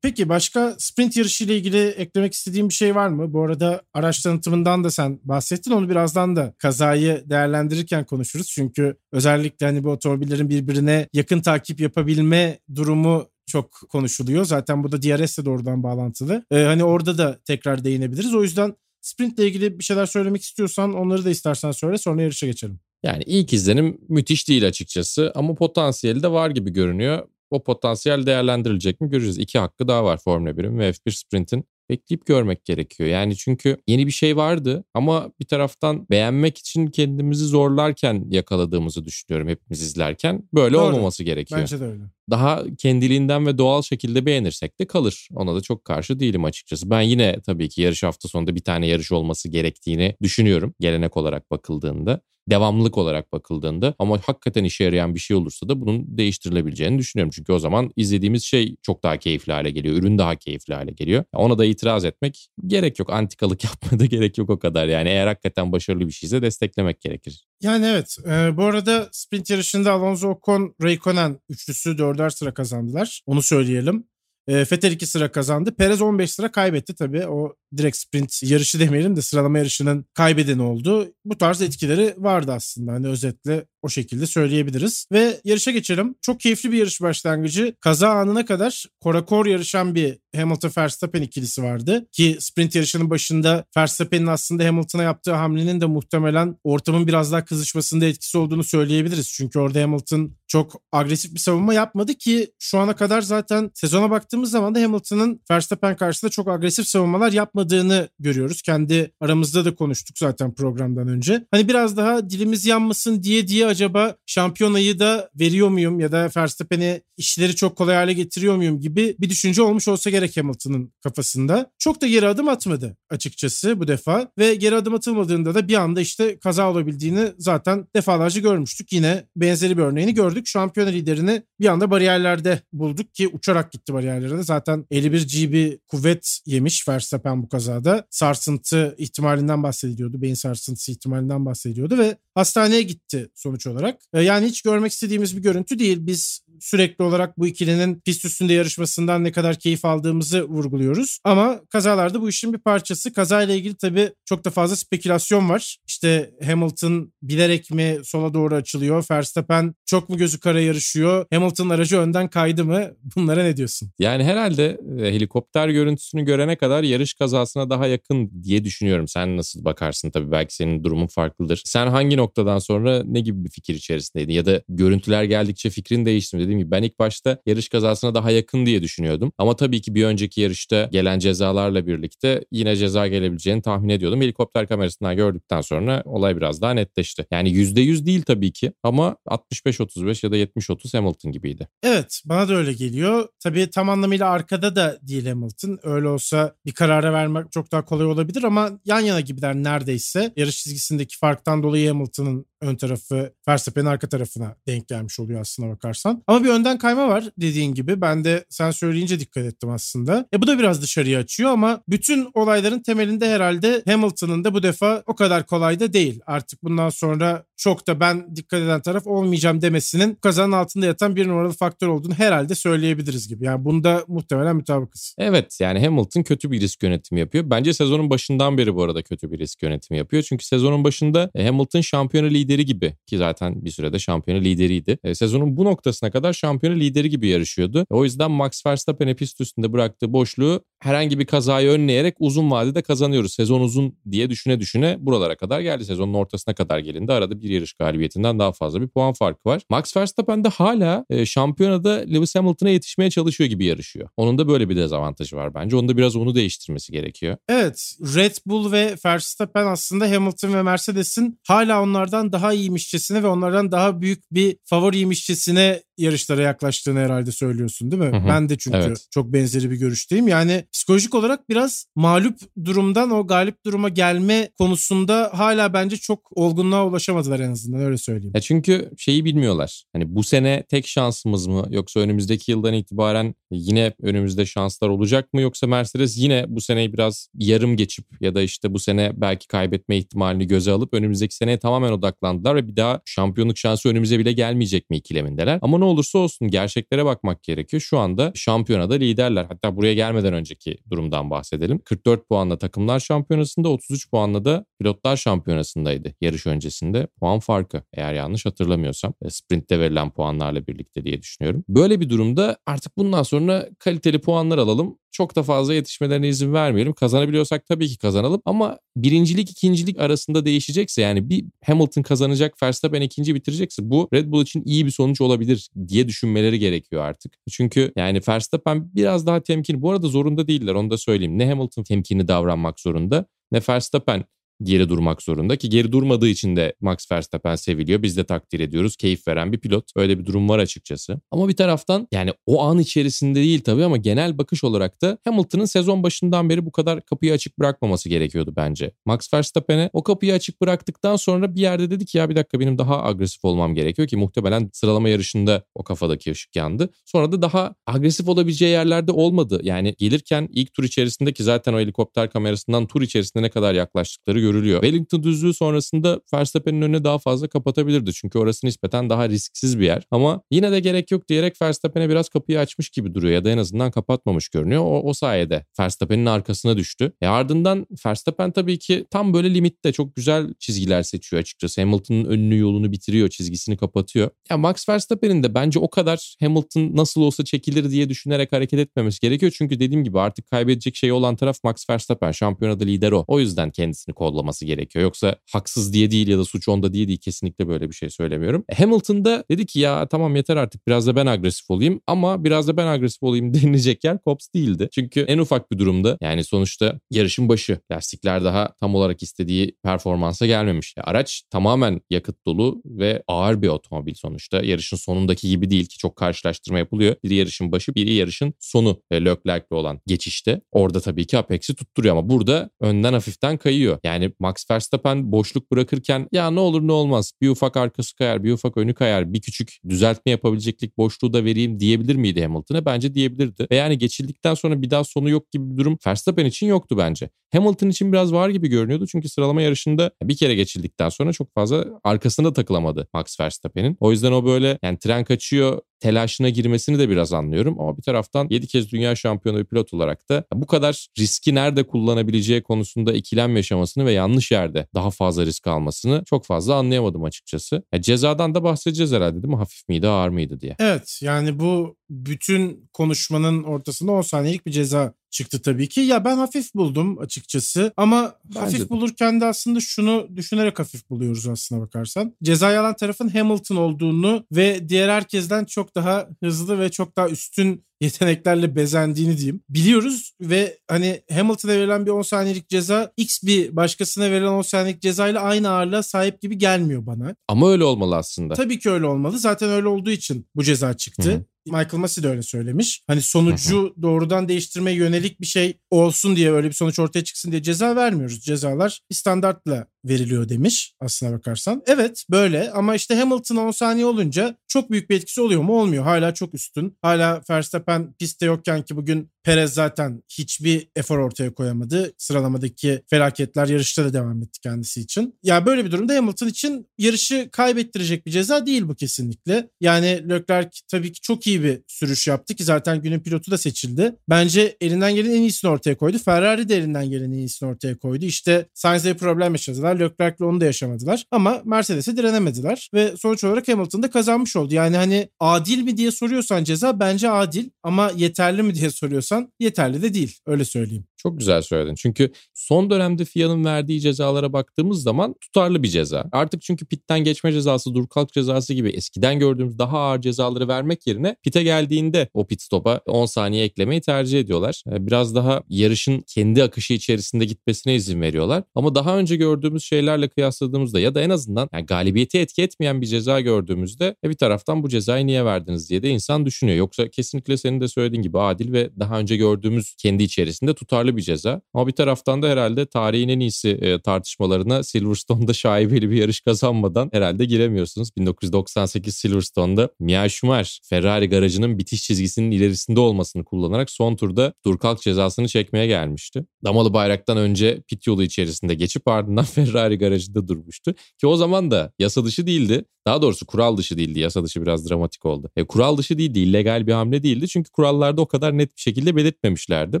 Peki 0.02 0.28
başka 0.28 0.74
sprint 0.78 1.16
yarışı 1.16 1.44
ile 1.44 1.56
ilgili 1.56 1.88
eklemek 1.88 2.32
istediğim 2.32 2.68
bir 2.68 2.74
şey 2.74 2.94
var 2.94 3.08
mı? 3.08 3.32
Bu 3.32 3.42
arada 3.42 3.82
araç 3.94 4.22
tanıtımından 4.22 4.84
da 4.84 4.90
sen 4.90 5.20
bahsettin. 5.24 5.70
Onu 5.70 5.90
birazdan 5.90 6.36
da 6.36 6.54
kazayı 6.58 7.24
değerlendirirken 7.26 8.04
konuşuruz. 8.04 8.48
Çünkü 8.48 8.96
özellikle 9.12 9.66
hani 9.66 9.84
bu 9.84 9.90
otomobillerin 9.90 10.48
birbirine 10.48 11.08
yakın 11.12 11.40
takip 11.40 11.80
yapabilme 11.80 12.58
durumu 12.74 13.26
çok 13.46 13.72
konuşuluyor. 13.88 14.44
Zaten 14.44 14.84
bu 14.84 14.92
da 14.92 15.02
DRS 15.02 15.38
ile 15.38 15.46
doğrudan 15.46 15.82
bağlantılı. 15.82 16.44
Ee, 16.50 16.56
hani 16.56 16.84
orada 16.84 17.18
da 17.18 17.38
tekrar 17.44 17.84
değinebiliriz. 17.84 18.34
O 18.34 18.42
yüzden 18.42 18.74
sprint 19.00 19.38
ile 19.38 19.46
ilgili 19.46 19.78
bir 19.78 19.84
şeyler 19.84 20.06
söylemek 20.06 20.42
istiyorsan 20.42 20.94
onları 20.94 21.24
da 21.24 21.30
istersen 21.30 21.72
söyle 21.72 21.98
sonra 21.98 22.22
yarışa 22.22 22.46
geçelim. 22.46 22.80
Yani 23.02 23.22
ilk 23.26 23.52
izlenim 23.52 23.98
müthiş 24.08 24.48
değil 24.48 24.66
açıkçası 24.66 25.32
ama 25.34 25.54
potansiyeli 25.54 26.22
de 26.22 26.30
var 26.30 26.50
gibi 26.50 26.72
görünüyor 26.72 27.28
o 27.50 27.62
potansiyel 27.62 28.26
değerlendirilecek 28.26 29.00
mi 29.00 29.10
göreceğiz. 29.10 29.38
İki 29.38 29.58
hakkı 29.58 29.88
daha 29.88 30.04
var 30.04 30.18
Formula 30.24 30.50
1'in 30.50 30.78
ve 30.78 30.90
F1 30.90 31.10
Sprint'in 31.10 31.64
bekleyip 31.90 32.26
görmek 32.26 32.64
gerekiyor. 32.64 33.08
Yani 33.08 33.36
çünkü 33.36 33.76
yeni 33.86 34.06
bir 34.06 34.12
şey 34.12 34.36
vardı 34.36 34.84
ama 34.94 35.32
bir 35.40 35.46
taraftan 35.46 36.06
beğenmek 36.10 36.58
için 36.58 36.86
kendimizi 36.86 37.44
zorlarken 37.44 38.26
yakaladığımızı 38.30 39.04
düşünüyorum 39.04 39.48
hepimiz 39.48 39.82
izlerken. 39.82 40.48
Böyle 40.54 40.74
Doğru. 40.74 40.84
olmaması 40.84 41.24
gerekiyor. 41.24 41.60
Bence 41.60 41.80
de 41.80 41.84
öyle. 41.84 42.02
Daha 42.30 42.64
kendiliğinden 42.78 43.46
ve 43.46 43.58
doğal 43.58 43.82
şekilde 43.82 44.26
beğenirsek 44.26 44.78
de 44.78 44.86
kalır. 44.86 45.28
Ona 45.34 45.54
da 45.54 45.60
çok 45.60 45.84
karşı 45.84 46.20
değilim 46.20 46.44
açıkçası. 46.44 46.90
Ben 46.90 47.00
yine 47.00 47.40
tabii 47.46 47.68
ki 47.68 47.82
yarış 47.82 48.02
hafta 48.02 48.28
sonunda 48.28 48.54
bir 48.54 48.64
tane 48.64 48.86
yarış 48.86 49.12
olması 49.12 49.48
gerektiğini 49.48 50.14
düşünüyorum 50.22 50.74
gelenek 50.80 51.16
olarak 51.16 51.50
bakıldığında 51.50 52.20
devamlılık 52.50 52.98
olarak 52.98 53.32
bakıldığında 53.32 53.94
ama 53.98 54.18
hakikaten 54.26 54.64
işe 54.64 54.84
yarayan 54.84 55.14
bir 55.14 55.20
şey 55.20 55.36
olursa 55.36 55.68
da 55.68 55.80
bunun 55.80 56.18
değiştirilebileceğini 56.18 56.98
düşünüyorum. 56.98 57.30
Çünkü 57.34 57.52
o 57.52 57.58
zaman 57.58 57.90
izlediğimiz 57.96 58.44
şey 58.44 58.76
çok 58.82 59.02
daha 59.02 59.16
keyifli 59.16 59.52
hale 59.52 59.70
geliyor. 59.70 59.96
Ürün 59.96 60.18
daha 60.18 60.36
keyifli 60.36 60.74
hale 60.74 60.90
geliyor. 60.90 61.24
Ona 61.34 61.58
da 61.58 61.64
itiraz 61.64 62.04
etmek 62.04 62.48
gerek 62.66 62.98
yok. 62.98 63.12
Antikalık 63.12 63.64
yapmaya 63.64 64.00
da 64.00 64.04
gerek 64.06 64.38
yok 64.38 64.50
o 64.50 64.58
kadar. 64.58 64.86
Yani 64.86 65.08
eğer 65.08 65.26
hakikaten 65.26 65.72
başarılı 65.72 66.06
bir 66.06 66.12
şeyse 66.12 66.42
desteklemek 66.42 67.00
gerekir. 67.00 67.46
Yani 67.62 67.86
evet. 67.86 68.16
E, 68.26 68.56
bu 68.56 68.64
arada 68.64 69.08
sprint 69.12 69.50
yarışında 69.50 69.92
Alonso 69.92 70.28
Ocon, 70.28 70.74
Raikkonen 70.82 71.38
üçlüsü 71.48 71.98
dörder 71.98 72.30
sıra 72.30 72.54
kazandılar. 72.54 73.20
Onu 73.26 73.42
söyleyelim. 73.42 74.04
E, 74.48 74.54
Vettel 74.54 74.92
2 74.92 75.06
sıra 75.06 75.32
kazandı. 75.32 75.74
Perez 75.78 76.02
15 76.02 76.30
sıra 76.30 76.52
kaybetti 76.52 76.94
tabii. 76.94 77.26
O 77.26 77.54
direkt 77.76 77.96
sprint 77.96 78.42
yarışı 78.42 78.80
demeyelim 78.80 79.16
de 79.16 79.22
sıralama 79.22 79.58
yarışının 79.58 80.04
kaybedeni 80.14 80.62
oldu. 80.62 81.12
Bu 81.24 81.38
tarz 81.38 81.62
etkileri 81.62 82.14
vardı 82.18 82.52
aslında. 82.52 82.92
Hani 82.92 83.06
özetle 83.06 83.64
o 83.82 83.88
şekilde 83.88 84.26
söyleyebiliriz. 84.26 85.06
Ve 85.12 85.40
yarışa 85.44 85.70
geçelim. 85.70 86.14
Çok 86.22 86.40
keyifli 86.40 86.72
bir 86.72 86.78
yarış 86.78 87.00
başlangıcı. 87.00 87.74
Kaza 87.80 88.10
anına 88.10 88.44
kadar 88.44 88.86
korakor 89.00 89.46
yarışan 89.46 89.94
bir 89.94 90.18
Hamilton-Verstappen 90.36 91.22
ikilisi 91.22 91.62
vardı. 91.62 92.06
Ki 92.12 92.36
sprint 92.40 92.74
yarışının 92.74 93.10
başında 93.10 93.64
Verstappen'in 93.76 94.26
aslında 94.26 94.64
Hamilton'a 94.64 95.02
yaptığı 95.02 95.32
hamlenin 95.32 95.80
de 95.80 95.86
muhtemelen 95.86 96.56
ortamın 96.64 97.06
biraz 97.06 97.32
daha 97.32 97.44
kızışmasında 97.44 98.04
etkisi 98.04 98.38
olduğunu 98.38 98.64
söyleyebiliriz. 98.64 99.32
Çünkü 99.32 99.58
orada 99.58 99.82
Hamilton 99.82 100.36
çok 100.48 100.82
agresif 100.92 101.34
bir 101.34 101.40
savunma 101.40 101.74
yapmadı 101.74 102.14
ki 102.14 102.52
şu 102.58 102.78
ana 102.78 102.96
kadar 102.96 103.22
zaten 103.22 103.70
sezona 103.74 104.10
baktığımız 104.10 104.50
zaman 104.50 104.74
da 104.74 104.82
Hamilton'ın 104.82 105.40
Verstappen 105.50 105.96
karşısında 105.96 106.30
çok 106.30 106.48
agresif 106.48 106.86
savunmalar 106.86 107.32
yapmadığını 107.60 108.08
görüyoruz. 108.18 108.62
Kendi 108.62 109.12
aramızda 109.20 109.64
da 109.64 109.74
konuştuk 109.74 110.18
zaten 110.18 110.54
programdan 110.54 111.08
önce. 111.08 111.46
Hani 111.50 111.68
biraz 111.68 111.96
daha 111.96 112.30
dilimiz 112.30 112.66
yanmasın 112.66 113.22
diye 113.22 113.48
diye 113.48 113.66
acaba 113.66 114.16
şampiyonayı 114.26 114.98
da 114.98 115.30
veriyor 115.34 115.68
muyum 115.68 116.00
ya 116.00 116.12
da 116.12 116.30
Verstappen'e 116.36 117.02
işleri 117.16 117.56
çok 117.56 117.76
kolay 117.76 117.96
hale 117.96 118.12
getiriyor 118.12 118.56
muyum 118.56 118.80
gibi 118.80 119.16
bir 119.18 119.30
düşünce 119.30 119.62
olmuş 119.62 119.88
olsa 119.88 120.10
gerek 120.10 120.36
Hamilton'ın 120.36 120.92
kafasında. 121.02 121.70
Çok 121.78 122.00
da 122.00 122.06
geri 122.06 122.28
adım 122.28 122.48
atmadı 122.48 122.96
açıkçası 123.10 123.80
bu 123.80 123.88
defa 123.88 124.28
ve 124.38 124.54
geri 124.54 124.76
adım 124.76 124.94
atılmadığında 124.94 125.54
da 125.54 125.68
bir 125.68 125.74
anda 125.74 126.00
işte 126.00 126.38
kaza 126.38 126.70
olabildiğini 126.70 127.32
zaten 127.38 127.86
defalarca 127.96 128.40
görmüştük. 128.40 128.92
Yine 128.92 129.24
benzeri 129.36 129.78
bir 129.78 129.82
örneğini 129.82 130.14
gördük. 130.14 130.46
Şampiyona 130.46 130.90
liderini 130.90 131.42
bir 131.60 131.66
anda 131.66 131.90
bariyerlerde 131.90 132.60
bulduk 132.72 133.14
ki 133.14 133.28
uçarak 133.28 133.72
gitti 133.72 133.94
bariyerlere. 133.94 134.42
Zaten 134.42 134.86
51 134.90 135.26
GB 135.28 135.78
kuvvet 135.88 136.40
yemiş 136.46 136.88
Verstappen 136.88 137.42
bu 137.42 137.48
kazada. 137.50 138.06
Sarsıntı 138.10 138.94
ihtimalinden 138.98 139.62
bahsediliyordu. 139.62 140.22
Beyin 140.22 140.34
sarsıntısı 140.34 140.92
ihtimalinden 140.92 141.46
bahsediyordu 141.46 141.98
ve 141.98 142.16
hastaneye 142.34 142.82
gitti 142.82 143.30
sonuç 143.34 143.66
olarak. 143.66 144.00
E, 144.12 144.22
yani 144.22 144.46
hiç 144.46 144.62
görmek 144.62 144.92
istediğimiz 144.92 145.36
bir 145.36 145.42
görüntü 145.42 145.78
değil. 145.78 145.98
Biz 146.00 146.40
sürekli 146.60 147.04
olarak 147.04 147.38
bu 147.38 147.46
ikilinin 147.46 148.00
pist 148.00 148.24
üstünde 148.24 148.52
yarışmasından 148.52 149.24
ne 149.24 149.32
kadar 149.32 149.56
keyif 149.56 149.84
aldığımızı 149.84 150.44
vurguluyoruz. 150.44 151.18
Ama 151.24 151.60
kazalarda 151.70 152.22
bu 152.22 152.28
işin 152.28 152.52
bir 152.52 152.58
parçası. 152.58 153.12
Kazayla 153.12 153.54
ilgili 153.54 153.74
tabii 153.74 154.12
çok 154.24 154.44
da 154.44 154.50
fazla 154.50 154.76
spekülasyon 154.76 155.48
var. 155.48 155.76
İşte 155.86 156.30
Hamilton 156.44 157.12
bilerek 157.22 157.70
mi 157.70 157.98
sola 158.04 158.34
doğru 158.34 158.54
açılıyor? 158.54 159.04
Verstappen 159.10 159.74
çok 159.86 160.08
mu 160.08 160.16
gözü 160.16 160.40
kara 160.40 160.60
yarışıyor? 160.60 161.26
Hamilton 161.32 161.68
aracı 161.68 161.98
önden 161.98 162.28
kaydı 162.28 162.64
mı? 162.64 162.90
Bunlara 163.16 163.42
ne 163.42 163.56
diyorsun? 163.56 163.90
Yani 163.98 164.24
herhalde 164.24 164.80
e, 165.00 165.12
helikopter 165.14 165.68
görüntüsünü 165.68 166.24
görene 166.24 166.56
kadar 166.56 166.82
yarış 166.82 167.14
kazasına 167.14 167.70
daha 167.70 167.86
yakın 167.86 168.42
diye 168.42 168.64
düşünüyorum. 168.64 169.08
Sen 169.08 169.36
nasıl 169.36 169.64
bakarsın 169.64 170.10
tabii 170.10 170.30
belki 170.30 170.54
senin 170.54 170.84
durumun 170.84 171.06
farklıdır. 171.06 171.62
Sen 171.64 171.86
hangi 171.86 172.16
noktadan 172.16 172.58
sonra 172.58 173.02
ne 173.04 173.20
gibi 173.20 173.44
bir 173.44 173.50
fikir 173.50 173.74
içerisindeydin? 173.74 174.32
Ya 174.32 174.46
da 174.46 174.62
görüntüler 174.68 175.24
geldikçe 175.24 175.70
fikrin 175.70 176.06
değişti 176.06 176.36
mi? 176.36 176.42
Dediğim 176.50 176.60
gibi 176.60 176.70
ben 176.70 176.82
ilk 176.82 176.98
başta 176.98 177.38
yarış 177.46 177.68
kazasına 177.68 178.14
daha 178.14 178.30
yakın 178.30 178.66
diye 178.66 178.82
düşünüyordum. 178.82 179.32
Ama 179.38 179.56
tabii 179.56 179.80
ki 179.80 179.94
bir 179.94 180.04
önceki 180.04 180.40
yarışta 180.40 180.88
gelen 180.92 181.18
cezalarla 181.18 181.86
birlikte 181.86 182.44
yine 182.52 182.76
ceza 182.76 183.08
gelebileceğini 183.08 183.62
tahmin 183.62 183.88
ediyordum. 183.88 184.20
Helikopter 184.20 184.68
kamerasından 184.68 185.16
gördükten 185.16 185.60
sonra 185.60 186.02
olay 186.04 186.36
biraz 186.36 186.62
daha 186.62 186.74
netleşti. 186.74 187.26
Yani 187.30 187.50
%100 187.50 188.06
değil 188.06 188.22
tabii 188.22 188.52
ki 188.52 188.72
ama 188.82 189.16
65-35 189.26 190.26
ya 190.26 190.32
da 190.32 190.36
70-30 190.36 190.96
Hamilton 190.96 191.32
gibiydi. 191.32 191.68
Evet 191.82 192.22
bana 192.24 192.48
da 192.48 192.54
öyle 192.54 192.72
geliyor. 192.72 193.28
Tabii 193.42 193.70
tam 193.70 193.88
anlamıyla 193.88 194.30
arkada 194.30 194.76
da 194.76 194.98
değil 195.02 195.26
Hamilton. 195.26 195.78
Öyle 195.82 196.08
olsa 196.08 196.54
bir 196.66 196.72
karara 196.72 197.12
vermek 197.12 197.52
çok 197.52 197.72
daha 197.72 197.84
kolay 197.84 198.06
olabilir 198.06 198.42
ama 198.42 198.70
yan 198.84 199.00
yana 199.00 199.20
gibiler 199.20 199.54
neredeyse. 199.54 200.32
Yarış 200.36 200.62
çizgisindeki 200.62 201.18
farktan 201.18 201.62
dolayı 201.62 201.88
Hamilton'ın 201.88 202.46
ön 202.60 202.76
tarafı 202.76 203.32
Verstappen'in 203.48 203.86
arka 203.86 204.08
tarafına 204.08 204.56
denk 204.66 204.88
gelmiş 204.88 205.20
oluyor 205.20 205.40
aslına 205.40 205.70
bakarsan. 205.70 206.22
Ama 206.26 206.44
bir 206.44 206.48
önden 206.48 206.78
kayma 206.78 207.08
var 207.08 207.24
dediğin 207.38 207.74
gibi. 207.74 208.00
Ben 208.00 208.24
de 208.24 208.44
sen 208.48 208.70
söyleyince 208.70 209.20
dikkat 209.20 209.44
ettim 209.44 209.70
aslında. 209.70 210.26
E 210.34 210.42
bu 210.42 210.46
da 210.46 210.58
biraz 210.58 210.82
dışarıya 210.82 211.18
açıyor 211.18 211.50
ama 211.50 211.82
bütün 211.88 212.30
olayların 212.34 212.82
temelinde 212.82 213.30
herhalde 213.30 213.82
Hamilton'ın 213.86 214.44
da 214.44 214.54
bu 214.54 214.62
defa 214.62 215.02
o 215.06 215.14
kadar 215.14 215.46
kolay 215.46 215.80
da 215.80 215.92
değil. 215.92 216.20
Artık 216.26 216.62
bundan 216.62 216.88
sonra 216.88 217.44
çok 217.60 217.86
da 217.86 218.00
ben 218.00 218.36
dikkat 218.36 218.62
eden 218.62 218.82
taraf 218.82 219.06
olmayacağım 219.06 219.62
demesinin 219.62 220.14
kazanın 220.14 220.52
altında 220.52 220.86
yatan 220.86 221.16
bir 221.16 221.28
numaralı 221.28 221.52
faktör 221.52 221.88
olduğunu 221.88 222.14
herhalde 222.14 222.54
söyleyebiliriz 222.54 223.28
gibi. 223.28 223.44
Yani 223.44 223.64
bunda 223.64 224.04
muhtemelen 224.08 224.56
mutabıkız. 224.56 225.14
Evet 225.18 225.58
yani 225.60 225.84
Hamilton 225.84 226.22
kötü 226.22 226.50
bir 226.50 226.60
risk 226.60 226.82
yönetimi 226.82 227.20
yapıyor. 227.20 227.50
Bence 227.50 227.74
sezonun 227.74 228.10
başından 228.10 228.58
beri 228.58 228.74
bu 228.74 228.82
arada 228.82 229.02
kötü 229.02 229.32
bir 229.32 229.38
risk 229.38 229.62
yönetimi 229.62 229.98
yapıyor. 229.98 230.22
Çünkü 230.22 230.44
sezonun 230.44 230.84
başında 230.84 231.30
e, 231.34 231.46
Hamilton 231.46 231.80
şampiyonu 231.80 232.30
lideri 232.30 232.64
gibi 232.64 232.96
ki 233.06 233.18
zaten 233.18 233.64
bir 233.64 233.70
sürede 233.70 233.98
şampiyonu 233.98 234.44
lideriydi. 234.44 234.98
E, 235.04 235.14
sezonun 235.14 235.56
bu 235.56 235.64
noktasına 235.64 236.10
kadar 236.10 236.32
şampiyonu 236.32 236.80
lideri 236.80 237.10
gibi 237.10 237.28
yarışıyordu. 237.28 237.80
E, 237.80 237.94
o 237.94 238.04
yüzden 238.04 238.30
Max 238.30 238.66
Verstappen'e 238.66 239.14
pist 239.14 239.40
üstünde 239.40 239.72
bıraktığı 239.72 240.12
boşluğu 240.12 240.60
herhangi 240.78 241.18
bir 241.18 241.26
kazayı 241.26 241.70
önleyerek 241.70 242.14
uzun 242.18 242.50
vadede 242.50 242.82
kazanıyoruz. 242.82 243.34
Sezon 243.34 243.60
uzun 243.60 243.98
diye 244.10 244.30
düşüne 244.30 244.60
düşüne 244.60 244.96
buralara 245.00 245.36
kadar 245.36 245.60
geldi. 245.60 245.84
Sezonun 245.84 246.14
ortasına 246.14 246.54
kadar 246.54 246.78
gelindi. 246.78 247.12
Arada 247.12 247.40
bir 247.40 247.49
yarış 247.52 247.72
galibiyetinden 247.72 248.38
daha 248.38 248.52
fazla 248.52 248.80
bir 248.80 248.88
puan 248.88 249.12
farkı 249.12 249.48
var. 249.48 249.62
Max 249.70 249.96
Verstappen 249.96 250.44
de 250.44 250.48
hala 250.48 251.04
e, 251.10 251.26
şampiyonada 251.26 251.90
Lewis 251.90 252.34
Hamilton'a 252.34 252.70
yetişmeye 252.70 253.10
çalışıyor 253.10 253.50
gibi 253.50 253.64
yarışıyor. 253.64 254.08
Onun 254.16 254.38
da 254.38 254.48
böyle 254.48 254.68
bir 254.68 254.76
dezavantajı 254.76 255.36
var 255.36 255.54
bence. 255.54 255.76
Onun 255.76 255.88
da 255.88 255.96
biraz 255.96 256.16
onu 256.16 256.34
değiştirmesi 256.34 256.92
gerekiyor. 256.92 257.36
Evet. 257.48 257.96
Red 258.14 258.36
Bull 258.46 258.72
ve 258.72 258.94
Verstappen 259.04 259.66
aslında 259.66 260.10
Hamilton 260.10 260.54
ve 260.54 260.62
Mercedes'in 260.62 261.38
hala 261.46 261.82
onlardan 261.82 262.32
daha 262.32 262.52
iyiymişçesine 262.52 263.22
ve 263.22 263.26
onlardan 263.26 263.72
daha 263.72 264.00
büyük 264.00 264.24
bir 264.32 264.56
favoriymişçesine 264.64 265.82
yarışlara 266.00 266.42
yaklaştığını 266.42 266.98
herhalde 266.98 267.32
söylüyorsun 267.32 267.90
değil 267.90 268.02
mi? 268.02 268.18
Hı 268.18 268.20
hı. 268.20 268.28
Ben 268.28 268.48
de 268.48 268.58
çünkü 268.58 268.78
evet. 268.78 269.06
çok 269.10 269.32
benzeri 269.32 269.70
bir 269.70 269.76
görüşteyim. 269.76 270.28
Yani 270.28 270.64
psikolojik 270.72 271.14
olarak 271.14 271.48
biraz 271.48 271.86
mağlup 271.96 272.38
durumdan 272.64 273.10
o 273.10 273.26
galip 273.26 273.64
duruma 273.64 273.88
gelme 273.88 274.50
konusunda 274.58 275.30
hala 275.34 275.72
bence 275.72 275.96
çok 275.96 276.36
olgunluğa 276.38 276.86
ulaşamadılar 276.86 277.40
en 277.40 277.50
azından 277.50 277.80
öyle 277.80 277.98
söyleyeyim. 277.98 278.32
Ya 278.34 278.40
çünkü 278.40 278.90
şeyi 278.98 279.24
bilmiyorlar. 279.24 279.84
Hani 279.92 280.14
bu 280.14 280.22
sene 280.22 280.64
tek 280.68 280.86
şansımız 280.86 281.46
mı 281.46 281.66
yoksa 281.70 282.00
önümüzdeki 282.00 282.50
yıldan 282.50 282.74
itibaren 282.74 283.34
yine 283.50 283.92
önümüzde 284.02 284.46
şanslar 284.46 284.88
olacak 284.88 285.32
mı 285.32 285.40
yoksa 285.40 285.66
Mercedes 285.66 286.18
yine 286.18 286.44
bu 286.48 286.60
seneyi 286.60 286.92
biraz 286.92 287.28
yarım 287.34 287.76
geçip 287.76 288.04
ya 288.20 288.34
da 288.34 288.42
işte 288.42 288.74
bu 288.74 288.78
sene 288.78 289.12
belki 289.16 289.48
kaybetme 289.48 289.96
ihtimalini 289.96 290.46
göze 290.46 290.70
alıp 290.72 290.94
önümüzdeki 290.94 291.34
seneye 291.34 291.58
tamamen 291.58 291.92
odaklandılar 291.92 292.56
ve 292.56 292.68
bir 292.68 292.76
daha 292.76 293.00
şampiyonluk 293.04 293.58
şansı 293.58 293.88
önümüze 293.88 294.18
bile 294.18 294.32
gelmeyecek 294.32 294.90
mi 294.90 294.96
ikilemindeler. 294.96 295.58
Ama 295.62 295.78
ne 295.78 295.84
olursa 295.90 296.18
olsun 296.18 296.48
gerçeklere 296.48 297.04
bakmak 297.04 297.42
gerekiyor. 297.42 297.80
Şu 297.80 297.98
anda 297.98 298.32
şampiyonada 298.34 298.94
liderler. 298.94 299.44
Hatta 299.44 299.76
buraya 299.76 299.94
gelmeden 299.94 300.34
önceki 300.34 300.78
durumdan 300.90 301.30
bahsedelim. 301.30 301.78
44 301.78 302.28
puanla 302.28 302.58
takımlar 302.58 303.00
şampiyonasında 303.00 303.68
33 303.68 304.10
puanla 304.10 304.44
da 304.44 304.64
pilotlar 304.78 305.16
şampiyonasındaydı 305.16 306.14
yarış 306.20 306.46
öncesinde. 306.46 307.08
Puan 307.20 307.38
farkı 307.38 307.82
eğer 307.92 308.14
yanlış 308.14 308.46
hatırlamıyorsam 308.46 309.14
e, 309.22 309.30
sprintte 309.30 309.80
verilen 309.80 310.10
puanlarla 310.10 310.66
birlikte 310.66 311.04
diye 311.04 311.22
düşünüyorum. 311.22 311.64
Böyle 311.68 312.00
bir 312.00 312.08
durumda 312.08 312.56
artık 312.66 312.96
bundan 312.96 313.22
sonra 313.22 313.68
kaliteli 313.78 314.20
puanlar 314.20 314.58
alalım 314.58 314.98
çok 315.12 315.36
da 315.36 315.42
fazla 315.42 315.74
yetişmelerine 315.74 316.28
izin 316.28 316.52
vermeyelim. 316.52 316.92
Kazanabiliyorsak 316.92 317.66
tabii 317.66 317.88
ki 317.88 317.98
kazanalım 317.98 318.42
ama 318.44 318.78
birincilik 318.96 319.50
ikincilik 319.50 319.98
arasında 319.98 320.44
değişecekse 320.44 321.02
yani 321.02 321.30
bir 321.30 321.44
Hamilton 321.64 322.02
kazanacak 322.02 322.62
Verstappen 322.62 323.00
ikinci 323.00 323.34
bitirecekse 323.34 323.90
bu 323.90 324.08
Red 324.14 324.32
Bull 324.32 324.42
için 324.42 324.62
iyi 324.64 324.86
bir 324.86 324.90
sonuç 324.90 325.20
olabilir 325.20 325.68
diye 325.88 326.08
düşünmeleri 326.08 326.58
gerekiyor 326.58 327.02
artık. 327.02 327.32
Çünkü 327.50 327.92
yani 327.96 328.20
Verstappen 328.28 328.90
biraz 328.94 329.26
daha 329.26 329.40
temkinli. 329.42 329.82
Bu 329.82 329.90
arada 329.90 330.08
zorunda 330.08 330.48
değiller 330.48 330.74
onu 330.74 330.90
da 330.90 330.98
söyleyeyim. 330.98 331.38
Ne 331.38 331.48
Hamilton 331.48 331.82
temkinli 331.82 332.28
davranmak 332.28 332.80
zorunda 332.80 333.26
ne 333.52 333.60
Verstappen 333.68 334.24
geri 334.62 334.88
durmak 334.88 335.22
zorunda 335.22 335.56
ki 335.56 335.68
geri 335.68 335.92
durmadığı 335.92 336.28
için 336.28 336.56
de 336.56 336.74
Max 336.80 337.12
Verstappen 337.12 337.54
seviliyor. 337.54 338.02
Biz 338.02 338.16
de 338.16 338.24
takdir 338.24 338.60
ediyoruz. 338.60 338.96
Keyif 338.96 339.28
veren 339.28 339.52
bir 339.52 339.58
pilot. 339.58 339.90
Öyle 339.96 340.18
bir 340.18 340.26
durum 340.26 340.48
var 340.48 340.58
açıkçası. 340.58 341.20
Ama 341.30 341.48
bir 341.48 341.56
taraftan 341.56 342.08
yani 342.12 342.32
o 342.46 342.62
an 342.62 342.78
içerisinde 342.78 343.40
değil 343.40 343.60
tabii 343.60 343.84
ama 343.84 343.96
genel 343.96 344.38
bakış 344.38 344.64
olarak 344.64 345.02
da 345.02 345.18
Hamilton'ın 345.24 345.64
sezon 345.64 346.02
başından 346.02 346.50
beri 346.50 346.66
bu 346.66 346.72
kadar 346.72 347.00
kapıyı 347.00 347.32
açık 347.32 347.58
bırakmaması 347.58 348.08
gerekiyordu 348.08 348.52
bence. 348.56 348.92
Max 349.06 349.34
Verstappen'e 349.34 349.90
o 349.92 350.02
kapıyı 350.02 350.34
açık 350.34 350.60
bıraktıktan 350.60 351.16
sonra 351.16 351.54
bir 351.54 351.60
yerde 351.60 351.90
dedi 351.90 352.06
ki 352.06 352.18
ya 352.18 352.30
bir 352.30 352.36
dakika 352.36 352.60
benim 352.60 352.78
daha 352.78 353.04
agresif 353.04 353.44
olmam 353.44 353.74
gerekiyor 353.74 354.08
ki 354.08 354.16
muhtemelen 354.16 354.70
sıralama 354.72 355.08
yarışında 355.08 355.62
o 355.74 355.84
kafadaki 355.84 356.30
ışık 356.30 356.56
yandı. 356.56 356.90
Sonra 357.04 357.32
da 357.32 357.42
daha 357.42 357.74
agresif 357.86 358.28
olabileceği 358.28 358.72
yerlerde 358.72 359.12
olmadı. 359.12 359.60
Yani 359.62 359.94
gelirken 359.98 360.48
ilk 360.52 360.74
tur 360.74 360.84
içerisindeki 360.84 361.42
zaten 361.42 361.72
o 361.72 361.78
helikopter 361.78 362.30
kamerasından 362.30 362.86
tur 362.86 363.02
içerisinde 363.02 363.42
ne 363.42 363.48
kadar 363.48 363.74
yaklaştıkları 363.74 364.40
görülüyor. 364.50 364.82
Wellington 364.82 365.22
düzlüğü 365.22 365.54
sonrasında 365.54 366.20
Verstappen'in 366.34 366.82
önüne 366.82 367.04
daha 367.04 367.18
fazla 367.18 367.48
kapatabilirdi. 367.48 368.12
Çünkü 368.12 368.38
orası 368.38 368.66
nispeten 368.66 369.10
daha 369.10 369.28
risksiz 369.28 369.78
bir 369.78 369.84
yer. 369.84 370.02
Ama 370.10 370.42
yine 370.50 370.72
de 370.72 370.80
gerek 370.80 371.10
yok 371.10 371.28
diyerek 371.28 371.62
Verstappen'e 371.62 372.08
biraz 372.08 372.28
kapıyı 372.28 372.60
açmış 372.60 372.90
gibi 372.90 373.14
duruyor 373.14 373.34
ya 373.34 373.44
da 373.44 373.50
en 373.50 373.58
azından 373.58 373.90
kapatmamış 373.90 374.48
görünüyor. 374.48 374.82
O, 374.82 375.02
o 375.02 375.12
sayede 375.12 375.64
Verstappen'in 375.80 376.26
arkasına 376.26 376.76
düştü. 376.76 377.12
E 377.20 377.26
ardından 377.26 377.86
Verstappen 378.06 378.50
tabii 378.50 378.78
ki 378.78 379.04
tam 379.10 379.34
böyle 379.34 379.54
limitte 379.54 379.92
çok 379.92 380.16
güzel 380.16 380.54
çizgiler 380.58 381.02
seçiyor 381.02 381.40
açıkçası. 381.40 381.80
Hamilton'ın 381.80 382.24
önünü 382.24 382.58
yolunu 382.58 382.92
bitiriyor, 382.92 383.28
çizgisini 383.28 383.76
kapatıyor. 383.76 384.30
Ya 384.50 384.56
Max 384.56 384.88
Verstappen'in 384.88 385.42
de 385.42 385.54
bence 385.54 385.78
o 385.78 385.90
kadar 385.90 386.34
Hamilton 386.40 386.96
nasıl 386.96 387.20
olsa 387.20 387.44
çekilir 387.44 387.90
diye 387.90 388.08
düşünerek 388.08 388.52
hareket 388.52 388.78
etmemesi 388.78 389.20
gerekiyor. 389.20 389.52
Çünkü 389.56 389.80
dediğim 389.80 390.04
gibi 390.04 390.20
artık 390.20 390.46
kaybedecek 390.46 390.96
şey 390.96 391.12
olan 391.12 391.36
taraf 391.36 391.56
Max 391.64 391.90
Verstappen. 391.90 392.32
Şampiyonada 392.32 392.84
lider 392.84 393.12
o. 393.12 393.24
O 393.26 393.40
yüzden 393.40 393.70
kendisini 393.70 394.14
kollaması 394.40 394.64
gerekiyor. 394.66 395.02
Yoksa 395.02 395.36
haksız 395.52 395.92
diye 395.92 396.10
değil 396.10 396.28
ya 396.28 396.38
da 396.38 396.44
suç 396.44 396.68
onda 396.68 396.92
diye 396.92 397.08
değil 397.08 397.18
kesinlikle 397.18 397.68
böyle 397.68 397.88
bir 397.88 397.94
şey 397.94 398.10
söylemiyorum. 398.10 398.64
E, 398.68 398.74
Hamilton 398.74 399.24
da 399.24 399.44
dedi 399.50 399.66
ki 399.66 399.80
ya 399.80 400.08
tamam 400.08 400.36
yeter 400.36 400.56
artık 400.56 400.86
biraz 400.86 401.06
da 401.06 401.16
ben 401.16 401.26
agresif 401.26 401.70
olayım 401.70 402.00
ama 402.06 402.44
biraz 402.44 402.68
da 402.68 402.76
ben 402.76 402.86
agresif 402.86 403.22
olayım 403.22 403.54
denilecek 403.54 404.04
yer 404.04 404.18
Cops 404.24 404.46
değildi. 404.54 404.88
Çünkü 404.92 405.20
en 405.20 405.38
ufak 405.38 405.72
bir 405.72 405.78
durumda 405.78 406.18
yani 406.20 406.44
sonuçta 406.44 407.00
yarışın 407.10 407.48
başı 407.48 407.80
lastikler 407.92 408.44
daha 408.44 408.74
tam 408.80 408.94
olarak 408.94 409.22
istediği 409.22 409.76
performansa 409.82 410.46
gelmemiş. 410.46 410.94
Ya, 410.96 411.04
araç 411.04 411.42
tamamen 411.50 412.00
yakıt 412.10 412.46
dolu 412.46 412.82
ve 412.84 413.22
ağır 413.28 413.62
bir 413.62 413.68
otomobil 413.68 414.14
sonuçta. 414.14 414.62
Yarışın 414.62 414.96
sonundaki 414.96 415.48
gibi 415.48 415.70
değil 415.70 415.86
ki 415.86 415.98
çok 415.98 416.16
karşılaştırma 416.16 416.78
yapılıyor. 416.78 417.16
Biri 417.24 417.34
yarışın 417.34 417.72
başı, 417.72 417.94
biri 417.94 418.12
yarışın 418.14 418.54
sonu 418.60 419.02
e, 419.10 419.24
Leclerc'le 419.24 419.72
olan 419.72 420.00
geçişte. 420.06 420.60
Orada 420.72 421.00
tabii 421.00 421.26
ki 421.26 421.38
Apex'i 421.38 421.74
tutturuyor 421.74 422.16
ama 422.16 422.28
burada 422.28 422.70
önden 422.80 423.12
hafiften 423.12 423.56
kayıyor. 423.58 423.98
Yani 424.04 424.29
Max 424.38 424.70
Verstappen 424.70 425.32
boşluk 425.32 425.72
bırakırken 425.72 426.28
ya 426.32 426.50
ne 426.50 426.60
olur 426.60 426.82
ne 426.82 426.92
olmaz 426.92 427.32
bir 427.40 427.48
ufak 427.48 427.76
arkası 427.76 428.16
kayar, 428.16 428.44
bir 428.44 428.52
ufak 428.52 428.76
önü 428.76 428.94
kayar, 428.94 429.32
bir 429.32 429.40
küçük 429.40 429.78
düzeltme 429.88 430.32
yapabileceklik 430.32 430.98
boşluğu 430.98 431.32
da 431.32 431.44
vereyim 431.44 431.80
diyebilir 431.80 432.16
miydi 432.16 432.42
Hamilton'a? 432.42 432.84
Bence 432.84 433.14
diyebilirdi. 433.14 433.66
Ve 433.70 433.76
yani 433.76 433.98
geçildikten 433.98 434.54
sonra 434.54 434.82
bir 434.82 434.90
daha 434.90 435.04
sonu 435.04 435.30
yok 435.30 435.50
gibi 435.50 435.70
bir 435.70 435.76
durum 435.76 435.98
Verstappen 436.06 436.44
için 436.44 436.66
yoktu 436.66 436.98
bence. 436.98 437.30
Hamilton 437.52 437.88
için 437.88 438.12
biraz 438.12 438.32
var 438.32 438.48
gibi 438.48 438.68
görünüyordu 438.68 439.06
çünkü 439.06 439.28
sıralama 439.28 439.62
yarışında 439.62 440.10
bir 440.22 440.36
kere 440.36 440.54
geçildikten 440.54 441.08
sonra 441.08 441.32
çok 441.32 441.54
fazla 441.54 441.84
arkasında 442.04 442.52
takılamadı 442.52 443.08
Max 443.14 443.40
Verstappen'in. 443.40 443.96
O 444.00 444.10
yüzden 444.10 444.32
o 444.32 444.44
böyle 444.44 444.78
yani 444.82 444.98
tren 444.98 445.24
kaçıyor 445.24 445.80
telaşına 446.00 446.48
girmesini 446.48 446.98
de 446.98 447.08
biraz 447.08 447.32
anlıyorum. 447.32 447.80
Ama 447.80 447.96
bir 447.96 448.02
taraftan 448.02 448.46
7 448.50 448.66
kez 448.66 448.92
dünya 448.92 449.16
şampiyonu 449.16 449.58
bir 449.58 449.64
pilot 449.64 449.94
olarak 449.94 450.28
da 450.28 450.44
bu 450.54 450.66
kadar 450.66 451.06
riski 451.18 451.54
nerede 451.54 451.82
kullanabileceği 451.82 452.62
konusunda 452.62 453.12
ikilem 453.12 453.56
yaşamasını 453.56 454.06
ve 454.06 454.12
yanlış 454.12 454.50
yerde 454.50 454.86
daha 454.94 455.10
fazla 455.10 455.46
risk 455.46 455.66
almasını 455.66 456.22
çok 456.26 456.46
fazla 456.46 456.74
anlayamadım 456.74 457.24
açıkçası. 457.24 457.82
Ya 457.92 458.02
cezadan 458.02 458.54
da 458.54 458.64
bahsedeceğiz 458.64 459.12
herhalde 459.12 459.42
değil 459.42 459.54
mi? 459.54 459.58
Hafif 459.58 459.88
miydi 459.88 460.08
ağır 460.08 460.28
mıydı 460.28 460.60
diye. 460.60 460.76
Evet 460.78 461.18
yani 461.22 461.60
bu 461.60 461.96
bütün 462.10 462.88
konuşmanın 462.92 463.62
ortasında 463.62 464.12
10 464.12 464.22
saniyelik 464.22 464.66
bir 464.66 464.70
ceza 464.70 465.14
çıktı 465.30 465.62
tabii 465.62 465.88
ki. 465.88 466.00
Ya 466.00 466.24
ben 466.24 466.36
hafif 466.36 466.74
buldum 466.74 467.18
açıkçası 467.18 467.92
ama 467.96 468.34
Bence 468.44 468.60
hafif 468.60 468.80
de. 468.80 468.88
bulurken 468.88 469.40
de 469.40 469.44
aslında 469.44 469.80
şunu 469.80 470.28
düşünerek 470.36 470.78
hafif 470.78 471.10
buluyoruz 471.10 471.48
aslına 471.48 471.80
bakarsan. 471.80 472.34
Cezayı 472.42 472.80
alan 472.80 472.96
tarafın 472.96 473.28
Hamilton 473.28 473.76
olduğunu 473.76 474.46
ve 474.52 474.88
diğer 474.88 475.08
herkesten 475.08 475.64
çok 475.64 475.94
daha 475.94 476.28
hızlı 476.42 476.78
ve 476.80 476.90
çok 476.90 477.16
daha 477.16 477.28
üstün 477.28 477.84
yeteneklerle 478.00 478.76
bezendiğini 478.76 479.36
diyeyim. 479.36 479.60
Biliyoruz 479.68 480.32
ve 480.40 480.78
hani 480.88 481.22
Hamilton'a 481.32 481.72
verilen 481.72 482.06
bir 482.06 482.10
10 482.10 482.22
saniyelik 482.22 482.68
ceza 482.68 483.12
X 483.16 483.42
bir 483.42 483.76
başkasına 483.76 484.30
verilen 484.30 484.50
10 484.50 484.62
saniyelik 484.62 485.02
cezayla 485.02 485.40
aynı 485.40 485.70
ağırlığa 485.70 486.02
sahip 486.02 486.42
gibi 486.42 486.58
gelmiyor 486.58 487.06
bana. 487.06 487.34
Ama 487.48 487.70
öyle 487.70 487.84
olmalı 487.84 488.16
aslında. 488.16 488.54
Tabii 488.54 488.78
ki 488.78 488.90
öyle 488.90 489.06
olmalı. 489.06 489.38
Zaten 489.38 489.70
öyle 489.70 489.88
olduğu 489.88 490.10
için 490.10 490.46
bu 490.54 490.62
ceza 490.62 490.94
çıktı. 490.94 491.30
Hı-hı. 491.30 491.44
Michael 491.66 492.00
Massey 492.00 492.24
de 492.24 492.28
öyle 492.28 492.42
söylemiş. 492.42 493.02
Hani 493.06 493.22
sonucu 493.22 493.94
doğrudan 494.02 494.48
değiştirmeye 494.48 494.96
yönelik 494.96 495.40
bir 495.40 495.46
şey 495.46 495.78
olsun 495.90 496.36
diye 496.36 496.52
öyle 496.52 496.68
bir 496.68 496.72
sonuç 496.72 496.98
ortaya 496.98 497.24
çıksın 497.24 497.50
diye 497.50 497.62
ceza 497.62 497.96
vermiyoruz. 497.96 498.40
Cezalar 498.40 499.00
standartla 499.12 499.86
veriliyor 500.04 500.48
demiş 500.48 500.94
aslına 501.00 501.32
bakarsan. 501.32 501.82
Evet 501.86 502.24
böyle 502.30 502.70
ama 502.70 502.94
işte 502.94 503.14
Hamilton 503.14 503.56
10 503.56 503.70
saniye 503.70 504.06
olunca 504.06 504.56
çok 504.70 504.90
büyük 504.90 505.10
bir 505.10 505.16
etkisi 505.16 505.40
oluyor 505.40 505.62
mu? 505.62 505.80
Olmuyor. 505.80 506.04
Hala 506.04 506.34
çok 506.34 506.54
üstün. 506.54 506.98
Hala 507.02 507.42
Verstappen 507.50 508.14
pistte 508.18 508.46
yokken 508.46 508.82
ki 508.82 508.96
bugün 508.96 509.30
Perez 509.44 509.72
zaten 509.72 510.22
hiçbir 510.28 510.88
efor 510.96 511.18
ortaya 511.18 511.54
koyamadı. 511.54 512.12
Sıralamadaki 512.18 513.02
felaketler 513.10 513.68
yarışta 513.68 514.04
da 514.04 514.12
devam 514.12 514.42
etti 514.42 514.60
kendisi 514.60 515.00
için. 515.00 515.22
Ya 515.22 515.54
yani 515.54 515.66
böyle 515.66 515.84
bir 515.84 515.90
durumda 515.90 516.16
Hamilton 516.16 516.46
için 516.46 516.86
yarışı 516.98 517.48
kaybettirecek 517.52 518.26
bir 518.26 518.30
ceza 518.30 518.66
değil 518.66 518.88
bu 518.88 518.94
kesinlikle. 518.94 519.68
Yani 519.80 520.28
Leclerc 520.28 520.70
tabii 520.90 521.12
ki 521.12 521.20
çok 521.20 521.46
iyi 521.46 521.62
bir 521.62 521.80
sürüş 521.88 522.26
yaptı 522.26 522.54
ki 522.54 522.64
zaten 522.64 523.02
günün 523.02 523.20
pilotu 523.20 523.50
da 523.50 523.58
seçildi. 523.58 524.16
Bence 524.28 524.76
elinden 524.80 525.14
gelen 525.14 525.30
en 525.30 525.40
iyisini 525.40 525.70
ortaya 525.70 525.96
koydu. 525.96 526.18
Ferrari 526.18 526.68
de 526.68 526.76
elinden 526.76 527.10
gelen 527.10 527.32
en 527.32 527.38
iyisini 527.38 527.68
ortaya 527.68 527.98
koydu. 527.98 528.24
İşte 528.24 528.66
Sainz'le 528.74 529.14
problem 529.18 529.52
yaşadılar. 529.52 530.00
Leclerc'le 530.00 530.40
onu 530.40 530.60
da 530.60 530.64
yaşamadılar. 530.64 531.24
Ama 531.30 531.62
Mercedes'e 531.64 532.16
direnemediler. 532.16 532.90
Ve 532.94 533.16
sonuç 533.16 533.44
olarak 533.44 533.68
Hamilton 533.68 534.02
da 534.02 534.10
kazanmış 534.10 534.56
oldu. 534.56 534.74
Yani 534.74 534.96
hani 534.96 535.28
adil 535.40 535.82
mi 535.82 535.96
diye 535.96 536.10
soruyorsan 536.10 536.64
ceza 536.64 537.00
bence 537.00 537.30
adil. 537.30 537.68
Ama 537.82 538.12
yeterli 538.16 538.62
mi 538.62 538.74
diye 538.74 538.90
soruyorsan 538.90 539.29
yeterli 539.58 540.02
de 540.02 540.14
değil. 540.14 540.38
Öyle 540.46 540.64
söyleyeyim. 540.64 541.06
Çok 541.22 541.38
güzel 541.38 541.62
söyledin. 541.62 541.94
Çünkü 541.94 542.32
son 542.54 542.90
dönemde 542.90 543.24
FIA'nın 543.24 543.64
verdiği 543.64 544.00
cezalara 544.00 544.52
baktığımız 544.52 545.02
zaman 545.02 545.34
tutarlı 545.40 545.82
bir 545.82 545.88
ceza. 545.88 546.28
Artık 546.32 546.62
çünkü 546.62 546.86
pitten 546.86 547.24
geçme 547.24 547.52
cezası, 547.52 547.94
dur 547.94 548.08
kalk 548.08 548.32
cezası 548.32 548.74
gibi 548.74 548.88
eskiden 548.88 549.38
gördüğümüz 549.38 549.78
daha 549.78 549.98
ağır 549.98 550.20
cezaları 550.20 550.68
vermek 550.68 551.06
yerine 551.06 551.36
pite 551.42 551.62
geldiğinde 551.62 552.28
o 552.34 552.46
pit 552.46 552.62
stop'a 552.62 553.00
10 553.06 553.26
saniye 553.26 553.64
eklemeyi 553.64 554.00
tercih 554.00 554.40
ediyorlar. 554.40 554.82
Ee, 554.92 555.06
biraz 555.06 555.34
daha 555.34 555.62
yarışın 555.68 556.20
kendi 556.26 556.62
akışı 556.62 556.94
içerisinde 556.94 557.44
gitmesine 557.44 557.94
izin 557.94 558.20
veriyorlar. 558.20 558.62
Ama 558.74 558.94
daha 558.94 559.18
önce 559.18 559.36
gördüğümüz 559.36 559.84
şeylerle 559.84 560.28
kıyasladığımızda 560.28 561.00
ya 561.00 561.14
da 561.14 561.20
en 561.20 561.30
azından 561.30 561.68
yani 561.72 561.86
galibiyeti 561.86 562.38
etki 562.38 562.62
etmeyen 562.62 563.00
bir 563.00 563.06
ceza 563.06 563.40
gördüğümüzde 563.40 564.16
e 564.24 564.28
bir 564.28 564.36
taraftan 564.36 564.82
bu 564.82 564.88
cezayı 564.88 565.26
niye 565.26 565.44
verdiniz 565.44 565.90
diye 565.90 566.02
de 566.02 566.08
insan 566.08 566.46
düşünüyor. 566.46 566.78
Yoksa 566.78 567.08
kesinlikle 567.08 567.56
senin 567.56 567.80
de 567.80 567.88
söylediğin 567.88 568.22
gibi 568.22 568.38
adil 568.38 568.72
ve 568.72 568.90
daha 569.00 569.18
önce 569.18 569.36
gördüğümüz 569.36 569.94
kendi 569.94 570.22
içerisinde 570.22 570.74
tutarlı 570.74 571.09
bir 571.16 571.22
ceza. 571.22 571.60
Ama 571.74 571.86
bir 571.86 571.92
taraftan 571.92 572.42
da 572.42 572.48
herhalde 572.48 572.86
tarihin 572.86 573.28
en 573.28 573.40
iyisi 573.40 573.68
e, 573.68 574.00
tartışmalarına 574.00 574.82
Silverstone'da 574.82 575.52
şaibeli 575.52 576.10
bir 576.10 576.16
yarış 576.16 576.40
kazanmadan 576.40 577.10
herhalde 577.12 577.44
giremiyorsunuz. 577.44 578.08
1998 578.16 579.14
Silverstone'da 579.14 579.88
Mia 580.00 580.28
Schumacher 580.28 580.80
Ferrari 580.84 581.28
garajının 581.28 581.78
bitiş 581.78 582.02
çizgisinin 582.02 582.50
ilerisinde 582.50 583.00
olmasını 583.00 583.44
kullanarak 583.44 583.90
son 583.90 584.16
turda 584.16 584.52
dur 584.64 584.78
kalk 584.78 585.02
cezasını 585.02 585.48
çekmeye 585.48 585.86
gelmişti. 585.86 586.44
Damalı 586.64 586.94
bayraktan 586.94 587.36
önce 587.36 587.82
pit 587.88 588.06
yolu 588.06 588.22
içerisinde 588.22 588.74
geçip 588.74 589.08
ardından 589.08 589.44
Ferrari 589.54 589.98
garajında 589.98 590.48
durmuştu. 590.48 590.94
Ki 591.20 591.26
o 591.26 591.36
zaman 591.36 591.70
da 591.70 591.92
yasa 591.98 592.24
dışı 592.24 592.46
değildi. 592.46 592.84
Daha 593.06 593.22
doğrusu 593.22 593.46
kural 593.46 593.76
dışı 593.76 593.98
değildi. 593.98 594.18
Yasa 594.18 594.44
dışı 594.44 594.62
biraz 594.62 594.90
dramatik 594.90 595.26
oldu. 595.26 595.50
E, 595.56 595.64
kural 595.66 595.96
dışı 595.96 596.18
değildi. 596.18 596.38
illegal 596.38 596.86
bir 596.86 596.92
hamle 596.92 597.22
değildi. 597.22 597.48
Çünkü 597.48 597.70
kurallarda 597.70 598.20
o 598.20 598.26
kadar 598.26 598.58
net 598.58 598.76
bir 598.76 598.80
şekilde 598.80 599.16
belirtmemişlerdi. 599.16 600.00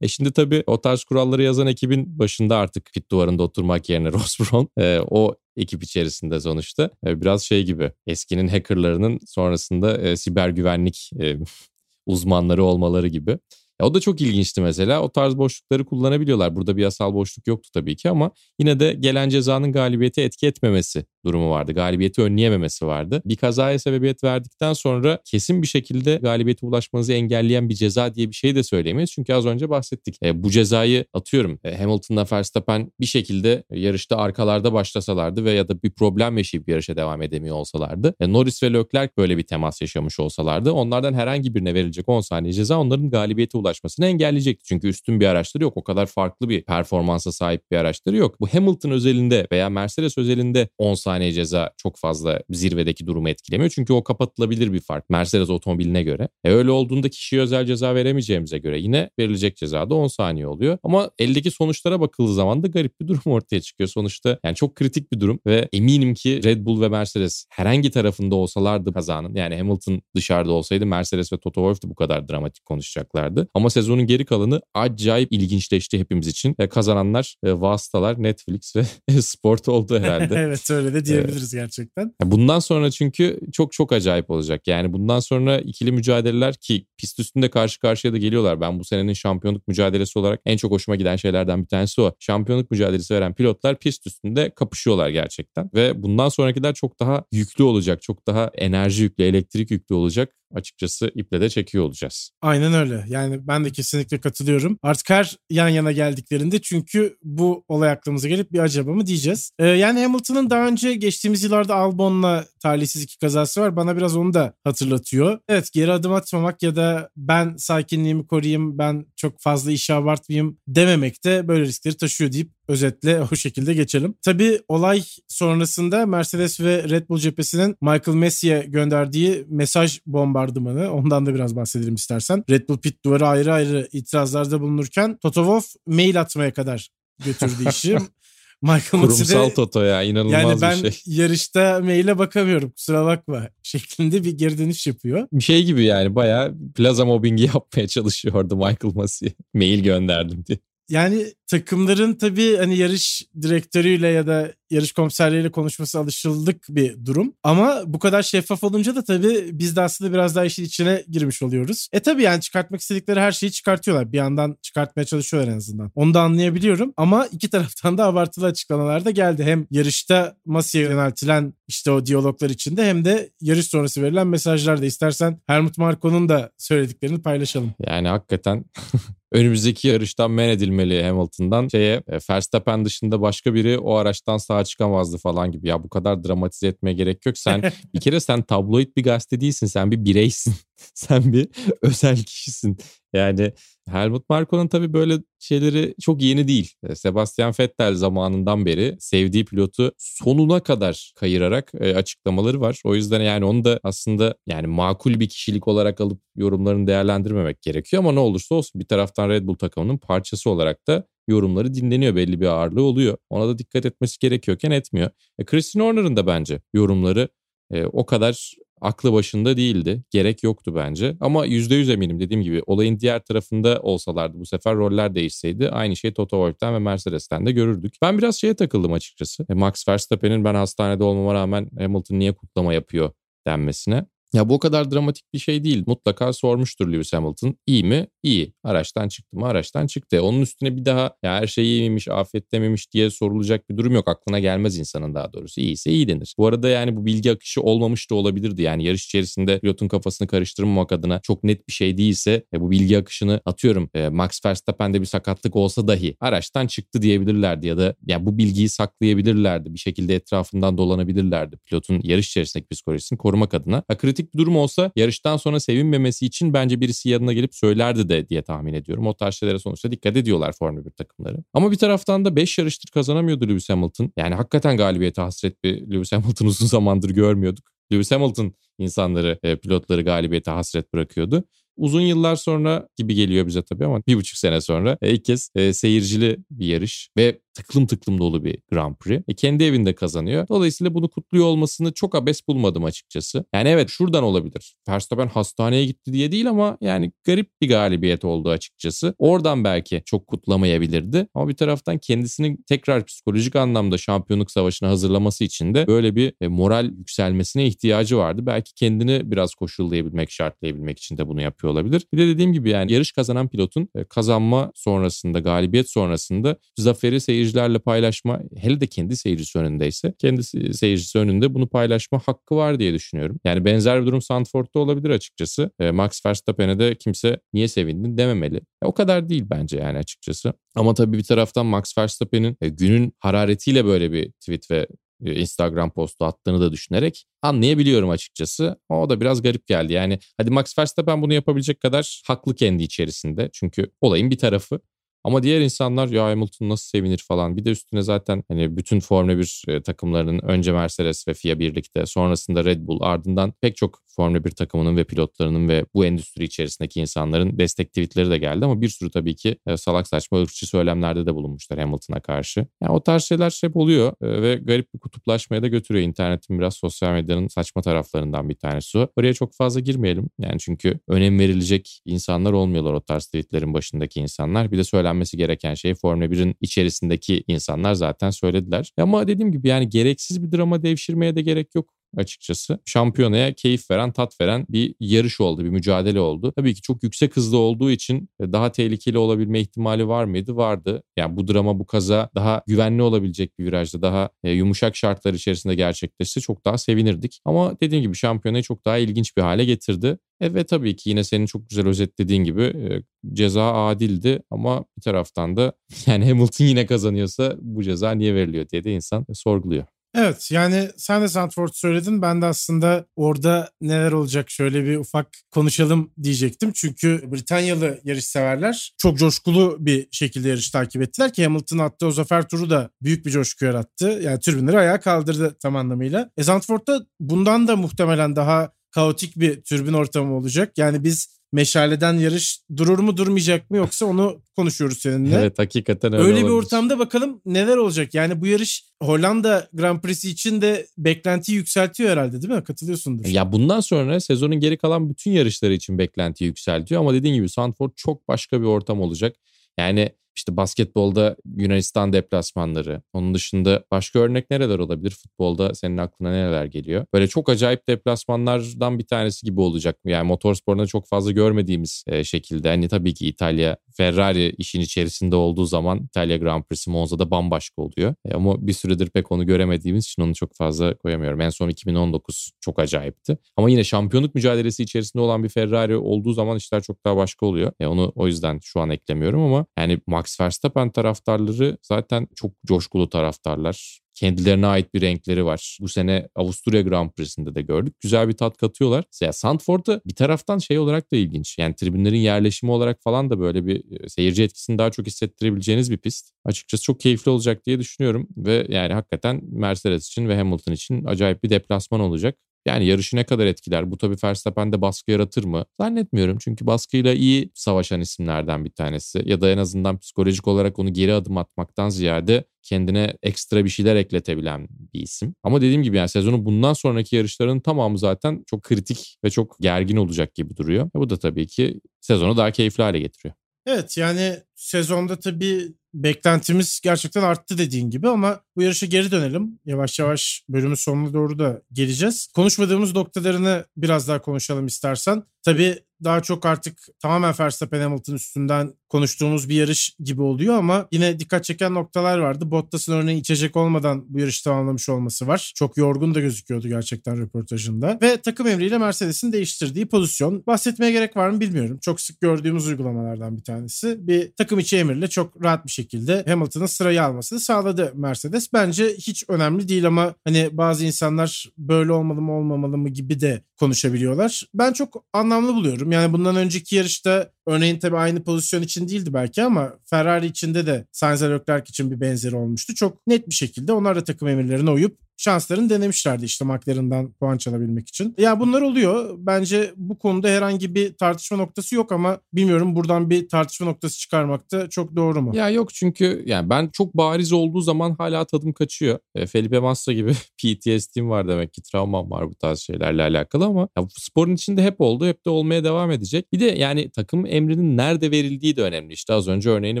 E 0.00 0.08
şimdi 0.08 0.32
tabii 0.32 0.62
o 0.66 0.80
tarz 0.80 0.91
kuralları 1.04 1.42
yazan 1.42 1.66
ekibin 1.66 2.18
başında 2.18 2.56
artık 2.56 2.92
pit 2.94 3.10
duvarında 3.10 3.42
oturmak 3.42 3.88
yerine 3.88 4.08
Ross 4.12 4.40
Brown 4.40 4.80
e, 4.80 5.00
o 5.10 5.34
ekip 5.56 5.82
içerisinde 5.82 6.40
sonuçta. 6.40 6.90
E, 7.06 7.20
biraz 7.20 7.42
şey 7.42 7.64
gibi 7.64 7.92
eskinin 8.06 8.48
hackerlarının 8.48 9.20
sonrasında 9.26 9.98
e, 9.98 10.16
siber 10.16 10.48
güvenlik 10.48 11.10
e, 11.20 11.36
uzmanları 12.06 12.64
olmaları 12.64 13.08
gibi. 13.08 13.38
Ya 13.82 13.88
o 13.88 13.94
da 13.94 14.00
çok 14.00 14.20
ilginçti 14.20 14.60
mesela. 14.60 15.02
O 15.02 15.08
tarz 15.12 15.36
boşlukları 15.36 15.84
kullanabiliyorlar. 15.84 16.56
Burada 16.56 16.76
bir 16.76 16.82
yasal 16.82 17.14
boşluk 17.14 17.46
yoktu 17.46 17.70
tabii 17.74 17.96
ki 17.96 18.10
ama 18.10 18.30
yine 18.58 18.80
de 18.80 18.92
gelen 19.00 19.28
cezanın 19.28 19.72
galibiyeti 19.72 20.20
etki 20.20 20.46
etmemesi 20.46 21.04
durumu 21.24 21.50
vardı. 21.50 21.72
Galibiyeti 21.72 22.22
önleyememesi 22.22 22.86
vardı. 22.86 23.22
Bir 23.24 23.36
kazaya 23.36 23.78
sebebiyet 23.78 24.24
verdikten 24.24 24.72
sonra 24.72 25.18
kesin 25.24 25.62
bir 25.62 25.66
şekilde 25.66 26.16
galibiyete 26.16 26.66
ulaşmanızı 26.66 27.12
engelleyen 27.12 27.68
bir 27.68 27.74
ceza 27.74 28.14
diye 28.14 28.28
bir 28.28 28.34
şey 28.34 28.54
de 28.54 28.62
söyleyemeyiz. 28.62 29.10
Çünkü 29.10 29.34
az 29.34 29.46
önce 29.46 29.70
bahsettik. 29.70 30.16
E, 30.24 30.42
bu 30.42 30.50
cezayı 30.50 31.04
atıyorum 31.12 31.58
e, 31.64 31.76
Hamilton'la 31.76 32.26
Verstappen 32.32 32.92
bir 33.00 33.06
şekilde 33.06 33.64
yarışta 33.70 34.16
arkalarda 34.16 34.72
başlasalardı 34.72 35.44
ve 35.44 35.52
ya 35.52 35.68
da 35.68 35.82
bir 35.82 35.90
problem 35.90 36.38
yaşayıp 36.38 36.68
yarışa 36.68 36.96
devam 36.96 37.22
edemiyor 37.22 37.56
olsalardı. 37.56 38.14
E, 38.20 38.32
Norris 38.32 38.62
ve 38.62 38.72
Leclerc 38.72 39.12
böyle 39.16 39.38
bir 39.38 39.42
temas 39.42 39.80
yaşamış 39.80 40.20
olsalardı 40.20 40.72
onlardan 40.72 41.14
herhangi 41.14 41.54
birine 41.54 41.74
verilecek 41.74 42.08
10 42.08 42.20
saniye 42.20 42.52
ceza 42.52 42.78
onların 42.78 43.10
galibiyete 43.10 43.58
ulaşmasını 43.58 43.71
ulaşmasını 43.72 44.06
engelleyecekti. 44.06 44.64
Çünkü 44.64 44.88
üstün 44.88 45.20
bir 45.20 45.26
araçları 45.26 45.64
yok. 45.64 45.76
O 45.76 45.84
kadar 45.84 46.06
farklı 46.06 46.48
bir 46.48 46.62
performansa 46.62 47.32
sahip 47.32 47.70
bir 47.70 47.76
araçları 47.76 48.16
yok. 48.16 48.40
Bu 48.40 48.46
Hamilton 48.46 48.90
özelinde 48.90 49.46
veya 49.52 49.70
Mercedes 49.70 50.18
özelinde 50.18 50.68
10 50.78 50.94
saniye 50.94 51.32
ceza 51.32 51.72
çok 51.76 51.98
fazla 51.98 52.42
zirvedeki 52.50 53.06
durumu 53.06 53.28
etkilemiyor. 53.28 53.70
Çünkü 53.70 53.92
o 53.92 54.04
kapatılabilir 54.04 54.72
bir 54.72 54.80
fark 54.80 55.10
Mercedes 55.10 55.50
otomobiline 55.50 56.02
göre. 56.02 56.28
E 56.44 56.50
öyle 56.50 56.70
olduğunda 56.70 57.08
kişiye 57.08 57.42
özel 57.42 57.66
ceza 57.66 57.94
veremeyeceğimize 57.94 58.58
göre 58.58 58.80
yine 58.80 59.10
verilecek 59.18 59.56
ceza 59.56 59.90
da 59.90 59.94
10 59.94 60.06
saniye 60.06 60.46
oluyor. 60.46 60.78
Ama 60.82 61.10
eldeki 61.18 61.50
sonuçlara 61.50 62.00
bakıldığı 62.00 62.34
zaman 62.34 62.62
da 62.62 62.66
garip 62.66 63.00
bir 63.00 63.08
durum 63.08 63.22
ortaya 63.32 63.60
çıkıyor. 63.60 63.88
Sonuçta 63.88 64.38
yani 64.44 64.54
çok 64.54 64.74
kritik 64.74 65.12
bir 65.12 65.20
durum 65.20 65.40
ve 65.46 65.68
eminim 65.72 66.14
ki 66.14 66.40
Red 66.44 66.66
Bull 66.66 66.80
ve 66.80 66.88
Mercedes 66.88 67.46
herhangi 67.50 67.90
tarafında 67.90 68.34
olsalardı 68.34 68.92
kazanın 68.92 69.34
yani 69.34 69.56
Hamilton 69.56 70.02
dışarıda 70.16 70.52
olsaydı 70.52 70.86
Mercedes 70.86 71.32
ve 71.32 71.36
Toto 71.36 71.60
Wolff 71.60 71.82
de 71.82 71.90
bu 71.90 71.94
kadar 71.94 72.28
dramatik 72.28 72.64
konuşacaklardı. 72.64 73.48
Ama 73.54 73.61
sezonun 73.70 74.06
geri 74.06 74.24
kalanı 74.24 74.60
acayip 74.74 75.32
ilginçleşti 75.32 75.98
hepimiz 75.98 76.26
için. 76.26 76.54
E, 76.58 76.68
kazananlar 76.68 77.36
e, 77.44 77.52
vasıtalar 77.52 78.22
Netflix 78.22 78.76
ve 78.76 78.84
Sport 79.22 79.68
oldu 79.68 80.00
herhalde. 80.00 80.34
evet 80.38 80.70
öyle 80.70 80.94
de 80.94 81.04
diyebiliriz 81.04 81.54
gerçekten. 81.54 82.14
Bundan 82.22 82.58
sonra 82.58 82.90
çünkü 82.90 83.40
çok 83.52 83.72
çok 83.72 83.92
acayip 83.92 84.30
olacak. 84.30 84.66
Yani 84.66 84.92
bundan 84.92 85.20
sonra 85.20 85.58
ikili 85.58 85.92
mücadeleler 85.92 86.54
ki 86.54 86.86
pist 86.96 87.20
üstünde 87.20 87.50
karşı 87.50 87.80
karşıya 87.80 88.12
da 88.12 88.18
geliyorlar. 88.18 88.60
Ben 88.60 88.78
bu 88.78 88.84
senenin 88.84 89.12
şampiyonluk 89.12 89.68
mücadelesi 89.68 90.18
olarak 90.18 90.40
en 90.46 90.56
çok 90.56 90.72
hoşuma 90.72 90.96
giden 90.96 91.16
şeylerden 91.16 91.62
bir 91.62 91.68
tanesi 91.68 92.00
o. 92.00 92.14
Şampiyonluk 92.18 92.70
mücadelesi 92.70 93.14
veren 93.14 93.34
pilotlar 93.34 93.78
pist 93.78 94.06
üstünde 94.06 94.50
kapışıyorlar 94.50 95.08
gerçekten. 95.08 95.70
Ve 95.74 96.02
bundan 96.02 96.28
sonrakiler 96.28 96.74
çok 96.74 97.00
daha 97.00 97.24
yüklü 97.32 97.64
olacak. 97.64 98.02
Çok 98.02 98.26
daha 98.26 98.50
enerji 98.54 99.02
yüklü, 99.02 99.24
elektrik 99.24 99.70
yüklü 99.70 99.94
olacak 99.94 100.34
açıkçası 100.54 101.10
iple 101.14 101.40
de 101.40 101.48
çekiyor 101.48 101.84
olacağız. 101.84 102.30
Aynen 102.42 102.74
öyle. 102.74 103.04
Yani 103.08 103.46
ben 103.46 103.64
de 103.64 103.70
kesinlikle 103.70 104.20
katılıyorum. 104.20 104.78
Artık 104.82 105.10
her 105.10 105.36
yan 105.50 105.68
yana 105.68 105.92
geldiklerinde 105.92 106.60
çünkü 106.60 107.16
bu 107.22 107.64
olay 107.68 107.90
aklımıza 107.90 108.28
gelip 108.28 108.52
bir 108.52 108.58
acaba 108.58 108.92
mı 108.92 109.06
diyeceğiz. 109.06 109.52
Ee, 109.58 109.66
yani 109.66 110.00
Hamilton'ın 110.00 110.50
daha 110.50 110.66
önce 110.66 110.94
geçtiğimiz 110.94 111.42
yıllarda 111.44 111.74
Albon'la 111.74 112.44
talihsiz 112.60 113.02
iki 113.02 113.18
kazası 113.18 113.60
var. 113.60 113.76
Bana 113.76 113.96
biraz 113.96 114.16
onu 114.16 114.34
da 114.34 114.54
hatırlatıyor. 114.64 115.38
Evet 115.48 115.72
geri 115.72 115.92
adım 115.92 116.12
atmamak 116.12 116.62
ya 116.62 116.76
da 116.76 117.10
ben 117.16 117.56
sakinliğimi 117.56 118.26
koruyayım, 118.26 118.78
ben 118.78 119.06
çok 119.16 119.40
fazla 119.40 119.72
işe 119.72 119.94
abartmayayım 119.94 120.58
dememek 120.68 121.24
de 121.24 121.48
böyle 121.48 121.64
riskleri 121.64 121.96
taşıyor 121.96 122.32
deyip 122.32 122.50
özetle 122.68 123.22
o 123.32 123.36
şekilde 123.36 123.74
geçelim. 123.74 124.14
Tabii 124.22 124.60
olay 124.68 125.02
sonrasında 125.28 126.06
Mercedes 126.06 126.60
ve 126.60 126.88
Red 126.88 127.08
Bull 127.08 127.18
cephesinin 127.18 127.76
Michael 127.80 128.16
Messi'ye 128.16 128.64
gönderdiği 128.68 129.46
mesaj 129.48 130.00
bombardımanı 130.42 130.92
ondan 130.92 131.26
da 131.26 131.34
biraz 131.34 131.56
bahsedelim 131.56 131.94
istersen. 131.94 132.44
Red 132.50 132.68
Bull 132.68 132.78
pit 132.78 133.04
duvarı 133.04 133.26
ayrı 133.26 133.52
ayrı 133.52 133.88
itirazlarda 133.92 134.60
bulunurken 134.60 135.18
Toto 135.22 135.40
Wolff 135.40 135.74
mail 135.86 136.20
atmaya 136.20 136.52
kadar 136.52 136.88
götürdü 137.24 137.68
işi. 137.70 137.98
Michael 138.62 139.02
Kurumsal 139.02 139.50
de, 139.50 139.54
Toto 139.54 139.82
ya 139.82 140.02
inanılmaz 140.02 140.42
yani 140.42 140.60
ben 140.60 140.82
bir 140.82 140.90
şey. 140.90 141.14
yarışta 141.14 141.80
maile 141.80 142.18
bakamıyorum 142.18 142.70
kusura 142.70 143.04
bakma 143.04 143.48
şeklinde 143.62 144.24
bir 144.24 144.38
geri 144.38 144.58
dönüş 144.58 144.86
yapıyor. 144.86 145.28
Bir 145.32 145.42
şey 145.42 145.64
gibi 145.64 145.84
yani 145.84 146.14
bayağı 146.14 146.54
plaza 146.74 147.04
mobbingi 147.04 147.42
yapmaya 147.42 147.88
çalışıyordu 147.88 148.56
Michael 148.56 148.94
Massey. 148.94 149.32
Mail 149.54 149.82
gönderdim 149.82 150.44
diye. 150.46 150.58
Yani 150.92 151.26
takımların 151.46 152.14
tabii 152.14 152.56
hani 152.56 152.76
yarış 152.76 153.24
direktörüyle 153.42 154.08
ya 154.08 154.26
da 154.26 154.52
yarış 154.70 154.92
komiserleriyle 154.92 155.50
konuşması 155.50 155.98
alışıldık 155.98 156.64
bir 156.68 157.06
durum. 157.06 157.34
Ama 157.42 157.82
bu 157.86 157.98
kadar 157.98 158.22
şeffaf 158.22 158.64
olunca 158.64 158.96
da 158.96 159.04
tabii 159.04 159.50
biz 159.52 159.76
de 159.76 159.80
aslında 159.80 160.12
biraz 160.12 160.36
daha 160.36 160.44
işin 160.44 160.64
içine 160.64 161.04
girmiş 161.10 161.42
oluyoruz. 161.42 161.88
E 161.92 162.00
tabii 162.00 162.22
yani 162.22 162.40
çıkartmak 162.40 162.80
istedikleri 162.80 163.20
her 163.20 163.32
şeyi 163.32 163.52
çıkartıyorlar. 163.52 164.12
Bir 164.12 164.18
yandan 164.18 164.56
çıkartmaya 164.62 165.04
çalışıyorlar 165.04 165.52
en 165.52 165.56
azından. 165.56 165.92
Onu 165.94 166.14
da 166.14 166.20
anlayabiliyorum. 166.20 166.92
Ama 166.96 167.26
iki 167.26 167.50
taraftan 167.50 167.98
da 167.98 168.04
abartılı 168.04 168.46
açıklamalar 168.46 169.04
da 169.04 169.10
geldi. 169.10 169.44
Hem 169.44 169.66
yarışta 169.70 170.36
masaya 170.46 170.82
yöneltilen 170.82 171.54
işte 171.68 171.90
o 171.90 172.06
diyaloglar 172.06 172.50
içinde 172.50 172.84
hem 172.84 173.04
de 173.04 173.30
yarış 173.40 173.66
sonrası 173.66 174.02
verilen 174.02 174.26
mesajlar 174.26 174.82
da 174.82 174.86
istersen 174.86 175.40
Helmut 175.46 175.78
Marko'nun 175.78 176.28
da 176.28 176.50
söylediklerini 176.58 177.22
paylaşalım. 177.22 177.74
Yani 177.86 178.08
hakikaten 178.08 178.64
önümüzdeki 179.32 179.88
yarıştan 179.88 180.30
men 180.30 180.48
edilmeli 180.48 181.02
Hamilton'dan 181.04 181.68
şeye 181.68 182.02
e, 182.08 182.18
Verstappen 182.30 182.84
dışında 182.84 183.20
başka 183.20 183.54
biri 183.54 183.78
o 183.78 183.94
araçtan 183.94 184.38
sağa 184.38 184.64
çıkamazdı 184.64 185.18
falan 185.18 185.52
gibi. 185.52 185.68
Ya 185.68 185.82
bu 185.82 185.88
kadar 185.88 186.24
dramatize 186.24 186.66
etmeye 186.66 186.92
gerek 186.92 187.26
yok. 187.26 187.38
Sen 187.38 187.62
bir 187.94 188.00
kere 188.00 188.20
sen 188.20 188.42
tabloid 188.42 188.96
bir 188.96 189.02
gazete 189.02 189.40
değilsin. 189.40 189.66
Sen 189.66 189.90
bir 189.90 190.04
bireysin. 190.04 190.54
sen 190.94 191.32
bir 191.32 191.48
özel 191.82 192.16
kişisin. 192.16 192.76
Yani 193.12 193.52
Helmut 193.88 194.28
Marko'nun 194.30 194.68
tabii 194.68 194.92
böyle 194.92 195.18
şeyleri 195.38 195.94
çok 196.00 196.22
yeni 196.22 196.48
değil. 196.48 196.72
E, 196.88 196.94
Sebastian 196.94 197.54
Vettel 197.60 197.94
zamanından 197.94 198.66
beri 198.66 198.96
sevdiği 198.98 199.44
pilotu 199.44 199.92
sonuna 199.98 200.60
kadar 200.60 201.12
kayırarak 201.16 201.72
e, 201.80 201.94
açıklamaları 201.94 202.60
var. 202.60 202.80
O 202.84 202.94
yüzden 202.94 203.20
yani 203.20 203.44
onu 203.44 203.64
da 203.64 203.80
aslında 203.82 204.34
yani 204.46 204.66
makul 204.66 205.20
bir 205.20 205.28
kişilik 205.28 205.68
olarak 205.68 206.00
alıp 206.00 206.20
yorumlarını 206.36 206.86
değerlendirmemek 206.86 207.62
gerekiyor 207.62 208.02
ama 208.02 208.12
ne 208.12 208.20
olursa 208.20 208.54
olsun 208.54 208.80
bir 208.80 208.86
taraftan 208.86 209.28
Red 209.28 209.46
Bull 209.46 209.54
takımının 209.54 209.98
parçası 209.98 210.50
olarak 210.50 210.86
da 210.86 211.06
yorumları 211.28 211.74
dinleniyor 211.74 212.16
belli 212.16 212.40
bir 212.40 212.46
ağırlığı 212.46 212.82
oluyor. 212.82 213.16
Ona 213.30 213.48
da 213.48 213.58
dikkat 213.58 213.86
etmesi 213.86 214.18
gerekiyorken 214.18 214.70
etmiyor. 214.70 215.10
E, 215.38 215.44
Christian 215.44 215.84
Horner'ın 215.84 216.16
da 216.16 216.26
bence 216.26 216.60
yorumları 216.74 217.28
e, 217.72 217.84
o 217.84 218.06
kadar 218.06 218.54
aklı 218.82 219.12
başında 219.12 219.56
değildi. 219.56 220.02
Gerek 220.10 220.42
yoktu 220.42 220.72
bence. 220.74 221.16
Ama 221.20 221.46
%100 221.46 221.92
eminim 221.92 222.20
dediğim 222.20 222.42
gibi 222.42 222.62
olayın 222.66 223.00
diğer 223.00 223.24
tarafında 223.24 223.80
olsalardı 223.82 224.40
bu 224.40 224.46
sefer 224.46 224.76
roller 224.76 225.14
değişseydi 225.14 225.68
aynı 225.68 225.96
şeyi 225.96 226.14
Toto 226.14 226.36
Wolff'ten 226.36 226.74
ve 226.74 226.78
Mercedes'ten 226.78 227.46
de 227.46 227.52
görürdük. 227.52 227.94
Ben 228.02 228.18
biraz 228.18 228.36
şeye 228.36 228.54
takıldım 228.54 228.92
açıkçası. 228.92 229.46
E, 229.50 229.54
Max 229.54 229.88
Verstappen'in 229.88 230.44
ben 230.44 230.54
hastanede 230.54 231.04
olmama 231.04 231.34
rağmen 231.34 231.70
Hamilton 231.78 232.18
niye 232.18 232.32
kutlama 232.32 232.74
yapıyor 232.74 233.10
denmesine. 233.46 234.06
Ya 234.32 234.48
bu 234.48 234.54
o 234.54 234.58
kadar 234.58 234.90
dramatik 234.90 235.32
bir 235.34 235.38
şey 235.38 235.64
değil. 235.64 235.84
Mutlaka 235.86 236.32
sormuştur 236.32 236.92
Lewis 236.92 237.12
Hamilton. 237.12 237.56
İyi 237.66 237.84
mi? 237.84 238.06
İyi. 238.22 238.52
Araçtan 238.64 239.08
çıktı 239.08 239.36
mı? 239.36 239.46
Araçtan 239.46 239.86
çıktı. 239.86 240.22
Onun 240.22 240.40
üstüne 240.40 240.76
bir 240.76 240.84
daha 240.84 241.02
ya 241.22 241.34
her 241.34 241.46
şey 241.46 241.64
iyi 241.64 241.80
miymiş, 241.80 242.08
afiyette 242.08 242.58
miymiş 242.58 242.92
diye 242.92 243.10
sorulacak 243.10 243.70
bir 243.70 243.76
durum 243.76 243.92
yok. 243.92 244.08
Aklına 244.08 244.38
gelmez 244.38 244.78
insanın 244.78 245.14
daha 245.14 245.32
doğrusu. 245.32 245.60
İyiyse 245.60 245.90
iyi 245.90 246.08
denir. 246.08 246.34
Bu 246.38 246.46
arada 246.46 246.68
yani 246.68 246.96
bu 246.96 247.06
bilgi 247.06 247.32
akışı 247.32 247.62
olmamış 247.62 248.10
da 248.10 248.14
olabilirdi. 248.14 248.62
Yani 248.62 248.84
yarış 248.84 249.04
içerisinde 249.04 249.58
pilotun 249.58 249.88
kafasını 249.88 250.28
karıştırmamak 250.28 250.92
adına 250.92 251.20
çok 251.20 251.44
net 251.44 251.68
bir 251.68 251.72
şey 251.72 251.98
değilse 251.98 252.44
e, 252.54 252.60
bu 252.60 252.70
bilgi 252.70 252.98
akışını 252.98 253.40
atıyorum 253.44 253.90
e, 253.94 254.08
Max 254.08 254.44
Verstappen'de 254.44 255.00
bir 255.00 255.06
sakatlık 255.06 255.56
olsa 255.56 255.88
dahi 255.88 256.16
araçtan 256.20 256.66
çıktı 256.66 257.02
diyebilirlerdi 257.02 257.66
ya 257.66 257.78
da 257.78 257.94
yani 258.06 258.26
bu 258.26 258.38
bilgiyi 258.38 258.68
saklayabilirlerdi. 258.68 259.74
Bir 259.74 259.78
şekilde 259.78 260.14
etrafından 260.14 260.78
dolanabilirlerdi. 260.78 261.56
Pilotun 261.56 262.00
yarış 262.02 262.28
içerisindeki 262.28 262.68
psikolojisini 262.68 263.18
korumak 263.18 263.54
adına. 263.54 263.82
Ha, 263.88 263.96
kritik 263.96 264.21
kritik 264.22 264.34
bir 264.34 264.38
durum 264.38 264.56
olsa 264.56 264.90
yarıştan 264.96 265.36
sonra 265.36 265.60
sevinmemesi 265.60 266.26
için 266.26 266.54
bence 266.54 266.80
birisi 266.80 267.08
yanına 267.08 267.32
gelip 267.32 267.54
söylerdi 267.54 268.08
de 268.08 268.28
diye 268.28 268.42
tahmin 268.42 268.74
ediyorum. 268.74 269.06
O 269.06 269.14
tarz 269.14 269.34
şeylere 269.34 269.58
sonuçta 269.58 269.90
dikkat 269.90 270.16
ediyorlar 270.16 270.52
Formula 270.58 270.84
1 270.84 270.90
takımları. 270.90 271.36
Ama 271.54 271.70
bir 271.70 271.76
taraftan 271.76 272.24
da 272.24 272.36
5 272.36 272.58
yarıştır 272.58 272.90
kazanamıyordu 272.90 273.48
Lewis 273.48 273.70
Hamilton. 273.70 274.12
Yani 274.16 274.34
hakikaten 274.34 274.76
galibiyete 274.76 275.22
hasret 275.22 275.64
bir 275.64 275.90
Lewis 275.90 276.12
Hamilton 276.12 276.46
uzun 276.52 276.66
zamandır 276.66 277.10
görmüyorduk. 277.10 277.72
Lewis 277.92 278.10
Hamilton 278.10 278.52
insanları, 278.78 279.38
e, 279.42 279.56
pilotları 279.56 280.02
galibiyete 280.02 280.50
hasret 280.50 280.92
bırakıyordu. 280.92 281.44
Uzun 281.76 282.00
yıllar 282.00 282.36
sonra 282.36 282.88
gibi 282.96 283.14
geliyor 283.14 283.46
bize 283.46 283.62
tabii 283.62 283.84
ama 283.84 284.02
bir 284.06 284.16
buçuk 284.16 284.38
sene 284.38 284.60
sonra 284.60 284.98
e, 285.02 285.10
ilk 285.10 285.24
kez 285.24 285.50
e, 285.54 285.72
seyircili 285.72 286.38
bir 286.50 286.66
yarış 286.66 287.08
ve 287.16 287.38
tıklım 287.54 287.86
tıklım 287.86 288.18
dolu 288.18 288.44
bir 288.44 288.58
Grand 288.70 288.96
Prix. 288.96 289.22
E, 289.28 289.34
kendi 289.34 289.64
evinde 289.64 289.94
kazanıyor. 289.94 290.48
Dolayısıyla 290.48 290.94
bunu 290.94 291.08
kutluyor 291.08 291.46
olmasını 291.46 291.92
çok 291.92 292.14
abes 292.14 292.48
bulmadım 292.48 292.84
açıkçası. 292.84 293.44
Yani 293.54 293.68
evet 293.68 293.88
şuradan 293.90 294.24
olabilir. 294.24 294.76
Verstappen 294.88 295.28
hastaneye 295.28 295.84
gitti 295.84 296.12
diye 296.12 296.32
değil 296.32 296.48
ama 296.48 296.78
yani 296.80 297.12
garip 297.24 297.60
bir 297.60 297.68
galibiyet 297.68 298.24
oldu 298.24 298.50
açıkçası. 298.50 299.14
Oradan 299.18 299.64
belki 299.64 300.02
çok 300.04 300.26
kutlamayabilirdi. 300.26 301.26
Ama 301.34 301.48
bir 301.48 301.56
taraftan 301.56 301.98
kendisini 301.98 302.58
tekrar 302.68 303.06
psikolojik 303.06 303.56
anlamda 303.56 303.98
şampiyonluk 303.98 304.50
savaşına 304.50 304.88
hazırlaması 304.88 305.44
için 305.44 305.74
de 305.74 305.86
böyle 305.86 306.16
bir 306.16 306.34
e, 306.40 306.48
moral 306.48 306.90
yükselmesine 306.98 307.66
ihtiyacı 307.66 308.18
vardı. 308.18 308.46
Belki 308.46 308.74
kendini 308.74 309.30
biraz 309.30 309.54
koşullayabilmek, 309.54 310.30
şartlayabilmek 310.30 310.98
için 310.98 311.18
de 311.18 311.28
bunu 311.28 311.42
yapıyor 311.42 311.72
olabilir. 311.72 312.06
Bir 312.12 312.18
de 312.18 312.26
dediğim 312.26 312.52
gibi 312.52 312.70
yani 312.70 312.92
yarış 312.92 313.12
kazanan 313.12 313.48
pilotun 313.48 313.88
e, 313.94 314.04
kazanma 314.04 314.72
sonrasında, 314.74 315.38
galibiyet 315.38 315.90
sonrasında 315.90 316.56
zaferi 316.76 317.20
seyir 317.20 317.41
seyircilerle 317.42 317.78
paylaşma 317.78 318.40
hele 318.56 318.80
de 318.80 318.86
kendi 318.86 319.16
seyircisi 319.16 319.58
önündeyse 319.58 320.14
kendi 320.18 320.44
seyircisi 320.74 321.18
önünde 321.18 321.54
bunu 321.54 321.66
paylaşma 321.68 322.18
hakkı 322.18 322.56
var 322.56 322.78
diye 322.78 322.94
düşünüyorum. 322.94 323.40
Yani 323.44 323.64
benzer 323.64 324.02
bir 324.02 324.06
durum 324.06 324.22
Sandford'da 324.22 324.78
olabilir 324.78 325.10
açıkçası. 325.10 325.70
E, 325.80 325.90
Max 325.90 326.26
Verstappen'e 326.26 326.78
de 326.78 326.94
kimse 326.94 327.40
niye 327.52 327.68
sevindin 327.68 328.16
dememeli. 328.16 328.60
O 328.84 328.92
kadar 328.92 329.28
değil 329.28 329.44
bence 329.50 329.76
yani 329.76 329.98
açıkçası. 329.98 330.52
Ama 330.74 330.94
tabii 330.94 331.18
bir 331.18 331.24
taraftan 331.24 331.66
Max 331.66 331.98
Verstappen'in 331.98 332.56
e, 332.60 332.68
günün 332.68 333.12
hararetiyle 333.18 333.84
böyle 333.84 334.12
bir 334.12 334.30
tweet 334.30 334.70
ve 334.70 334.86
e, 335.24 335.34
Instagram 335.34 335.90
postu 335.90 336.24
attığını 336.24 336.60
da 336.60 336.72
düşünerek 336.72 337.24
anlayabiliyorum 337.42 338.10
açıkçası. 338.10 338.76
O 338.88 339.10
da 339.10 339.20
biraz 339.20 339.42
garip 339.42 339.66
geldi. 339.66 339.92
Yani 339.92 340.18
hadi 340.36 340.50
Max 340.50 340.78
Verstappen 340.78 341.22
bunu 341.22 341.34
yapabilecek 341.34 341.80
kadar 341.80 342.22
haklı 342.26 342.54
kendi 342.54 342.82
içerisinde. 342.82 343.50
Çünkü 343.52 343.90
olayın 344.00 344.30
bir 344.30 344.38
tarafı. 344.38 344.80
Ama 345.24 345.42
diğer 345.42 345.60
insanlar 345.60 346.08
ya 346.08 346.24
Hamilton 346.24 346.68
nasıl 346.68 346.86
sevinir 346.86 347.24
falan. 347.28 347.56
Bir 347.56 347.64
de 347.64 347.70
üstüne 347.70 348.02
zaten 348.02 348.44
hani 348.48 348.76
bütün 348.76 349.00
Formula 349.00 349.38
1 349.38 349.64
e, 349.68 349.82
takımlarının 349.82 350.38
önce 350.38 350.72
Mercedes 350.72 351.28
ve 351.28 351.34
FIA 351.34 351.58
birlikte 351.58 352.06
sonrasında 352.06 352.64
Red 352.64 352.86
Bull 352.86 352.98
ardından 353.02 353.52
pek 353.60 353.76
çok 353.76 354.02
Formula 354.16 354.44
1 354.44 354.50
takımının 354.50 354.96
ve 354.96 355.04
pilotlarının 355.04 355.68
ve 355.68 355.84
bu 355.94 356.04
endüstri 356.04 356.44
içerisindeki 356.44 357.00
insanların 357.00 357.58
destek 357.58 357.88
tweetleri 357.88 358.30
de 358.30 358.38
geldi 358.38 358.64
ama 358.64 358.80
bir 358.80 358.88
sürü 358.88 359.10
tabii 359.10 359.36
ki 359.36 359.56
e, 359.66 359.76
salak 359.76 360.08
saçma 360.08 360.42
ırkçı 360.42 360.66
söylemlerde 360.66 361.26
de 361.26 361.34
bulunmuşlar 361.34 361.78
Hamilton'a 361.78 362.20
karşı. 362.20 362.66
Yani 362.82 362.92
o 362.92 363.02
tarz 363.02 363.24
şeyler 363.24 363.58
hep 363.62 363.76
oluyor 363.76 364.12
e, 364.22 364.42
ve 364.42 364.54
garip 364.54 364.94
bir 364.94 364.98
kutuplaşmaya 364.98 365.62
da 365.62 365.68
götürüyor. 365.68 366.06
İnternetin 366.06 366.58
biraz 366.58 366.74
sosyal 366.74 367.12
medyanın 367.12 367.48
saçma 367.48 367.82
taraflarından 367.82 368.48
bir 368.48 368.54
tanesi 368.54 368.98
o. 368.98 369.08
Oraya 369.16 369.34
çok 369.34 369.54
fazla 369.54 369.80
girmeyelim. 369.80 370.30
Yani 370.38 370.58
çünkü 370.58 371.00
önem 371.08 371.38
verilecek 371.38 372.00
insanlar 372.04 372.52
olmuyorlar 372.52 372.92
o 372.92 373.00
tarz 373.00 373.26
tweetlerin 373.26 373.74
başındaki 373.74 374.20
insanlar. 374.20 374.72
Bir 374.72 374.78
de 374.78 374.84
söylenmesi 375.12 375.36
gereken 375.36 375.74
şey 375.74 375.94
Formula 375.94 376.24
1'in 376.24 376.54
içerisindeki 376.60 377.44
insanlar 377.48 377.94
zaten 377.94 378.30
söylediler. 378.30 378.92
Ama 378.96 379.28
dediğim 379.28 379.52
gibi 379.52 379.68
yani 379.68 379.88
gereksiz 379.88 380.42
bir 380.42 380.56
drama 380.56 380.82
devşirmeye 380.82 381.36
de 381.36 381.42
gerek 381.42 381.74
yok 381.74 381.94
açıkçası. 382.16 382.78
Şampiyonaya 382.84 383.52
keyif 383.52 383.90
veren, 383.90 384.12
tat 384.12 384.40
veren 384.40 384.66
bir 384.68 384.94
yarış 385.00 385.40
oldu, 385.40 385.64
bir 385.64 385.68
mücadele 385.70 386.20
oldu. 386.20 386.52
Tabii 386.56 386.74
ki 386.74 386.82
çok 386.82 387.02
yüksek 387.02 387.36
hızlı 387.36 387.58
olduğu 387.58 387.90
için 387.90 388.28
e, 388.40 388.52
daha 388.52 388.72
tehlikeli 388.72 389.18
olabilme 389.18 389.60
ihtimali 389.60 390.08
var 390.08 390.24
mıydı? 390.24 390.56
Vardı. 390.56 391.02
Yani 391.16 391.36
bu 391.36 391.48
drama, 391.48 391.78
bu 391.78 391.86
kaza 391.86 392.30
daha 392.34 392.62
güvenli 392.66 393.02
olabilecek 393.02 393.58
bir 393.58 393.64
virajda, 393.64 394.02
daha 394.02 394.30
e, 394.44 394.50
yumuşak 394.50 394.96
şartlar 394.96 395.34
içerisinde 395.34 395.74
gerçekleşse 395.74 396.40
çok 396.40 396.64
daha 396.64 396.78
sevinirdik. 396.78 397.40
Ama 397.44 397.80
dediğim 397.80 398.02
gibi 398.02 398.14
şampiyonayı 398.16 398.62
çok 398.62 398.84
daha 398.84 398.98
ilginç 398.98 399.36
bir 399.36 399.42
hale 399.42 399.64
getirdi. 399.64 400.18
Evet 400.40 400.68
tabii 400.68 400.96
ki 400.96 401.10
yine 401.10 401.24
senin 401.24 401.46
çok 401.46 401.68
güzel 401.68 401.86
özetlediğin 401.86 402.44
gibi 402.44 402.62
e, 402.62 403.02
ceza 403.32 403.72
adildi 403.72 404.42
ama 404.50 404.84
bir 404.96 405.02
taraftan 405.02 405.56
da 405.56 405.72
yani 406.06 406.28
Hamilton 406.28 406.64
yine 406.64 406.86
kazanıyorsa 406.86 407.56
bu 407.60 407.82
ceza 407.82 408.10
niye 408.12 408.34
veriliyor 408.34 408.68
diye 408.68 408.84
de 408.84 408.92
insan 408.92 409.26
sorguluyor. 409.32 409.84
Evet 410.14 410.50
yani 410.50 410.90
sen 410.96 411.22
de 411.22 411.28
Sandford 411.28 411.70
söyledin. 411.72 412.22
Ben 412.22 412.42
de 412.42 412.46
aslında 412.46 413.06
orada 413.16 413.70
neler 413.80 414.12
olacak 414.12 414.50
şöyle 414.50 414.84
bir 414.84 414.96
ufak 414.96 415.26
konuşalım 415.50 416.12
diyecektim. 416.22 416.72
Çünkü 416.74 417.32
Britanyalı 417.32 418.00
yarış 418.04 418.26
severler 418.26 418.94
çok 418.98 419.18
coşkulu 419.18 419.76
bir 419.80 420.08
şekilde 420.10 420.48
yarış 420.48 420.70
takip 420.70 421.02
ettiler 421.02 421.32
ki 421.32 421.44
Hamilton 421.44 421.78
attığı 421.78 422.06
o 422.06 422.10
zafer 422.10 422.48
turu 422.48 422.70
da 422.70 422.90
büyük 423.02 423.26
bir 423.26 423.30
coşku 423.30 423.64
yarattı. 423.64 424.20
Yani 424.22 424.40
türbinleri 424.40 424.78
ayağa 424.78 425.00
kaldırdı 425.00 425.56
tam 425.62 425.76
anlamıyla. 425.76 426.30
E 426.36 426.42
Zandvoort'ta 426.42 427.00
bundan 427.20 427.68
da 427.68 427.76
muhtemelen 427.76 428.36
daha 428.36 428.72
kaotik 428.90 429.36
bir 429.36 429.62
türbin 429.62 429.92
ortamı 429.92 430.36
olacak. 430.36 430.78
Yani 430.78 431.04
biz 431.04 431.41
meşaleden 431.52 432.14
yarış 432.14 432.60
durur 432.76 432.98
mu 432.98 433.16
durmayacak 433.16 433.70
mı 433.70 433.76
yoksa 433.76 434.06
onu 434.06 434.42
konuşuyoruz 434.56 434.98
seninle. 434.98 435.36
Evet 435.36 435.58
hakikaten 435.58 436.12
öyle 436.12 436.22
Öyle 436.22 436.32
olabilir. 436.32 436.46
bir 436.46 436.52
ortamda 436.52 436.98
bakalım 436.98 437.40
neler 437.46 437.76
olacak. 437.76 438.14
Yani 438.14 438.40
bu 438.40 438.46
yarış 438.46 438.84
Hollanda 439.02 439.68
Grand 439.72 440.00
Prix'si 440.00 440.30
için 440.30 440.62
de 440.62 440.86
beklentiyi 440.98 441.56
yükseltiyor 441.56 442.10
herhalde 442.10 442.42
değil 442.42 442.54
mi? 442.54 442.64
Katılıyorsundur. 442.64 443.26
Ya 443.26 443.52
bundan 443.52 443.80
sonra 443.80 444.20
sezonun 444.20 444.60
geri 444.60 444.76
kalan 444.78 445.10
bütün 445.10 445.30
yarışları 445.30 445.72
için 445.74 445.98
beklenti 445.98 446.44
yükseltiyor 446.44 447.00
ama 447.00 447.14
dediğin 447.14 447.34
gibi 447.34 447.48
Sandford 447.48 447.90
çok 447.96 448.28
başka 448.28 448.60
bir 448.60 448.66
ortam 448.66 449.00
olacak. 449.00 449.36
Yani 449.78 450.12
işte 450.36 450.56
basketbolda 450.56 451.36
Yunanistan 451.56 452.12
deplasmanları. 452.12 453.02
Onun 453.12 453.34
dışında 453.34 453.84
başka 453.90 454.18
örnek 454.18 454.50
nereler 454.50 454.78
olabilir? 454.78 455.10
Futbolda 455.10 455.74
senin 455.74 455.96
aklına 455.96 456.30
neler 456.30 456.64
geliyor? 456.64 457.06
Böyle 457.14 457.28
çok 457.28 457.48
acayip 457.48 457.88
deplasmanlardan 457.88 458.98
bir 458.98 459.06
tanesi 459.06 459.46
gibi 459.46 459.60
olacak. 459.60 459.98
Yani 460.04 460.26
motorsporunda 460.26 460.86
çok 460.86 461.08
fazla 461.08 461.30
görmediğimiz 461.30 462.04
e, 462.06 462.24
şekilde. 462.24 462.68
Hani 462.68 462.88
tabii 462.88 463.14
ki 463.14 463.26
İtalya, 463.26 463.76
Ferrari 463.96 464.54
işin 464.58 464.80
içerisinde 464.80 465.36
olduğu 465.36 465.64
zaman 465.64 466.00
İtalya 466.04 466.36
Grand 466.36 466.64
Prix'si 466.64 466.90
Monza'da 466.90 467.30
bambaşka 467.30 467.82
oluyor. 467.82 468.14
E, 468.24 468.34
ama 468.34 468.66
bir 468.66 468.72
süredir 468.72 469.10
pek 469.10 469.32
onu 469.32 469.46
göremediğimiz 469.46 470.04
için 470.04 470.22
onu 470.22 470.34
çok 470.34 470.54
fazla 470.54 470.94
koyamıyorum. 470.94 471.40
En 471.40 471.50
son 471.50 471.68
2019 471.68 472.50
çok 472.60 472.78
acayipti. 472.78 473.38
Ama 473.56 473.70
yine 473.70 473.84
şampiyonluk 473.84 474.34
mücadelesi 474.34 474.82
içerisinde 474.82 475.22
olan 475.22 475.44
bir 475.44 475.48
Ferrari 475.48 475.96
olduğu 475.96 476.32
zaman 476.32 476.56
işler 476.56 476.82
çok 476.82 477.04
daha 477.04 477.16
başka 477.16 477.46
oluyor. 477.46 477.72
E, 477.80 477.86
onu 477.86 478.12
o 478.14 478.26
yüzden 478.26 478.58
şu 478.62 478.80
an 478.80 478.90
eklemiyorum 478.90 479.42
ama 479.42 479.66
yani 479.78 480.00
Verstappen 480.40 480.90
taraftarları 480.90 481.78
zaten 481.82 482.28
çok 482.34 482.52
coşkulu 482.66 483.08
taraftarlar. 483.08 484.02
Kendilerine 484.14 484.66
ait 484.66 484.94
bir 484.94 485.00
renkleri 485.00 485.44
var. 485.44 485.78
Bu 485.80 485.88
sene 485.88 486.28
Avusturya 486.34 486.82
Grand 486.82 487.10
Prix'sinde 487.10 487.54
de 487.54 487.62
gördük. 487.62 487.94
Güzel 488.00 488.28
bir 488.28 488.32
tat 488.32 488.56
katıyorlar. 488.56 489.04
Ya 489.20 489.32
Sandford'a 489.32 490.00
bir 490.06 490.14
taraftan 490.14 490.58
şey 490.58 490.78
olarak 490.78 491.12
da 491.12 491.16
ilginç. 491.16 491.58
Yani 491.58 491.74
tribünlerin 491.74 492.18
yerleşimi 492.18 492.72
olarak 492.72 493.02
falan 493.02 493.30
da 493.30 493.40
böyle 493.40 493.66
bir 493.66 494.00
e, 494.00 494.08
seyirci 494.08 494.42
etkisini 494.42 494.78
daha 494.78 494.90
çok 494.90 495.06
hissettirebileceğiniz 495.06 495.90
bir 495.90 495.98
pist. 495.98 496.30
Açıkçası 496.44 496.84
çok 496.84 497.00
keyifli 497.00 497.30
olacak 497.30 497.66
diye 497.66 497.78
düşünüyorum. 497.78 498.28
Ve 498.36 498.66
yani 498.68 498.92
hakikaten 498.92 499.40
Mercedes 499.44 500.06
için 500.06 500.28
ve 500.28 500.36
Hamilton 500.36 500.72
için 500.72 501.04
acayip 501.04 501.44
bir 501.44 501.50
deplasman 501.50 502.00
olacak. 502.00 502.38
Yani 502.66 502.86
yarışı 502.86 503.16
ne 503.16 503.24
kadar 503.24 503.46
etkiler? 503.46 503.90
Bu 503.90 503.98
tabii 503.98 504.16
Verstappen'de 504.24 504.80
baskı 504.80 505.10
yaratır 505.10 505.44
mı? 505.44 505.64
Zannetmiyorum. 505.80 506.38
Çünkü 506.40 506.66
baskıyla 506.66 507.12
iyi 507.14 507.50
savaşan 507.54 508.00
isimlerden 508.00 508.64
bir 508.64 508.70
tanesi. 508.70 509.22
Ya 509.24 509.40
da 509.40 509.50
en 509.50 509.58
azından 509.58 509.98
psikolojik 509.98 510.48
olarak 510.48 510.78
onu 510.78 510.92
geri 510.92 511.14
adım 511.14 511.38
atmaktan 511.38 511.88
ziyade 511.88 512.44
kendine 512.62 513.14
ekstra 513.22 513.64
bir 513.64 513.68
şeyler 513.70 513.96
ekletebilen 513.96 514.68
bir 514.94 515.00
isim. 515.00 515.34
Ama 515.42 515.60
dediğim 515.60 515.82
gibi 515.82 515.96
yani 515.96 516.08
sezonun 516.08 516.44
bundan 516.46 516.72
sonraki 516.72 517.16
yarışların 517.16 517.60
tamamı 517.60 517.98
zaten 517.98 518.44
çok 518.46 518.62
kritik 518.62 519.16
ve 519.24 519.30
çok 519.30 519.56
gergin 519.60 519.96
olacak 519.96 520.34
gibi 520.34 520.56
duruyor. 520.56 520.90
Bu 520.94 521.10
da 521.10 521.16
tabii 521.16 521.46
ki 521.46 521.80
sezonu 522.00 522.36
daha 522.36 522.50
keyifli 522.50 522.82
hale 522.82 522.98
getiriyor. 523.00 523.34
Evet 523.66 523.96
yani 523.96 524.40
sezonda 524.54 525.16
tabii 525.16 525.72
beklentimiz 525.94 526.80
gerçekten 526.84 527.22
arttı 527.22 527.58
dediğin 527.58 527.90
gibi 527.90 528.08
ama 528.08 528.40
bu 528.56 528.62
yarışa 528.62 528.86
geri 528.86 529.10
dönelim. 529.10 529.58
Yavaş 529.64 529.98
yavaş 529.98 530.44
bölümün 530.48 530.74
sonuna 530.74 531.12
doğru 531.12 531.38
da 531.38 531.62
geleceğiz. 531.72 532.28
Konuşmadığımız 532.34 532.94
noktalarını 532.94 533.64
biraz 533.76 534.08
daha 534.08 534.22
konuşalım 534.22 534.66
istersen. 534.66 535.22
Tabii 535.42 535.78
daha 536.04 536.22
çok 536.22 536.46
artık 536.46 536.78
tamamen 536.98 537.34
Verstappen 537.40 537.80
Hamilton 537.80 538.14
üstünden 538.14 538.72
konuştuğumuz 538.88 539.48
bir 539.48 539.54
yarış 539.54 539.96
gibi 540.00 540.22
oluyor 540.22 540.54
ama 540.54 540.88
yine 540.92 541.18
dikkat 541.20 541.44
çeken 541.44 541.74
noktalar 541.74 542.18
vardı. 542.18 542.50
Bottas'ın 542.50 542.92
örneğin 542.92 543.20
içecek 543.20 543.56
olmadan 543.56 544.04
bu 544.08 544.18
yarışı 544.18 544.44
tamamlamış 544.44 544.88
olması 544.88 545.26
var. 545.26 545.52
Çok 545.54 545.76
yorgun 545.76 546.14
da 546.14 546.20
gözüküyordu 546.20 546.68
gerçekten 546.68 547.18
röportajında. 547.18 547.98
Ve 548.02 548.16
takım 548.16 548.46
emriyle 548.46 548.78
Mercedes'in 548.78 549.32
değiştirdiği 549.32 549.86
pozisyon. 549.86 550.46
Bahsetmeye 550.46 550.92
gerek 550.92 551.16
var 551.16 551.30
mı 551.30 551.40
bilmiyorum. 551.40 551.78
Çok 551.82 552.00
sık 552.00 552.20
gördüğümüz 552.20 552.66
uygulamalardan 552.66 553.36
bir 553.36 553.44
tanesi. 553.44 554.08
Bir 554.08 554.32
takım 554.32 554.58
içi 554.58 554.76
emirle 554.76 555.08
çok 555.08 555.44
rahat 555.44 555.66
bir 555.66 555.70
şekilde 555.70 556.24
Hamilton'ın 556.28 556.66
sırayı 556.66 557.04
almasını 557.04 557.40
sağladı 557.40 557.92
Mercedes. 557.94 558.52
Bence 558.52 558.94
hiç 558.94 559.24
önemli 559.28 559.68
değil 559.68 559.86
ama 559.86 560.14
hani 560.24 560.48
bazı 560.52 560.84
insanlar 560.84 561.48
böyle 561.58 561.92
olmalı 561.92 562.20
mı 562.20 562.32
olmamalı 562.32 562.78
mı 562.78 562.88
gibi 562.88 563.20
de 563.20 563.42
konuşabiliyorlar. 563.56 564.42
Ben 564.54 564.72
çok 564.72 565.04
anlamlı 565.12 565.54
buluyorum. 565.54 565.91
Yani 565.92 566.12
bundan 566.12 566.36
önceki 566.36 566.76
yarışta 566.76 567.30
örneğin 567.46 567.78
tabii 567.78 567.96
aynı 567.96 568.24
pozisyon 568.24 568.62
için 568.62 568.88
değildi 568.88 569.14
belki 569.14 569.42
ama 569.42 569.72
Ferrari 569.84 570.26
içinde 570.26 570.66
de 570.66 570.86
Sainz 570.92 571.22
Leclerc 571.22 571.64
için 571.68 571.90
bir 571.90 572.00
benzeri 572.00 572.36
olmuştu. 572.36 572.74
Çok 572.74 573.06
net 573.06 573.28
bir 573.28 573.34
şekilde 573.34 573.72
onlar 573.72 573.96
da 573.96 574.04
takım 574.04 574.28
emirlerine 574.28 574.70
uyup 574.70 574.98
şanslarını 575.22 575.70
denemişlerdi 575.70 576.24
işte 576.24 576.44
McLaren'dan 576.44 577.12
puan 577.12 577.38
çalabilmek 577.38 577.88
için. 577.88 578.14
Ya 578.18 578.40
bunlar 578.40 578.62
oluyor. 578.62 579.14
Bence 579.18 579.72
bu 579.76 579.98
konuda 579.98 580.28
herhangi 580.28 580.74
bir 580.74 580.94
tartışma 580.94 581.36
noktası 581.36 581.74
yok 581.74 581.92
ama 581.92 582.18
bilmiyorum 582.32 582.76
buradan 582.76 583.10
bir 583.10 583.28
tartışma 583.28 583.66
noktası 583.66 583.98
çıkarmakta 583.98 584.68
çok 584.68 584.96
doğru 584.96 585.22
mu? 585.22 585.36
Ya 585.36 585.50
yok 585.50 585.74
çünkü 585.74 586.22
yani 586.26 586.50
ben 586.50 586.68
çok 586.68 586.96
bariz 586.96 587.32
olduğu 587.32 587.60
zaman 587.60 587.94
hala 587.98 588.24
tadım 588.24 588.52
kaçıyor. 588.52 588.98
E, 589.14 589.26
Felipe 589.26 589.58
Massa 589.58 589.92
gibi 589.92 590.12
PTSD'm 590.38 591.10
var 591.10 591.28
demek 591.28 591.52
ki 591.52 591.62
travmam 591.62 592.10
var 592.10 592.30
bu 592.30 592.34
tarz 592.34 592.58
şeylerle 592.58 593.02
alakalı 593.02 593.44
ama 593.44 593.68
ya, 593.78 593.84
sporun 593.88 594.34
içinde 594.34 594.62
hep 594.62 594.80
oldu 594.80 595.06
hep 595.06 595.24
de 595.24 595.30
olmaya 595.30 595.64
devam 595.64 595.90
edecek. 595.90 596.32
Bir 596.32 596.40
de 596.40 596.44
yani 596.44 596.90
takım 596.90 597.26
emrinin 597.32 597.76
nerede 597.76 598.10
verildiği 598.10 598.56
de 598.56 598.62
önemli. 598.62 598.92
İşte 598.92 599.12
az 599.12 599.28
önce 599.28 599.50
örneğini 599.50 599.80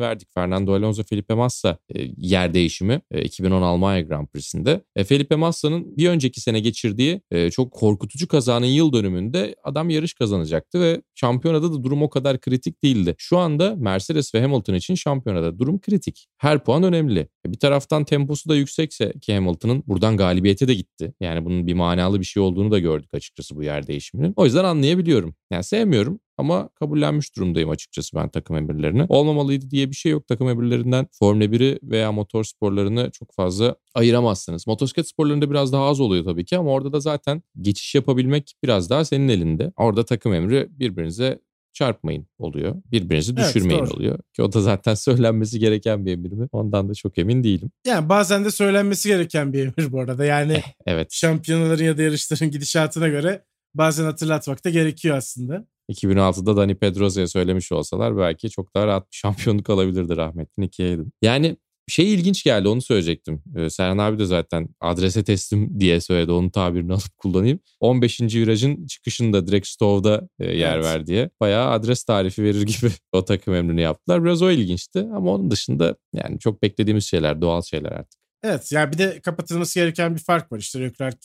verdik. 0.00 0.28
Fernando 0.34 0.74
Alonso 0.74 1.02
Felipe 1.02 1.34
Massa 1.34 1.78
e, 1.94 2.00
yer 2.16 2.54
değişimi 2.54 3.00
e, 3.10 3.22
2010 3.22 3.62
Almanya 3.62 4.00
Grand 4.00 4.26
Prix'sinde. 4.26 4.80
E, 4.96 5.04
Felipe 5.04 5.36
Massa'nın 5.36 5.96
bir 5.96 6.08
önceki 6.08 6.40
sene 6.40 6.60
geçirdiği 6.60 7.20
e, 7.30 7.50
çok 7.50 7.72
korkutucu 7.72 8.28
kazanın 8.28 8.66
yıl 8.66 8.92
dönümünde 8.92 9.54
adam 9.64 9.90
yarış 9.90 10.14
kazanacaktı 10.14 10.80
ve 10.80 11.02
şampiyonada 11.14 11.72
da 11.72 11.82
durum 11.82 12.02
o 12.02 12.10
kadar 12.10 12.40
kritik 12.40 12.82
değildi. 12.82 13.14
Şu 13.18 13.38
anda 13.38 13.76
Mercedes 13.76 14.34
ve 14.34 14.40
Hamilton 14.40 14.74
için 14.74 14.94
şampiyonada 14.94 15.58
durum 15.58 15.80
kritik. 15.80 16.28
Her 16.38 16.64
puan 16.64 16.82
önemli. 16.82 17.28
E, 17.46 17.52
bir 17.52 17.58
taraftan 17.58 18.04
temposu 18.04 18.48
da 18.48 18.56
yüksekse 18.56 19.12
ki 19.20 19.34
Hamilton'ın 19.34 19.84
buradan 19.86 20.16
galibiyete 20.16 20.68
de 20.68 20.74
gitti. 20.74 21.14
Yani 21.20 21.44
bunun 21.44 21.66
bir 21.66 21.74
manalı 21.74 22.20
bir 22.20 22.24
şey 22.24 22.42
olduğunu 22.42 22.70
da 22.70 22.78
gördük 22.78 23.14
açıkçası 23.14 23.56
bu 23.56 23.62
yer 23.62 23.86
değişiminin. 23.86 24.32
O 24.36 24.44
yüzden 24.44 24.64
anlayabiliyorum. 24.64 25.34
Yani 25.50 25.64
sevmiyorum 25.64 26.20
ama 26.42 26.68
kabullenmiş 26.68 27.36
durumdayım 27.36 27.70
açıkçası 27.70 28.16
ben 28.16 28.28
takım 28.28 28.56
emirlerini. 28.56 29.06
Olmamalıydı 29.08 29.70
diye 29.70 29.90
bir 29.90 29.96
şey 29.96 30.12
yok 30.12 30.26
takım 30.28 30.48
emirlerinden. 30.48 31.06
Formula 31.12 31.44
1'i 31.44 31.78
veya 31.82 32.12
motor 32.12 32.44
sporlarını 32.44 33.10
çok 33.10 33.34
fazla 33.34 33.76
ayıramazsınız. 33.94 34.66
Motosiklet 34.66 35.08
sporlarında 35.08 35.50
biraz 35.50 35.72
daha 35.72 35.84
az 35.84 36.00
oluyor 36.00 36.24
tabii 36.24 36.44
ki 36.44 36.58
ama 36.58 36.70
orada 36.70 36.92
da 36.92 37.00
zaten 37.00 37.42
geçiş 37.60 37.94
yapabilmek 37.94 38.54
biraz 38.64 38.90
daha 38.90 39.04
senin 39.04 39.28
elinde. 39.28 39.72
Orada 39.76 40.04
takım 40.04 40.34
emri 40.34 40.68
birbirinize 40.70 41.38
çarpmayın 41.72 42.26
oluyor. 42.38 42.74
Birbirinizi 42.92 43.36
düşürmeyin 43.36 43.80
evet, 43.80 43.92
oluyor. 43.92 44.18
Ki 44.32 44.42
o 44.42 44.52
da 44.52 44.60
zaten 44.60 44.94
söylenmesi 45.08 45.58
gereken 45.58 46.06
bir 46.06 46.12
emir 46.12 46.32
mi? 46.32 46.48
Ondan 46.52 46.88
da 46.88 46.94
çok 46.94 47.18
emin 47.18 47.44
değilim. 47.44 47.70
Yani 47.86 48.08
bazen 48.08 48.44
de 48.44 48.50
söylenmesi 48.50 49.08
gereken 49.08 49.52
bir 49.52 49.60
emir 49.60 49.92
bu 49.92 50.00
arada. 50.00 50.24
Yani 50.24 50.52
eh, 50.52 50.62
evet. 50.86 51.12
şampiyonaların 51.12 51.84
ya 51.84 51.98
da 51.98 52.02
yarışların 52.02 52.50
gidişatına 52.50 53.08
göre 53.08 53.44
bazen 53.74 54.04
hatırlatmak 54.04 54.64
da 54.64 54.70
gerekiyor 54.70 55.16
aslında. 55.16 55.66
2006'da 55.92 56.56
Dani 56.56 56.74
Pedrosa'ya 56.74 57.26
söylemiş 57.26 57.72
olsalar 57.72 58.16
belki 58.16 58.50
çok 58.50 58.74
daha 58.74 58.86
rahat 58.86 59.12
bir 59.12 59.16
şampiyonluk 59.16 59.70
alabilirdi 59.70 60.16
rahmetli 60.16 60.62
Hayden. 60.62 61.12
Yani 61.22 61.56
şey 61.88 62.14
ilginç 62.14 62.44
geldi 62.44 62.68
onu 62.68 62.82
söyleyecektim. 62.82 63.42
Ee, 63.56 63.70
Serhan 63.70 63.98
abi 63.98 64.18
de 64.18 64.24
zaten 64.24 64.68
adrese 64.80 65.24
teslim 65.24 65.80
diye 65.80 66.00
söyledi. 66.00 66.32
Onun 66.32 66.48
tabirini 66.48 66.92
alıp 66.92 67.18
kullanayım. 67.18 67.60
15. 67.80 68.20
virajın 68.20 68.86
çıkışında 68.86 69.46
direkt 69.46 69.66
Stove'da 69.66 70.28
e, 70.40 70.56
yer 70.56 70.76
evet. 70.76 70.84
ver 70.84 71.06
diye. 71.06 71.30
Bayağı 71.40 71.70
adres 71.70 72.04
tarifi 72.04 72.42
verir 72.42 72.62
gibi 72.62 72.90
o 73.12 73.24
takım 73.24 73.54
emrini 73.54 73.80
yaptılar. 73.80 74.24
Biraz 74.24 74.42
o 74.42 74.50
ilginçti 74.50 74.98
ama 75.14 75.34
onun 75.34 75.50
dışında 75.50 75.96
yani 76.12 76.38
çok 76.38 76.62
beklediğimiz 76.62 77.04
şeyler, 77.04 77.40
doğal 77.40 77.62
şeyler 77.62 77.92
artık. 77.92 78.20
Evet 78.42 78.72
yani 78.72 78.92
bir 78.92 78.98
de 78.98 79.20
kapatılması 79.20 79.80
gereken 79.80 80.14
bir 80.14 80.20
fark 80.20 80.52
var. 80.52 80.58
İşte 80.58 80.80
Leclerc 80.80 81.18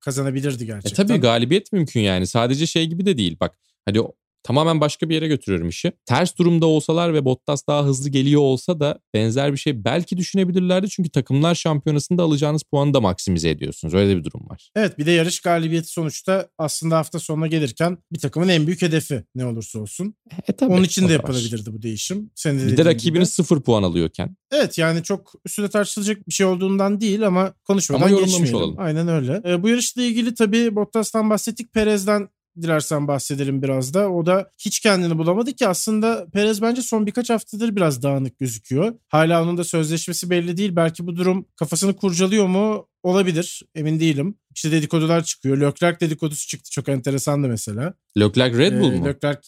kazanabilirdi 0.00 0.66
gerçekten. 0.66 1.04
E 1.04 1.06
tabii 1.06 1.20
galibiyet 1.20 1.72
mümkün 1.72 2.00
yani. 2.00 2.26
Sadece 2.26 2.66
şey 2.66 2.86
gibi 2.86 3.06
de 3.06 3.18
değil. 3.18 3.36
Bak 3.40 3.58
hadi 3.86 4.00
tamamen 4.44 4.80
başka 4.80 5.08
bir 5.08 5.14
yere 5.14 5.28
götürüyorum 5.28 5.68
işi. 5.68 5.92
Ters 6.06 6.38
durumda 6.38 6.66
olsalar 6.66 7.14
ve 7.14 7.24
Bottas 7.24 7.66
daha 7.68 7.84
hızlı 7.84 8.10
geliyor 8.10 8.40
olsa 8.40 8.80
da 8.80 8.98
benzer 9.14 9.52
bir 9.52 9.58
şey 9.58 9.84
belki 9.84 10.16
düşünebilirlerdi. 10.16 10.88
Çünkü 10.88 11.10
takımlar 11.10 11.54
şampiyonasında 11.54 12.22
alacağınız 12.22 12.62
puanı 12.62 12.94
da 12.94 13.00
maksimize 13.00 13.50
ediyorsunuz. 13.50 13.94
Öyle 13.94 14.16
bir 14.16 14.24
durum 14.24 14.48
var. 14.48 14.70
Evet 14.76 14.98
bir 14.98 15.06
de 15.06 15.10
yarış 15.10 15.40
galibiyeti 15.40 15.88
sonuçta 15.88 16.48
aslında 16.58 16.96
hafta 16.98 17.18
sonuna 17.18 17.46
gelirken 17.46 17.98
bir 18.12 18.18
takımın 18.18 18.48
en 18.48 18.66
büyük 18.66 18.82
hedefi 18.82 19.24
ne 19.34 19.46
olursa 19.46 19.78
olsun. 19.78 20.14
E, 20.48 20.52
tabii, 20.52 20.72
Onun 20.72 20.84
için 20.84 21.08
de 21.08 21.12
yapılabilirdi 21.12 21.72
bu 21.72 21.82
değişim. 21.82 22.30
Senin 22.34 22.60
de 22.60 22.72
bir 22.72 22.76
de 22.76 22.84
rakibiniz 22.84 23.28
gibi. 23.28 23.34
sıfır 23.34 23.60
puan 23.60 23.82
alıyorken. 23.82 24.36
Evet 24.52 24.78
yani 24.78 25.02
çok 25.02 25.32
üstüne 25.46 25.68
tartışılacak 25.68 26.28
bir 26.28 26.32
şey 26.32 26.46
olduğundan 26.46 27.00
değil 27.00 27.26
ama 27.26 27.54
konuşmadan 27.64 28.06
ama 28.06 28.20
geçmeyelim. 28.20 28.54
Olalım. 28.54 28.74
Aynen 28.78 29.08
öyle. 29.08 29.42
Ee, 29.44 29.62
bu 29.62 29.68
yarışla 29.68 30.02
ilgili 30.02 30.34
tabii 30.34 30.76
Bottas'tan 30.76 31.30
bahsettik. 31.30 31.72
Perez'den 31.72 32.28
dilersen 32.62 33.08
bahsedelim 33.08 33.62
biraz 33.62 33.94
da. 33.94 34.10
O 34.10 34.26
da 34.26 34.50
hiç 34.58 34.80
kendini 34.80 35.18
bulamadı 35.18 35.52
ki 35.52 35.68
aslında 35.68 36.26
Perez 36.32 36.62
bence 36.62 36.82
son 36.82 37.06
birkaç 37.06 37.30
haftadır 37.30 37.76
biraz 37.76 38.02
dağınık 38.02 38.38
gözüküyor. 38.38 38.94
Hala 39.08 39.42
onun 39.42 39.56
da 39.56 39.64
sözleşmesi 39.64 40.30
belli 40.30 40.56
değil. 40.56 40.76
Belki 40.76 41.06
bu 41.06 41.16
durum 41.16 41.46
kafasını 41.56 41.96
kurcalıyor 41.96 42.46
mu? 42.46 42.88
Olabilir. 43.02 43.62
Emin 43.74 44.00
değilim. 44.00 44.38
İşte 44.54 44.72
dedikodular 44.72 45.24
çıkıyor. 45.24 45.60
Leclerc 45.60 46.00
dedikodusu 46.00 46.48
çıktı. 46.48 46.70
Çok 46.70 46.88
enteresandı 46.88 47.48
mesela. 47.48 47.94
Leclerc 48.18 48.58
Red 48.58 48.80
Bull 48.80 48.92
ee, 48.92 48.98
mu? 48.98 49.06
Leclerc 49.06 49.40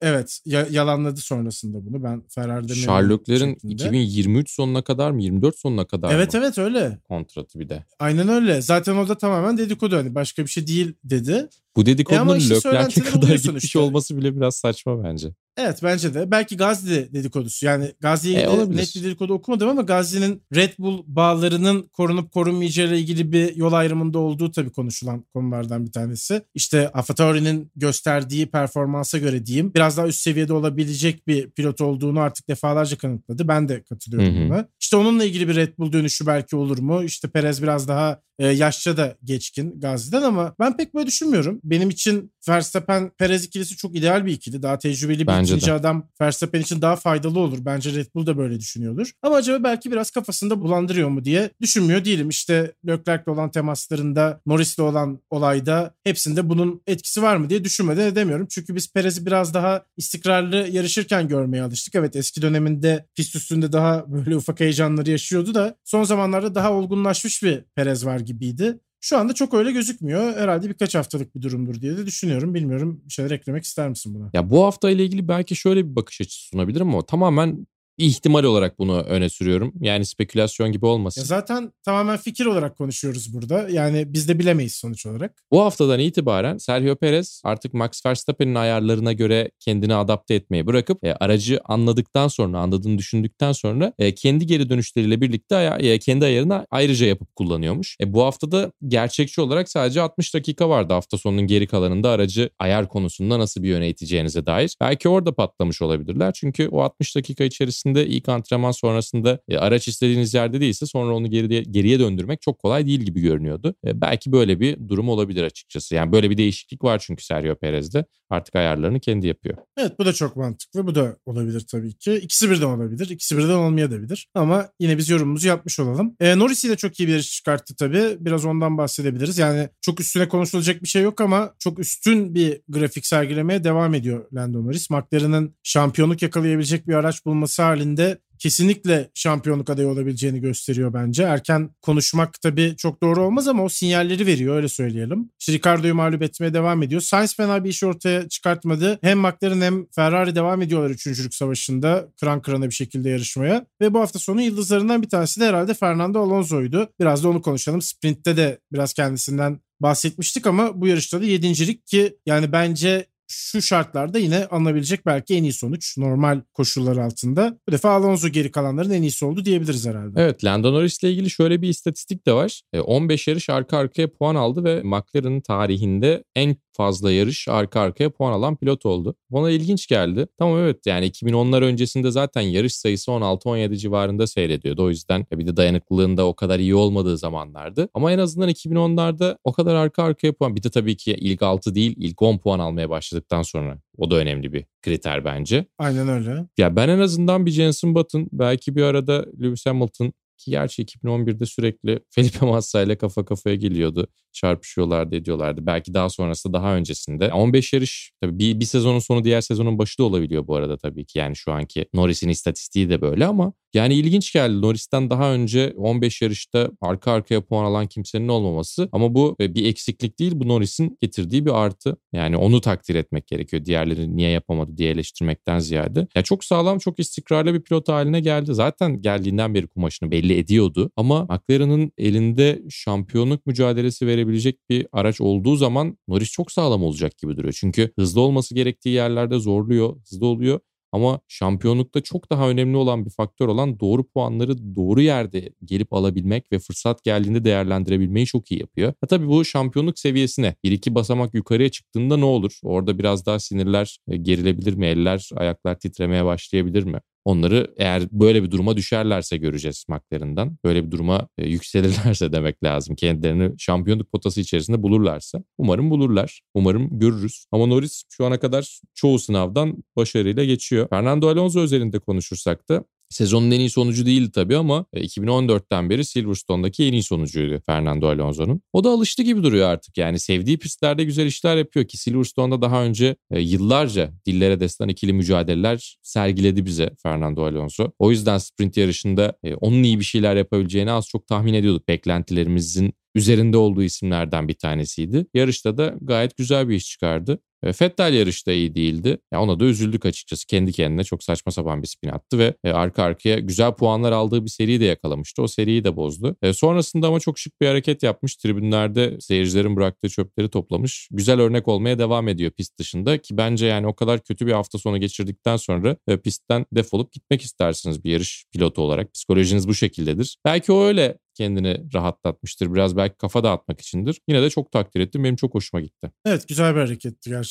Evet 0.00 0.40
ya- 0.44 0.66
yalanladı 0.70 1.20
sonrasında 1.20 1.86
bunu. 1.86 2.02
Ben 2.04 2.22
Ferrari'de 2.28 2.74
Sherlock'lerin 2.74 3.58
2023 3.62 4.50
sonuna 4.50 4.84
kadar 4.84 5.10
mı 5.10 5.22
24 5.22 5.58
sonuna 5.58 5.86
kadar 5.86 6.14
Evet 6.14 6.34
mı? 6.34 6.40
evet 6.40 6.58
öyle. 6.58 6.98
Kontratı 7.08 7.58
bir 7.60 7.68
de. 7.68 7.84
Aynen 7.98 8.28
öyle. 8.28 8.62
Zaten 8.62 8.96
o 8.96 9.08
da 9.08 9.18
tamamen 9.18 9.58
dedikodu 9.58 9.96
hani 9.96 10.14
başka 10.14 10.42
bir 10.44 10.50
şey 10.50 10.66
değil 10.66 10.94
dedi. 11.04 11.48
Bu 11.76 11.86
dedikodunun 11.86 12.34
e 12.34 12.38
işte 12.38 12.54
Leclerc'e 12.54 13.00
kadar 13.00 13.28
gitmiş 13.28 13.64
işte. 13.64 13.78
olması 13.78 14.16
bile 14.16 14.36
biraz 14.36 14.56
saçma 14.56 15.04
bence. 15.04 15.28
Evet 15.58 15.78
bence 15.82 16.14
de. 16.14 16.30
Belki 16.30 16.56
Gazli 16.56 17.12
dedikodusu. 17.12 17.66
Yani 17.66 17.92
Gazli'ye 18.00 18.40
e, 18.40 18.70
net 18.70 18.96
bir 18.96 19.04
dedikodu 19.04 19.32
okumadım 19.32 19.68
ama 19.68 19.82
Gazli'nin 19.82 20.42
Red 20.54 20.72
Bull 20.78 21.02
bağlarının 21.06 21.82
korunup 21.82 22.32
korunmayacağı 22.32 22.88
ile 22.88 22.98
ilgili 22.98 23.32
bir 23.32 23.56
yol 23.56 23.72
ayrımında 23.72 24.18
olduğu 24.18 24.52
tabii 24.52 24.70
konuşulan 24.70 25.24
konulardan 25.34 25.86
bir 25.86 25.92
tanesi. 25.92 26.42
İşte 26.54 26.88
AlphaTauri'nin 26.88 27.70
gösterdiği 27.76 28.46
performansa 28.46 29.18
göre 29.18 29.46
diyeyim 29.46 29.74
biraz 29.74 29.96
daha 29.96 30.06
üst 30.06 30.20
seviyede 30.20 30.52
olabilecek 30.52 31.26
bir 31.26 31.50
pilot 31.50 31.80
olduğunu 31.80 32.20
artık 32.20 32.48
defalarca 32.48 32.98
kanıtladı. 32.98 33.48
Ben 33.48 33.68
de 33.68 33.82
katılıyorum 33.82 34.36
hı 34.36 34.48
buna. 34.48 34.68
İşte 34.80 34.96
onunla 34.96 35.24
ilgili 35.24 35.48
bir 35.48 35.56
Red 35.56 35.78
Bull 35.78 35.92
dönüşü 35.92 36.26
belki 36.26 36.56
olur 36.56 36.78
mu? 36.78 37.04
İşte 37.04 37.28
Perez 37.28 37.62
biraz 37.62 37.88
daha 37.88 38.20
e, 38.38 38.46
yaşça 38.46 38.96
da 38.96 39.16
geçkin 39.24 39.80
Gazli'den 39.80 40.22
ama 40.22 40.54
ben 40.60 40.76
pek 40.76 40.94
böyle 40.94 41.06
düşünmüyorum. 41.06 41.60
Benim 41.70 41.90
için 41.90 42.32
Verstappen 42.48 43.10
Perez 43.18 43.44
ikilisi 43.44 43.76
çok 43.76 43.96
ideal 43.96 44.26
bir 44.26 44.32
ikili. 44.32 44.62
Daha 44.62 44.78
tecrübeli 44.78 45.20
bir 45.20 45.26
Bence 45.26 45.54
ikinci 45.54 45.66
de. 45.66 45.72
adam 45.72 46.08
Verstappen 46.20 46.60
için 46.60 46.82
daha 46.82 46.96
faydalı 46.96 47.40
olur. 47.40 47.58
Bence 47.60 47.92
Red 47.92 48.06
Bull 48.14 48.26
da 48.26 48.38
böyle 48.38 48.60
düşünüyordur. 48.60 49.10
Ama 49.22 49.36
acaba 49.36 49.64
belki 49.64 49.92
biraz 49.92 50.10
kafasında 50.10 50.60
bulandırıyor 50.60 51.08
mu 51.08 51.24
diye 51.24 51.50
düşünmüyor 51.60 52.04
değilim. 52.04 52.28
İşte 52.28 52.74
Leclerc'le 52.86 53.28
olan 53.28 53.50
temaslarında, 53.50 54.40
Norris'le 54.46 54.78
olan 54.78 55.20
olayda 55.30 55.94
hepsinde 56.04 56.48
bunun 56.48 56.82
etkisi 56.86 57.22
var 57.22 57.36
mı 57.36 57.50
diye 57.50 57.64
düşünmeden 57.64 58.06
edemiyorum. 58.06 58.46
Çünkü 58.50 58.74
biz 58.74 58.92
Perez'i 58.92 59.26
biraz 59.26 59.54
daha 59.54 59.84
istikrarlı 59.96 60.56
yarışırken 60.56 61.28
görmeye 61.28 61.62
alıştık. 61.62 61.94
Evet 61.94 62.16
eski 62.16 62.42
döneminde 62.42 63.06
pist 63.14 63.36
üstünde 63.36 63.72
daha 63.72 64.12
böyle 64.12 64.36
ufak 64.36 64.60
heyecanları 64.60 65.10
yaşıyordu 65.10 65.54
da 65.54 65.76
son 65.84 66.04
zamanlarda 66.04 66.54
daha 66.54 66.72
olgunlaşmış 66.72 67.42
bir 67.42 67.64
Perez 67.74 68.06
var 68.06 68.20
gibiydi. 68.20 68.80
Şu 69.06 69.18
anda 69.18 69.32
çok 69.32 69.54
öyle 69.54 69.72
gözükmüyor. 69.72 70.36
Herhalde 70.36 70.68
birkaç 70.68 70.94
haftalık 70.94 71.34
bir 71.34 71.42
durumdur 71.42 71.80
diye 71.80 71.96
de 71.96 72.06
düşünüyorum. 72.06 72.54
Bilmiyorum 72.54 73.00
bir 73.06 73.12
şeyler 73.12 73.30
eklemek 73.30 73.64
ister 73.64 73.88
misin 73.88 74.14
buna? 74.14 74.30
Ya 74.32 74.50
bu 74.50 74.64
hafta 74.64 74.90
ile 74.90 75.04
ilgili 75.04 75.28
belki 75.28 75.56
şöyle 75.56 75.90
bir 75.90 75.96
bakış 75.96 76.20
açısı 76.20 76.48
sunabilirim 76.48 76.88
ama 76.88 77.06
tamamen 77.06 77.66
ihtimal 77.98 78.44
olarak 78.44 78.78
bunu 78.78 79.00
öne 79.00 79.28
sürüyorum. 79.28 79.72
Yani 79.80 80.06
spekülasyon 80.06 80.72
gibi 80.72 80.86
olmasın. 80.86 81.20
Ya 81.20 81.24
zaten 81.24 81.72
tamamen 81.84 82.16
fikir 82.16 82.46
olarak 82.46 82.78
konuşuyoruz 82.78 83.34
burada. 83.34 83.68
Yani 83.68 84.04
biz 84.12 84.28
de 84.28 84.38
bilemeyiz 84.38 84.74
sonuç 84.74 85.06
olarak. 85.06 85.34
Bu 85.50 85.60
haftadan 85.60 86.00
itibaren 86.00 86.58
Sergio 86.58 86.96
Perez 86.96 87.40
artık 87.44 87.74
Max 87.74 88.06
Verstappen'in 88.06 88.54
ayarlarına 88.54 89.12
göre 89.12 89.50
kendini 89.60 89.94
adapte 89.94 90.34
etmeyi 90.34 90.66
bırakıp 90.66 91.04
e, 91.04 91.12
aracı 91.12 91.60
anladıktan 91.64 92.28
sonra, 92.28 92.58
anladığını 92.58 92.98
düşündükten 92.98 93.52
sonra 93.52 93.92
e, 93.98 94.14
kendi 94.14 94.46
geri 94.46 94.68
dönüşleriyle 94.68 95.20
birlikte 95.20 95.56
aya, 95.56 95.76
e, 95.76 95.98
kendi 95.98 96.24
ayarını 96.24 96.66
ayrıca 96.70 97.06
yapıp 97.06 97.36
kullanıyormuş. 97.36 97.96
E, 98.00 98.12
bu 98.12 98.24
haftada 98.24 98.72
gerçekçi 98.88 99.40
olarak 99.40 99.70
sadece 99.70 100.00
60 100.00 100.34
dakika 100.34 100.68
vardı 100.68 100.92
hafta 100.92 101.18
sonunun 101.18 101.46
geri 101.46 101.66
kalanında 101.66 102.10
aracı 102.10 102.50
ayar 102.58 102.88
konusunda 102.88 103.38
nasıl 103.38 103.62
bir 103.62 103.68
yöne 103.68 103.88
iteceğinize 103.88 104.46
dair. 104.46 104.76
Belki 104.80 105.08
orada 105.08 105.34
patlamış 105.34 105.82
olabilirler. 105.82 106.32
Çünkü 106.32 106.68
o 106.68 106.80
60 106.80 107.16
dakika 107.16 107.44
içerisinde 107.44 107.85
içerisinde 107.86 108.06
ilk 108.06 108.28
antrenman 108.28 108.70
sonrasında 108.70 109.38
e, 109.48 109.58
araç 109.58 109.88
istediğiniz 109.88 110.34
yerde 110.34 110.60
değilse 110.60 110.86
sonra 110.86 111.14
onu 111.14 111.30
geriye, 111.30 111.62
geriye 111.62 111.98
döndürmek 111.98 112.42
çok 112.42 112.58
kolay 112.58 112.86
değil 112.86 113.00
gibi 113.00 113.20
görünüyordu. 113.20 113.74
E, 113.86 114.00
belki 114.00 114.32
böyle 114.32 114.60
bir 114.60 114.88
durum 114.88 115.08
olabilir 115.08 115.42
açıkçası. 115.42 115.94
Yani 115.94 116.12
böyle 116.12 116.30
bir 116.30 116.36
değişiklik 116.36 116.84
var 116.84 116.98
çünkü 116.98 117.24
Sergio 117.24 117.54
Perez'de. 117.54 118.04
Artık 118.30 118.56
ayarlarını 118.56 119.00
kendi 119.00 119.26
yapıyor. 119.26 119.56
Evet 119.76 119.98
bu 119.98 120.06
da 120.06 120.12
çok 120.12 120.36
mantıklı. 120.36 120.86
Bu 120.86 120.94
da 120.94 121.16
olabilir 121.26 121.64
tabii 121.70 121.92
ki. 121.92 122.14
İkisi 122.14 122.50
birden 122.50 122.66
olabilir. 122.66 123.10
İkisi 123.10 123.38
birden 123.38 123.54
olmayabilir. 123.54 124.28
Ama 124.34 124.68
yine 124.80 124.98
biz 124.98 125.08
yorumumuzu 125.08 125.48
yapmış 125.48 125.80
olalım. 125.80 126.16
E, 126.20 126.38
Norris'i 126.38 126.68
de 126.68 126.76
çok 126.76 127.00
iyi 127.00 127.08
bir 127.08 127.12
yarış 127.12 127.32
çıkarttı 127.32 127.76
tabii. 127.76 128.16
Biraz 128.20 128.44
ondan 128.44 128.78
bahsedebiliriz. 128.78 129.38
Yani 129.38 129.68
çok 129.80 130.00
üstüne 130.00 130.28
konuşulacak 130.28 130.82
bir 130.82 130.88
şey 130.88 131.02
yok 131.02 131.20
ama 131.20 131.54
çok 131.58 131.78
üstün 131.78 132.34
bir 132.34 132.60
grafik 132.68 133.06
sergilemeye 133.06 133.64
devam 133.64 133.94
ediyor 133.94 134.26
Lando 134.34 134.64
Norris. 134.64 134.90
McLaren'ın 134.90 135.54
şampiyonluk 135.62 136.22
yakalayabilecek 136.22 136.88
bir 136.88 136.94
araç 136.94 137.24
bulması 137.24 137.62
halinde 137.76 138.18
kesinlikle 138.38 139.10
şampiyonluk 139.14 139.70
adayı 139.70 139.88
olabileceğini 139.88 140.40
gösteriyor 140.40 140.94
bence. 140.94 141.22
Erken 141.22 141.70
konuşmak 141.82 142.40
tabii 142.42 142.74
çok 142.78 143.02
doğru 143.02 143.22
olmaz 143.22 143.48
ama 143.48 143.64
o 143.64 143.68
sinyalleri 143.68 144.26
veriyor 144.26 144.56
öyle 144.56 144.68
söyleyelim. 144.68 145.30
İşte 145.40 145.52
Ricardo'yu 145.52 145.94
mağlup 145.94 146.22
etmeye 146.22 146.54
devam 146.54 146.82
ediyor. 146.82 147.00
Sainz 147.00 147.36
fena 147.36 147.64
bir 147.64 147.70
iş 147.70 147.84
ortaya 147.84 148.28
çıkartmadı. 148.28 148.98
Hem 149.02 149.18
McLaren 149.18 149.60
hem 149.60 149.86
Ferrari 149.86 150.34
devam 150.34 150.62
ediyorlar 150.62 150.90
üçüncülük 150.90 151.34
savaşında 151.34 152.08
kıran 152.20 152.42
kırana 152.42 152.66
bir 152.66 152.74
şekilde 152.74 153.10
yarışmaya. 153.10 153.66
Ve 153.80 153.94
bu 153.94 154.00
hafta 154.00 154.18
sonu 154.18 154.42
yıldızlarından 154.42 155.02
bir 155.02 155.08
tanesi 155.08 155.40
de 155.40 155.46
herhalde 155.46 155.74
Fernando 155.74 156.20
Alonso'ydu. 156.20 156.88
Biraz 157.00 157.24
da 157.24 157.28
onu 157.28 157.42
konuşalım. 157.42 157.82
Sprint'te 157.82 158.36
de 158.36 158.58
biraz 158.72 158.92
kendisinden 158.92 159.60
bahsetmiştik 159.80 160.46
ama 160.46 160.80
bu 160.80 160.86
yarışta 160.86 161.20
da 161.20 161.24
yedincilik 161.24 161.86
ki 161.86 162.16
yani 162.26 162.52
bence 162.52 163.06
şu 163.28 163.62
şartlarda 163.62 164.18
yine 164.18 164.46
alınabilecek 164.46 165.06
belki 165.06 165.34
en 165.34 165.42
iyi 165.42 165.52
sonuç 165.52 165.98
normal 165.98 166.40
koşullar 166.54 166.96
altında. 166.96 167.58
Bu 167.68 167.72
defa 167.72 167.90
Alonso 167.90 168.28
geri 168.28 168.50
kalanların 168.50 168.90
en 168.90 169.02
iyisi 169.02 169.24
oldu 169.24 169.44
diyebiliriz 169.44 169.86
herhalde. 169.86 170.22
Evet 170.22 170.44
Lando 170.44 170.72
Norris 170.72 171.02
ile 171.02 171.12
ilgili 171.12 171.30
şöyle 171.30 171.62
bir 171.62 171.68
istatistik 171.68 172.26
de 172.26 172.32
var. 172.32 172.62
15 172.74 173.28
e, 173.28 173.30
yarış 173.30 173.50
arka 173.50 173.78
arkaya 173.78 174.12
puan 174.12 174.34
aldı 174.34 174.64
ve 174.64 174.82
McLaren'ın 174.82 175.40
tarihinde 175.40 176.24
en 176.34 176.56
fazla 176.76 177.12
yarış 177.12 177.48
arka 177.48 177.80
arkaya 177.80 178.10
puan 178.10 178.32
alan 178.32 178.56
pilot 178.56 178.86
oldu. 178.86 179.14
Bana 179.30 179.50
ilginç 179.50 179.86
geldi. 179.86 180.26
Tamam 180.38 180.58
evet 180.58 180.86
yani 180.86 181.06
2010'lar 181.06 181.64
öncesinde 181.64 182.10
zaten 182.10 182.40
yarış 182.40 182.76
sayısı 182.76 183.10
16-17 183.10 183.76
civarında 183.76 184.26
seyrediyordu. 184.26 184.84
O 184.84 184.88
yüzden 184.88 185.26
bir 185.32 185.46
de 185.46 185.56
dayanıklılığında 185.56 186.26
o 186.26 186.34
kadar 186.34 186.58
iyi 186.58 186.74
olmadığı 186.74 187.18
zamanlardı. 187.18 187.88
Ama 187.94 188.12
en 188.12 188.18
azından 188.18 188.48
2010'larda 188.48 189.36
o 189.44 189.52
kadar 189.52 189.74
arka 189.74 190.02
arkaya 190.02 190.32
puan. 190.32 190.56
Bir 190.56 190.62
de 190.62 190.70
tabii 190.70 190.96
ki 190.96 191.12
ilk 191.12 191.42
6 191.42 191.74
değil 191.74 191.94
ilk 191.98 192.22
10 192.22 192.38
puan 192.38 192.58
almaya 192.58 192.90
başladıktan 192.90 193.42
sonra. 193.42 193.78
O 193.98 194.10
da 194.10 194.16
önemli 194.16 194.52
bir 194.52 194.64
kriter 194.82 195.24
bence. 195.24 195.66
Aynen 195.78 196.08
öyle. 196.08 196.46
Ya 196.58 196.76
ben 196.76 196.88
en 196.88 196.98
azından 196.98 197.46
bir 197.46 197.50
Jenson 197.50 197.94
Button 197.94 198.28
belki 198.32 198.76
bir 198.76 198.82
arada 198.82 199.26
Lewis 199.42 199.66
Hamilton 199.66 200.12
ki 200.38 200.50
gerçi 200.50 200.82
2011'de 200.82 201.46
sürekli 201.46 202.00
Felipe 202.10 202.46
Massa 202.46 202.82
ile 202.82 202.98
kafa 202.98 203.24
kafaya 203.24 203.56
geliyordu. 203.56 204.06
Çarpışıyorlardı 204.32 205.16
ediyorlardı. 205.16 205.66
Belki 205.66 205.94
daha 205.94 206.08
sonrasında 206.08 206.52
daha 206.52 206.74
öncesinde. 206.76 207.32
15 207.32 207.72
yarış 207.72 208.12
tabii 208.20 208.38
bir, 208.38 208.60
bir 208.60 208.64
sezonun 208.64 208.98
sonu 208.98 209.24
diğer 209.24 209.40
sezonun 209.40 209.78
başı 209.78 209.98
da 209.98 210.04
olabiliyor 210.04 210.46
bu 210.46 210.56
arada 210.56 210.76
tabii 210.76 211.06
ki. 211.06 211.18
Yani 211.18 211.36
şu 211.36 211.52
anki 211.52 211.86
Norris'in 211.94 212.28
istatistiği 212.28 212.90
de 212.90 213.00
böyle 213.00 213.26
ama 213.26 213.52
yani 213.76 213.94
ilginç 213.94 214.32
geldi. 214.32 214.62
Norris'ten 214.62 215.10
daha 215.10 215.32
önce 215.32 215.72
15 215.76 216.22
yarışta 216.22 216.70
arka 216.80 217.12
arkaya 217.12 217.40
puan 217.40 217.64
alan 217.64 217.86
kimsenin 217.86 218.28
olmaması. 218.28 218.88
Ama 218.92 219.14
bu 219.14 219.36
e, 219.40 219.54
bir 219.54 219.64
eksiklik 219.66 220.18
değil. 220.18 220.32
Bu 220.34 220.48
Norris'in 220.48 220.98
getirdiği 221.00 221.46
bir 221.46 221.64
artı. 221.64 221.96
Yani 222.12 222.36
onu 222.36 222.60
takdir 222.60 222.94
etmek 222.94 223.26
gerekiyor. 223.26 223.64
Diğerleri 223.64 224.16
niye 224.16 224.30
yapamadı 224.30 224.76
diye 224.76 224.90
eleştirmekten 224.90 225.58
ziyade. 225.58 226.08
Ya 226.14 226.22
çok 226.22 226.44
sağlam, 226.44 226.78
çok 226.78 226.98
istikrarlı 226.98 227.54
bir 227.54 227.60
pilot 227.60 227.88
haline 227.88 228.20
geldi. 228.20 228.54
Zaten 228.54 229.02
geldiğinden 229.02 229.54
beri 229.54 229.66
kumaşını 229.66 230.10
belli 230.10 230.38
ediyordu. 230.38 230.90
Ama 230.96 231.24
McLaren'ın 231.24 231.92
elinde 231.98 232.62
şampiyonluk 232.70 233.46
mücadelesi 233.46 234.06
verebilecek 234.06 234.70
bir 234.70 234.86
araç 234.92 235.20
olduğu 235.20 235.56
zaman 235.56 235.98
Norris 236.08 236.30
çok 236.30 236.52
sağlam 236.52 236.82
olacak 236.82 237.18
gibi 237.18 237.36
duruyor. 237.36 237.54
Çünkü 237.60 237.92
hızlı 237.98 238.20
olması 238.20 238.54
gerektiği 238.54 238.90
yerlerde 238.90 239.38
zorluyor, 239.38 239.96
hızlı 240.00 240.26
oluyor. 240.26 240.60
Ama 240.96 241.20
şampiyonlukta 241.28 242.00
çok 242.00 242.30
daha 242.30 242.48
önemli 242.50 242.76
olan 242.76 243.04
bir 243.06 243.10
faktör 243.10 243.48
olan 243.48 243.80
doğru 243.80 244.04
puanları 244.08 244.76
doğru 244.76 245.00
yerde 245.00 245.50
gelip 245.64 245.92
alabilmek 245.92 246.52
ve 246.52 246.58
fırsat 246.58 247.04
geldiğinde 247.04 247.44
değerlendirebilmeyi 247.44 248.26
çok 248.26 248.50
iyi 248.52 248.60
yapıyor. 248.60 248.92
Ha 249.00 249.06
tabii 249.06 249.28
bu 249.28 249.44
şampiyonluk 249.44 249.98
seviyesine 249.98 250.54
bir 250.64 250.72
iki 250.72 250.94
basamak 250.94 251.34
yukarıya 251.34 251.70
çıktığında 251.70 252.16
ne 252.16 252.24
olur? 252.24 252.58
Orada 252.62 252.98
biraz 252.98 253.26
daha 253.26 253.38
sinirler 253.38 253.98
e, 254.08 254.16
gerilebilir 254.16 254.74
mi? 254.74 254.86
Eller, 254.86 255.30
ayaklar 255.36 255.78
titremeye 255.78 256.24
başlayabilir 256.24 256.82
mi? 256.84 257.00
Onları 257.26 257.74
eğer 257.76 258.02
böyle 258.12 258.42
bir 258.42 258.50
duruma 258.50 258.76
düşerlerse 258.76 259.36
göreceğiz 259.36 259.84
McLaren'dan. 259.88 260.58
Böyle 260.64 260.86
bir 260.86 260.90
duruma 260.90 261.28
e, 261.38 261.48
yükselirlerse 261.48 262.32
demek 262.32 262.64
lazım. 262.64 262.96
Kendilerini 262.96 263.54
şampiyonluk 263.58 264.12
potası 264.12 264.40
içerisinde 264.40 264.82
bulurlarsa. 264.82 265.42
Umarım 265.58 265.90
bulurlar. 265.90 266.40
Umarım 266.54 266.98
görürüz. 266.98 267.44
Ama 267.52 267.66
Norris 267.66 268.02
şu 268.08 268.26
ana 268.26 268.40
kadar 268.40 268.80
çoğu 268.94 269.18
sınavdan 269.18 269.84
başarıyla 269.96 270.44
geçiyor. 270.44 270.88
Fernando 270.88 271.28
Alonso 271.28 271.60
özelinde 271.60 271.98
konuşursak 271.98 272.68
da 272.68 272.84
Sezonun 273.08 273.50
en 273.50 273.60
iyi 273.60 273.70
sonucu 273.70 274.06
değildi 274.06 274.30
tabii 274.30 274.56
ama 274.56 274.86
2014'ten 274.94 275.84
e, 275.84 275.90
beri 275.90 276.04
Silverstone'daki 276.04 276.84
en 276.84 276.92
iyi 276.92 277.02
sonucuydu 277.02 277.60
Fernando 277.66 278.08
Alonso'nun. 278.08 278.60
O 278.72 278.84
da 278.84 278.90
alıştı 278.90 279.22
gibi 279.22 279.42
duruyor 279.42 279.68
artık 279.68 279.98
yani 279.98 280.18
sevdiği 280.18 280.58
pistlerde 280.58 281.04
güzel 281.04 281.26
işler 281.26 281.56
yapıyor 281.56 281.86
ki 281.86 281.98
Silverstone'da 281.98 282.62
daha 282.62 282.84
önce 282.84 283.16
e, 283.30 283.40
yıllarca 283.40 284.10
dillere 284.26 284.60
destan 284.60 284.88
ikili 284.88 285.12
mücadeleler 285.12 285.98
sergiledi 286.02 286.66
bize 286.66 286.90
Fernando 287.02 287.44
Alonso. 287.44 287.92
O 287.98 288.10
yüzden 288.10 288.38
sprint 288.38 288.76
yarışında 288.76 289.32
e, 289.44 289.54
onun 289.54 289.82
iyi 289.82 289.98
bir 289.98 290.04
şeyler 290.04 290.36
yapabileceğini 290.36 290.92
az 290.92 291.08
çok 291.08 291.26
tahmin 291.26 291.54
ediyorduk. 291.54 291.88
Beklentilerimizin 291.88 292.94
üzerinde 293.14 293.56
olduğu 293.56 293.82
isimlerden 293.82 294.48
bir 294.48 294.54
tanesiydi. 294.54 295.26
Yarışta 295.34 295.78
da 295.78 295.94
gayet 296.00 296.36
güzel 296.36 296.68
bir 296.68 296.74
iş 296.74 296.90
çıkardı. 296.90 297.38
Fettel 297.72 298.14
yarışta 298.14 298.52
iyi 298.52 298.74
değildi. 298.74 299.18
Ya 299.32 299.42
ona 299.42 299.60
da 299.60 299.64
üzüldük 299.64 300.06
açıkçası. 300.06 300.46
Kendi 300.46 300.72
kendine 300.72 301.04
çok 301.04 301.22
saçma 301.22 301.52
sapan 301.52 301.82
bir 301.82 301.88
spin 301.88 302.08
attı 302.08 302.38
ve 302.38 302.54
arka 302.72 303.02
arkaya 303.02 303.38
güzel 303.38 303.72
puanlar 303.74 304.12
aldığı 304.12 304.44
bir 304.44 304.50
seriyi 304.50 304.80
de 304.80 304.84
yakalamıştı. 304.84 305.42
O 305.42 305.48
seriyi 305.48 305.84
de 305.84 305.96
bozdu. 305.96 306.36
E, 306.42 306.52
sonrasında 306.52 307.08
ama 307.08 307.20
çok 307.20 307.38
şık 307.38 307.60
bir 307.60 307.66
hareket 307.66 308.02
yapmış. 308.02 308.36
Tribünlerde 308.36 309.16
seyircilerin 309.20 309.76
bıraktığı 309.76 310.08
çöpleri 310.08 310.48
toplamış. 310.48 311.08
Güzel 311.10 311.40
örnek 311.40 311.68
olmaya 311.68 311.98
devam 311.98 312.28
ediyor 312.28 312.50
pist 312.50 312.78
dışında 312.78 313.18
ki 313.18 313.36
bence 313.36 313.66
yani 313.66 313.86
o 313.86 313.94
kadar 313.94 314.22
kötü 314.22 314.46
bir 314.46 314.52
hafta 314.52 314.78
sonu 314.78 315.00
geçirdikten 315.00 315.56
sonra 315.56 315.96
e, 316.08 316.16
pistten 316.16 316.66
defolup 316.72 317.12
gitmek 317.12 317.42
istersiniz 317.42 318.04
bir 318.04 318.10
yarış 318.10 318.44
pilotu 318.52 318.82
olarak. 318.82 319.14
Psikolojiniz 319.14 319.68
bu 319.68 319.74
şekildedir. 319.74 320.36
Belki 320.44 320.72
o 320.72 320.84
öyle 320.84 321.18
kendini 321.36 321.94
rahatlatmıştır. 321.94 322.74
Biraz 322.74 322.96
belki 322.96 323.16
kafa 323.16 323.44
dağıtmak 323.44 323.80
içindir. 323.80 324.20
Yine 324.28 324.42
de 324.42 324.50
çok 324.50 324.72
takdir 324.72 325.00
ettim. 325.00 325.24
Benim 325.24 325.36
çok 325.36 325.54
hoşuma 325.54 325.80
gitti. 325.80 326.10
Evet 326.26 326.48
güzel 326.48 326.74
bir 326.74 326.80
hareketti 326.80 327.30
gerçekten. 327.30 327.45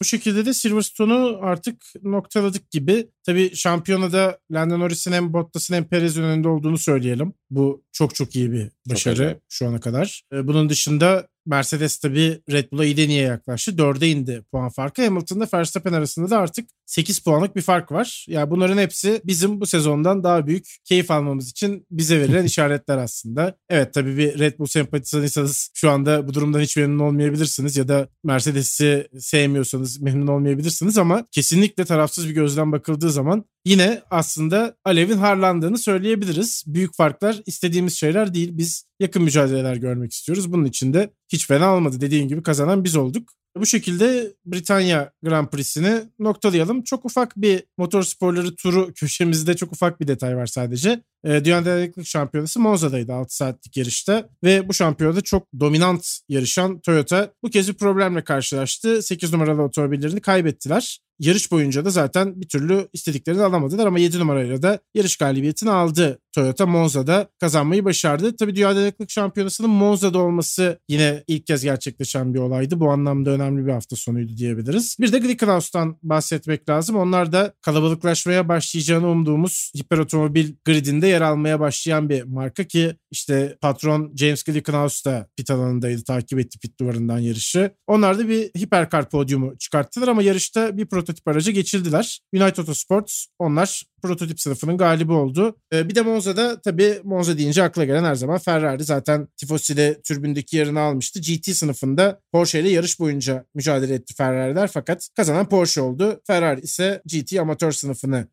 Bu 0.00 0.04
şekilde 0.04 0.46
de 0.46 0.54
Silverstone'u 0.54 1.38
artık 1.42 1.76
noktaladık 2.02 2.70
gibi. 2.70 3.08
Tabii 3.26 3.56
şampiyonada 3.56 4.38
Lando 4.52 4.78
Norris'in 4.78 5.12
hem 5.12 5.32
Bottas'ın 5.32 5.74
hem 5.74 5.88
Perez'in 5.88 6.22
önünde 6.22 6.48
olduğunu 6.48 6.78
söyleyelim. 6.78 7.34
Bu 7.54 7.84
çok 7.92 8.14
çok 8.14 8.36
iyi 8.36 8.52
bir 8.52 8.70
başarı 8.90 9.40
şu 9.48 9.68
ana 9.68 9.80
kadar. 9.80 10.22
Ee, 10.32 10.46
bunun 10.46 10.68
dışında 10.68 11.28
Mercedes 11.46 11.98
tabii 11.98 12.40
Red 12.50 12.72
Bull'a 12.72 12.84
iyi 12.84 13.08
niye 13.08 13.22
yaklaştı. 13.22 13.78
Dörde 13.78 14.08
indi 14.08 14.42
puan 14.52 14.68
farkı. 14.68 15.04
Hamilton'da 15.04 15.48
Verstappen 15.54 15.92
arasında 15.92 16.30
da 16.30 16.38
artık 16.38 16.70
8 16.86 17.18
puanlık 17.18 17.56
bir 17.56 17.62
fark 17.62 17.92
var. 17.92 18.26
Ya 18.28 18.40
yani 18.40 18.50
bunların 18.50 18.78
hepsi 18.78 19.20
bizim 19.24 19.60
bu 19.60 19.66
sezondan 19.66 20.24
daha 20.24 20.46
büyük 20.46 20.76
keyif 20.84 21.10
almamız 21.10 21.50
için 21.50 21.86
bize 21.90 22.20
verilen 22.20 22.44
işaretler 22.54 22.98
aslında. 22.98 23.56
Evet 23.68 23.94
tabii 23.94 24.16
bir 24.16 24.38
Red 24.38 24.58
Bull 24.58 24.66
sempatizanıysanız 24.66 25.70
şu 25.74 25.90
anda 25.90 26.28
bu 26.28 26.34
durumdan 26.34 26.60
hiç 26.60 26.76
memnun 26.76 26.98
olmayabilirsiniz 26.98 27.76
ya 27.76 27.88
da 27.88 28.08
Mercedes'i 28.24 29.08
sevmiyorsanız 29.18 30.00
memnun 30.00 30.26
olmayabilirsiniz 30.26 30.98
ama 30.98 31.26
kesinlikle 31.30 31.84
tarafsız 31.84 32.28
bir 32.28 32.34
gözden 32.34 32.72
bakıldığı 32.72 33.10
zaman 33.10 33.44
yine 33.64 34.02
aslında 34.10 34.76
Alev'in 34.84 35.16
harlandığını 35.16 35.78
söyleyebiliriz. 35.78 36.64
Büyük 36.66 36.94
farklar 36.94 37.42
istediğimiz 37.46 37.96
şeyler 37.96 38.34
değil. 38.34 38.50
Biz 38.52 38.84
yakın 39.00 39.22
mücadeleler 39.22 39.76
görmek 39.76 40.12
istiyoruz. 40.12 40.52
Bunun 40.52 40.64
için 40.64 40.94
de 40.94 41.10
hiç 41.28 41.46
fena 41.46 41.74
olmadı. 41.74 42.00
Dediğin 42.00 42.28
gibi 42.28 42.42
kazanan 42.42 42.84
biz 42.84 42.96
olduk. 42.96 43.32
Bu 43.56 43.66
şekilde 43.66 44.32
Britanya 44.46 45.12
Grand 45.22 45.48
Prix'sini 45.48 46.02
noktalayalım. 46.18 46.82
Çok 46.82 47.04
ufak 47.04 47.36
bir 47.36 47.64
motor 47.78 48.02
sporları 48.02 48.56
turu 48.56 48.92
köşemizde 48.94 49.56
çok 49.56 49.72
ufak 49.72 50.00
bir 50.00 50.08
detay 50.08 50.36
var 50.36 50.46
sadece. 50.46 51.02
E, 51.24 51.44
Dünya 51.44 51.64
Dayanıklılık 51.64 52.08
Şampiyonası 52.08 52.60
Monza'daydı 52.60 53.12
6 53.12 53.36
saatlik 53.36 53.76
yarışta 53.76 54.28
ve 54.44 54.68
bu 54.68 54.74
şampiyonada 54.74 55.20
çok 55.20 55.46
dominant 55.60 56.18
yarışan 56.28 56.80
Toyota 56.80 57.32
bu 57.42 57.50
kez 57.50 57.68
bir 57.68 57.74
problemle 57.74 58.24
karşılaştı. 58.24 59.02
8 59.02 59.32
numaralı 59.32 59.62
otomobillerini 59.62 60.20
kaybettiler. 60.20 60.98
Yarış 61.18 61.52
boyunca 61.52 61.84
da 61.84 61.90
zaten 61.90 62.40
bir 62.40 62.48
türlü 62.48 62.88
istediklerini 62.92 63.42
alamadılar 63.42 63.86
ama 63.86 63.98
7 63.98 64.18
numarayla 64.18 64.62
da 64.62 64.78
yarış 64.94 65.16
galibiyetini 65.16 65.70
aldı. 65.70 66.18
Toyota 66.34 66.66
Monza'da 66.66 67.28
kazanmayı 67.40 67.84
başardı. 67.84 68.36
Tabii 68.36 68.56
Dünya 68.56 68.76
Dayanıklılık 68.76 69.10
Şampiyonası'nın 69.10 69.70
Monza'da 69.70 70.18
olması 70.18 70.78
yine 70.88 71.24
ilk 71.26 71.46
kez 71.46 71.64
gerçekleşen 71.64 72.34
bir 72.34 72.38
olaydı. 72.38 72.80
Bu 72.80 72.90
anlamda 72.90 73.30
önemli 73.30 73.66
bir 73.66 73.72
hafta 73.72 73.96
sonuydu 73.96 74.36
diyebiliriz. 74.36 74.96
Bir 75.00 75.12
de 75.12 75.18
Glickenhaus'tan 75.18 75.98
bahsetmek 76.02 76.68
lazım. 76.68 76.96
Onlar 76.96 77.32
da 77.32 77.54
kalabalıklaşmaya 77.60 78.48
başlayacağını 78.48 79.08
umduğumuz 79.08 79.72
hiper 79.76 79.98
otomobil 79.98 80.52
gridinde 80.64 81.06
yer 81.06 81.20
almaya 81.20 81.60
başlayan 81.60 82.08
bir 82.08 82.22
marka 82.22 82.64
ki 82.64 82.96
işte 83.10 83.56
patron 83.60 84.12
James 84.16 84.42
Glickenhaus 84.42 85.04
da 85.04 85.28
pit 85.36 85.50
alanındaydı. 85.50 86.04
Takip 86.04 86.38
etti 86.38 86.58
pit 86.58 86.80
duvarından 86.80 87.18
yarışı. 87.18 87.70
Onlar 87.86 88.18
da 88.18 88.28
bir 88.28 88.50
hiperkar 88.58 89.10
podyumu 89.10 89.58
çıkarttılar 89.58 90.08
ama 90.08 90.22
yarışta 90.22 90.76
bir 90.76 90.86
prototip 91.04 91.28
araca 91.28 91.52
geçildiler. 91.52 92.20
United 92.34 92.58
Autosports 92.58 93.26
onlar 93.38 93.82
prototip 94.02 94.40
sınıfının 94.40 94.76
galibi 94.76 95.12
oldu. 95.12 95.56
Ee, 95.72 95.88
bir 95.88 95.94
de 95.94 96.00
Monza'da 96.02 96.60
tabii 96.60 97.00
Monza 97.04 97.38
deyince 97.38 97.62
akla 97.62 97.84
gelen 97.84 98.04
her 98.04 98.14
zaman 98.14 98.38
Ferrari. 98.38 98.84
Zaten 98.84 99.28
Tifosi'de 99.36 100.00
türbündeki 100.02 100.56
yerini 100.56 100.78
almıştı. 100.78 101.20
GT 101.20 101.56
sınıfında 101.56 102.20
Porsche 102.32 102.60
ile 102.60 102.68
yarış 102.68 103.00
boyunca 103.00 103.44
mücadele 103.54 103.94
etti 103.94 104.14
Ferrari'ler 104.14 104.70
fakat 104.72 105.08
kazanan 105.16 105.48
Porsche 105.48 105.80
oldu. 105.80 106.20
Ferrari 106.26 106.60
ise 106.60 107.02
GT 107.06 107.38
amatör 107.38 107.72
sınıfını 107.72 108.28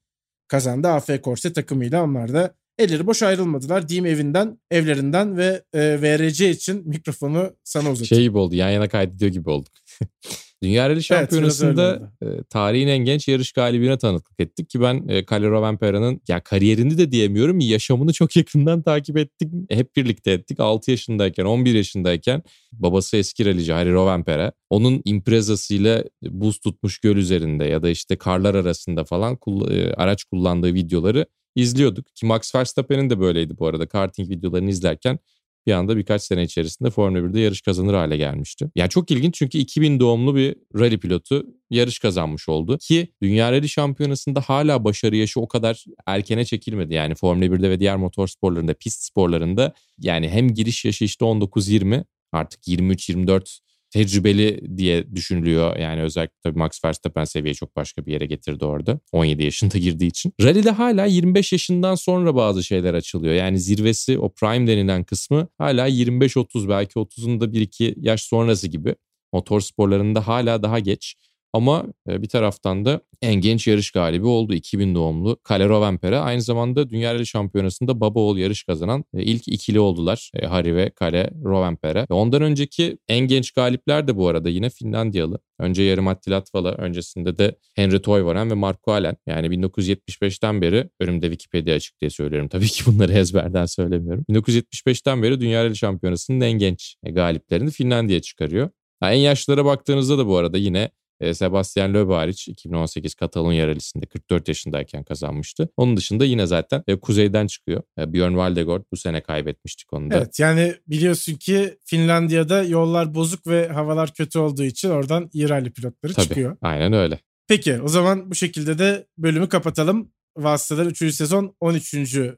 kazandı. 0.48 0.88
AF 0.88 1.10
Corse 1.24 1.54
takımıyla 1.54 2.04
onlar 2.04 2.34
da 2.34 2.56
elleri 2.78 3.08
boş 3.08 3.24
ayrılmadılar. 3.24 3.90
Diyeyim 3.90 4.06
evinden, 4.06 4.60
evlerinden 4.72 5.38
ve 5.38 5.64
e, 5.74 6.02
VRC 6.02 6.50
için 6.50 6.90
mikrofonu 6.90 7.56
sana 7.64 7.92
uzatıyorum. 7.92 8.18
Şey 8.18 8.24
gibi 8.24 8.38
oldu 8.38 8.56
yan 8.56 8.70
yana 8.70 8.90
kaydediyor 8.90 9.32
gibi 9.32 9.50
olduk. 9.50 9.74
Dünya 10.64 10.90
Rally 10.90 11.04
Şampiyonası'nda 11.04 12.12
evet, 12.22 12.40
e, 12.40 12.44
tarihin 12.44 12.88
en 12.88 12.98
genç 12.98 13.28
yarış 13.28 13.52
galibine 13.52 13.98
tanıklık 13.98 14.40
ettik 14.40 14.70
ki 14.70 14.82
ben 14.82 15.08
e, 15.08 15.26
Kalle 15.26 15.50
Rovanpera'nın 15.50 16.22
ya 16.28 16.44
kariyerini 16.44 16.98
de 16.98 17.12
diyemiyorum 17.12 17.60
yaşamını 17.60 18.14
çok 18.14 18.36
yakından 18.36 18.82
takip 18.82 19.18
ettik. 19.18 19.54
Hep 19.70 19.96
birlikte 19.96 20.32
ettik. 20.32 20.60
6 20.60 20.92
yaşındayken 20.92 21.46
11 21.46 21.74
yaşındayken 21.74 22.44
babası 22.72 23.18
eski 23.18 23.46
rallici 23.46 23.74
Harry 23.74 23.94
Rovanpera 23.94 24.52
onun 24.70 25.02
imprezasıyla 25.06 26.04
buz 26.22 26.60
tutmuş 26.60 27.00
göl 27.00 27.16
üzerinde 27.16 27.66
ya 27.66 27.84
da 27.84 27.90
işte 27.90 28.18
karlar 28.18 28.56
arasında 28.56 29.04
falan 29.04 29.38
e, 29.70 29.94
araç 29.94 30.24
kullandığı 30.24 30.74
videoları 30.74 31.26
izliyorduk. 31.56 32.16
Ki 32.16 32.26
Max 32.26 32.56
Verstappen'in 32.56 33.10
de 33.10 33.20
böyleydi 33.20 33.58
bu 33.58 33.68
arada. 33.68 33.88
Karting 33.88 34.30
videolarını 34.30 34.70
izlerken 34.70 35.20
bir 35.68 35.72
anda 35.72 35.98
birkaç 35.98 36.22
sene 36.22 36.44
içerisinde 36.44 36.90
Formula 36.90 37.20
1'de 37.20 37.40
yarış 37.40 37.62
kazanır 37.62 37.94
hale 37.94 38.18
gelmişti. 38.18 38.72
Yani 38.76 38.90
çok 38.90 39.12
ilginç 39.12 39.36
çünkü 39.36 39.58
2000 39.58 40.00
doğumlu 40.00 40.36
bir 40.36 40.56
rally 40.76 41.00
pilotu 41.00 41.46
yarış 41.70 42.00
kazanmış 42.00 42.50
oldu. 42.50 42.78
Ki 42.78 43.08
Dünya 43.22 43.52
Rally 43.52 43.70
Şampiyonası'nda 43.70 44.42
hala 44.42 44.84
başarı 44.84 45.16
yaşı 45.16 45.40
o 45.42 45.48
kadar 45.48 45.86
erkene 46.06 46.46
çekilmedi. 46.46 46.94
Yani 46.94 47.16
Formula 47.16 47.46
1'de 47.46 47.70
ve 47.70 47.80
diğer 47.80 47.96
motor 47.96 48.28
sporlarında, 48.28 48.74
pist 48.74 49.04
sporlarında 49.04 49.74
yani 50.00 50.30
hem 50.30 50.54
giriş 50.54 50.86
yaşı 50.86 51.06
işte 51.06 51.26
19-20 51.26 52.04
artık 52.32 52.68
23-24 52.68 53.60
tecrübeli 53.92 54.78
diye 54.78 55.16
düşünülüyor. 55.16 55.78
Yani 55.78 56.02
özellikle 56.02 56.36
tabii 56.44 56.60
Max 56.60 56.84
Verstappen 56.86 57.24
seviyeyi 57.24 57.56
çok 57.56 57.76
başka 57.76 58.06
bir 58.06 58.14
yere 58.14 58.26
getirdi 58.26 58.66
orada. 58.66 59.00
17 59.12 59.44
yaşında 59.44 59.78
girdiği 59.78 60.08
için. 60.08 60.34
Rally'de 60.42 60.72
hala 60.72 61.06
25 61.06 61.52
yaşından 61.52 61.96
sonra 61.96 62.36
bazı 62.36 62.64
şeyler 62.64 62.94
açılıyor. 62.94 63.34
Yani 63.34 63.60
zirvesi 63.60 64.20
o 64.20 64.34
prime 64.34 64.68
denilen 64.68 65.04
kısmı 65.04 65.48
hala 65.58 65.88
25-30 65.90 66.70
belki 66.70 67.00
30'un 67.00 67.42
da 67.42 67.46
1-2 67.46 67.94
yaş 67.98 68.22
sonrası 68.22 68.68
gibi. 68.68 68.96
Motor 69.34 69.62
sporlarında 69.62 70.28
hala 70.28 70.64
daha 70.64 70.80
geç. 70.80 71.16
Ama 71.54 71.86
e, 72.10 72.22
bir 72.22 72.28
taraftan 72.28 72.86
da 72.86 73.02
en 73.22 73.36
genç 73.36 73.68
yarış 73.68 73.92
galibi 73.92 74.26
oldu 74.26 74.54
2000 74.54 74.96
doğumlu 74.96 75.38
Kalle 75.44 75.70
Rovanperä. 75.70 76.20
Aynı 76.20 76.42
zamanda 76.42 76.90
Dünya 76.90 77.14
Rally 77.14 77.26
Şampiyonası'nda 77.26 78.02
baba 78.02 78.20
oğul 78.20 78.38
yarış 78.38 78.64
kazanan 78.64 79.04
e, 79.14 79.24
ilk 79.24 79.48
ikili 79.48 79.80
oldular 79.80 80.32
e, 80.36 80.46
Harry 80.46 80.76
ve 80.76 80.90
Kalle 80.90 81.30
Rovanperä. 81.44 82.06
Ondan 82.10 82.42
önceki 82.42 82.98
en 83.08 83.28
genç 83.28 83.52
galipler 83.52 84.08
de 84.08 84.18
bu 84.18 84.28
arada 84.28 84.50
yine 84.50 84.70
Finlandiyalı. 84.70 85.40
Önce 85.60 85.84
Yarım 85.84 86.06
Latvala, 86.06 86.72
öncesinde 86.72 87.38
de 87.38 87.56
Henry 87.76 88.02
Toivonen 88.02 88.50
ve 88.50 88.54
Marko 88.54 88.92
Allen. 88.92 89.18
Yani 89.28 89.48
1975'ten 89.48 90.62
beri, 90.62 90.90
önümde 91.00 91.26
Wikipedia 91.26 91.76
açık 91.76 92.02
diye 92.02 92.10
söylüyorum. 92.10 92.48
Tabii 92.50 92.68
ki 92.68 92.84
bunları 92.86 93.14
ezberden 93.14 93.66
söylemiyorum. 93.66 94.26
1975'ten 94.30 95.24
beri 95.24 95.42
Dünya 95.42 95.66
Rally 95.66 95.76
Şampiyonası'nın 95.76 96.42
en 96.42 96.52
genç 96.52 96.96
galiplerini 97.04 97.72
Finlandiya 97.72 98.22
çıkarıyor. 98.22 98.70
en 99.02 99.14
yaşlılara 99.14 99.66
baktığınızda 99.66 100.18
da 100.18 100.28
bu 100.28 100.38
arada 100.38 100.58
yine 100.58 100.90
Sebastian 101.34 101.94
Loeb 101.94 102.10
hariç 102.10 102.48
2018 102.48 103.16
Katalonya 103.16 103.68
Rally'sinde 103.68 104.06
44 104.06 104.48
yaşındayken 104.48 105.04
kazanmıştı. 105.04 105.70
Onun 105.78 105.98
dışında 105.98 106.26
yine 106.26 106.48
zaten 106.48 106.84
e, 106.88 107.00
kuzeyden 107.00 107.48
çıkıyor. 107.48 107.82
E, 108.00 108.14
Björn 108.14 108.38
Valdegård 108.38 108.84
bu 108.92 108.98
sene 108.98 109.22
kaybetmiştik 109.22 109.94
onu 109.94 110.12
da. 110.12 110.18
Evet 110.18 110.40
yani 110.40 110.76
biliyorsun 110.88 111.34
ki 111.34 111.78
Finlandiya'da 111.86 112.64
yollar 112.64 113.16
bozuk 113.16 113.48
ve 113.48 113.68
havalar 113.68 114.14
kötü 114.14 114.40
olduğu 114.40 114.64
için 114.64 114.90
oradan 114.90 115.30
iyi 115.34 115.50
rally 115.50 115.72
pilotları 115.72 116.14
Tabii, 116.14 116.28
çıkıyor. 116.28 116.58
Aynen 116.62 116.94
öyle. 116.94 117.20
Peki 117.48 117.82
o 117.82 117.88
zaman 117.88 118.32
bu 118.32 118.36
şekilde 118.36 118.80
de 118.80 119.08
bölümü 119.18 119.50
kapatalım. 119.50 120.12
Vasıtalar 120.38 120.86
3. 120.86 121.16
sezon 121.16 121.56
13. 121.60 121.94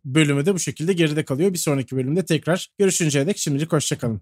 bölümü 0.05 0.45
de 0.45 0.53
bu 0.53 0.59
şekilde 0.59 0.93
geride 0.93 1.25
kalıyor. 1.25 1.53
Bir 1.53 1.57
sonraki 1.57 1.95
bölümde 1.95 2.25
tekrar 2.25 2.69
görüşünceye 2.77 3.27
dek 3.27 3.37
şimdilik 3.37 3.73
hoşçakalın. 3.73 4.21